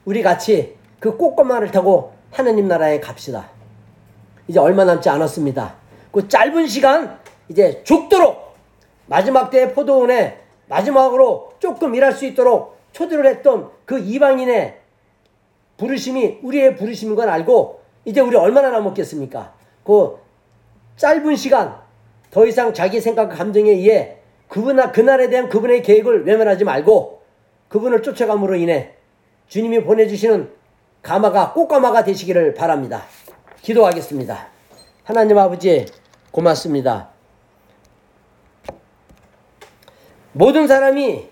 우리 0.05 0.21
같이 0.21 0.75
그 0.99 1.17
꽃가마를 1.17 1.71
타고 1.71 2.13
하나님 2.31 2.67
나라에 2.67 2.99
갑시다. 2.99 3.49
이제 4.47 4.59
얼마 4.59 4.85
남지 4.85 5.09
않았습니다. 5.09 5.75
그 6.11 6.27
짧은 6.27 6.67
시간 6.67 7.19
이제 7.49 7.83
죽도록 7.83 8.44
마지막 9.07 9.49
때의 9.49 9.73
포도원에 9.73 10.39
마지막으로 10.67 11.53
조금 11.59 11.95
일할 11.95 12.11
수 12.11 12.25
있도록 12.25 12.77
초대를 12.91 13.25
했던 13.25 13.69
그 13.85 13.99
이방인의 13.99 14.79
부르심이 15.77 16.39
우리의 16.41 16.75
부르심인 16.75 17.15
건 17.15 17.29
알고 17.29 17.81
이제 18.05 18.21
우리 18.21 18.35
얼마나 18.35 18.69
남았겠습니까? 18.69 19.53
그 19.83 20.17
짧은 20.95 21.35
시간 21.35 21.75
더 22.31 22.45
이상 22.45 22.73
자기 22.73 23.01
생각과 23.01 23.35
감정에 23.35 23.69
의해 23.71 24.17
그분 24.47 24.77
그날에 24.91 25.29
대한 25.29 25.49
그분의 25.49 25.83
계획을 25.83 26.25
외면하지 26.25 26.63
말고 26.63 27.21
그분을 27.67 28.01
쫓아감으로 28.01 28.55
인해 28.55 28.93
주님이 29.47 29.83
보내주시는 29.83 30.49
가마가 31.01 31.53
꽃가마가 31.53 32.03
되시기를 32.03 32.53
바랍니다. 32.53 33.03
기도하겠습니다. 33.61 34.47
하나님 35.03 35.37
아버지 35.37 35.85
고맙습니다. 36.31 37.14
모든 40.37 40.67
사람이 40.67 41.29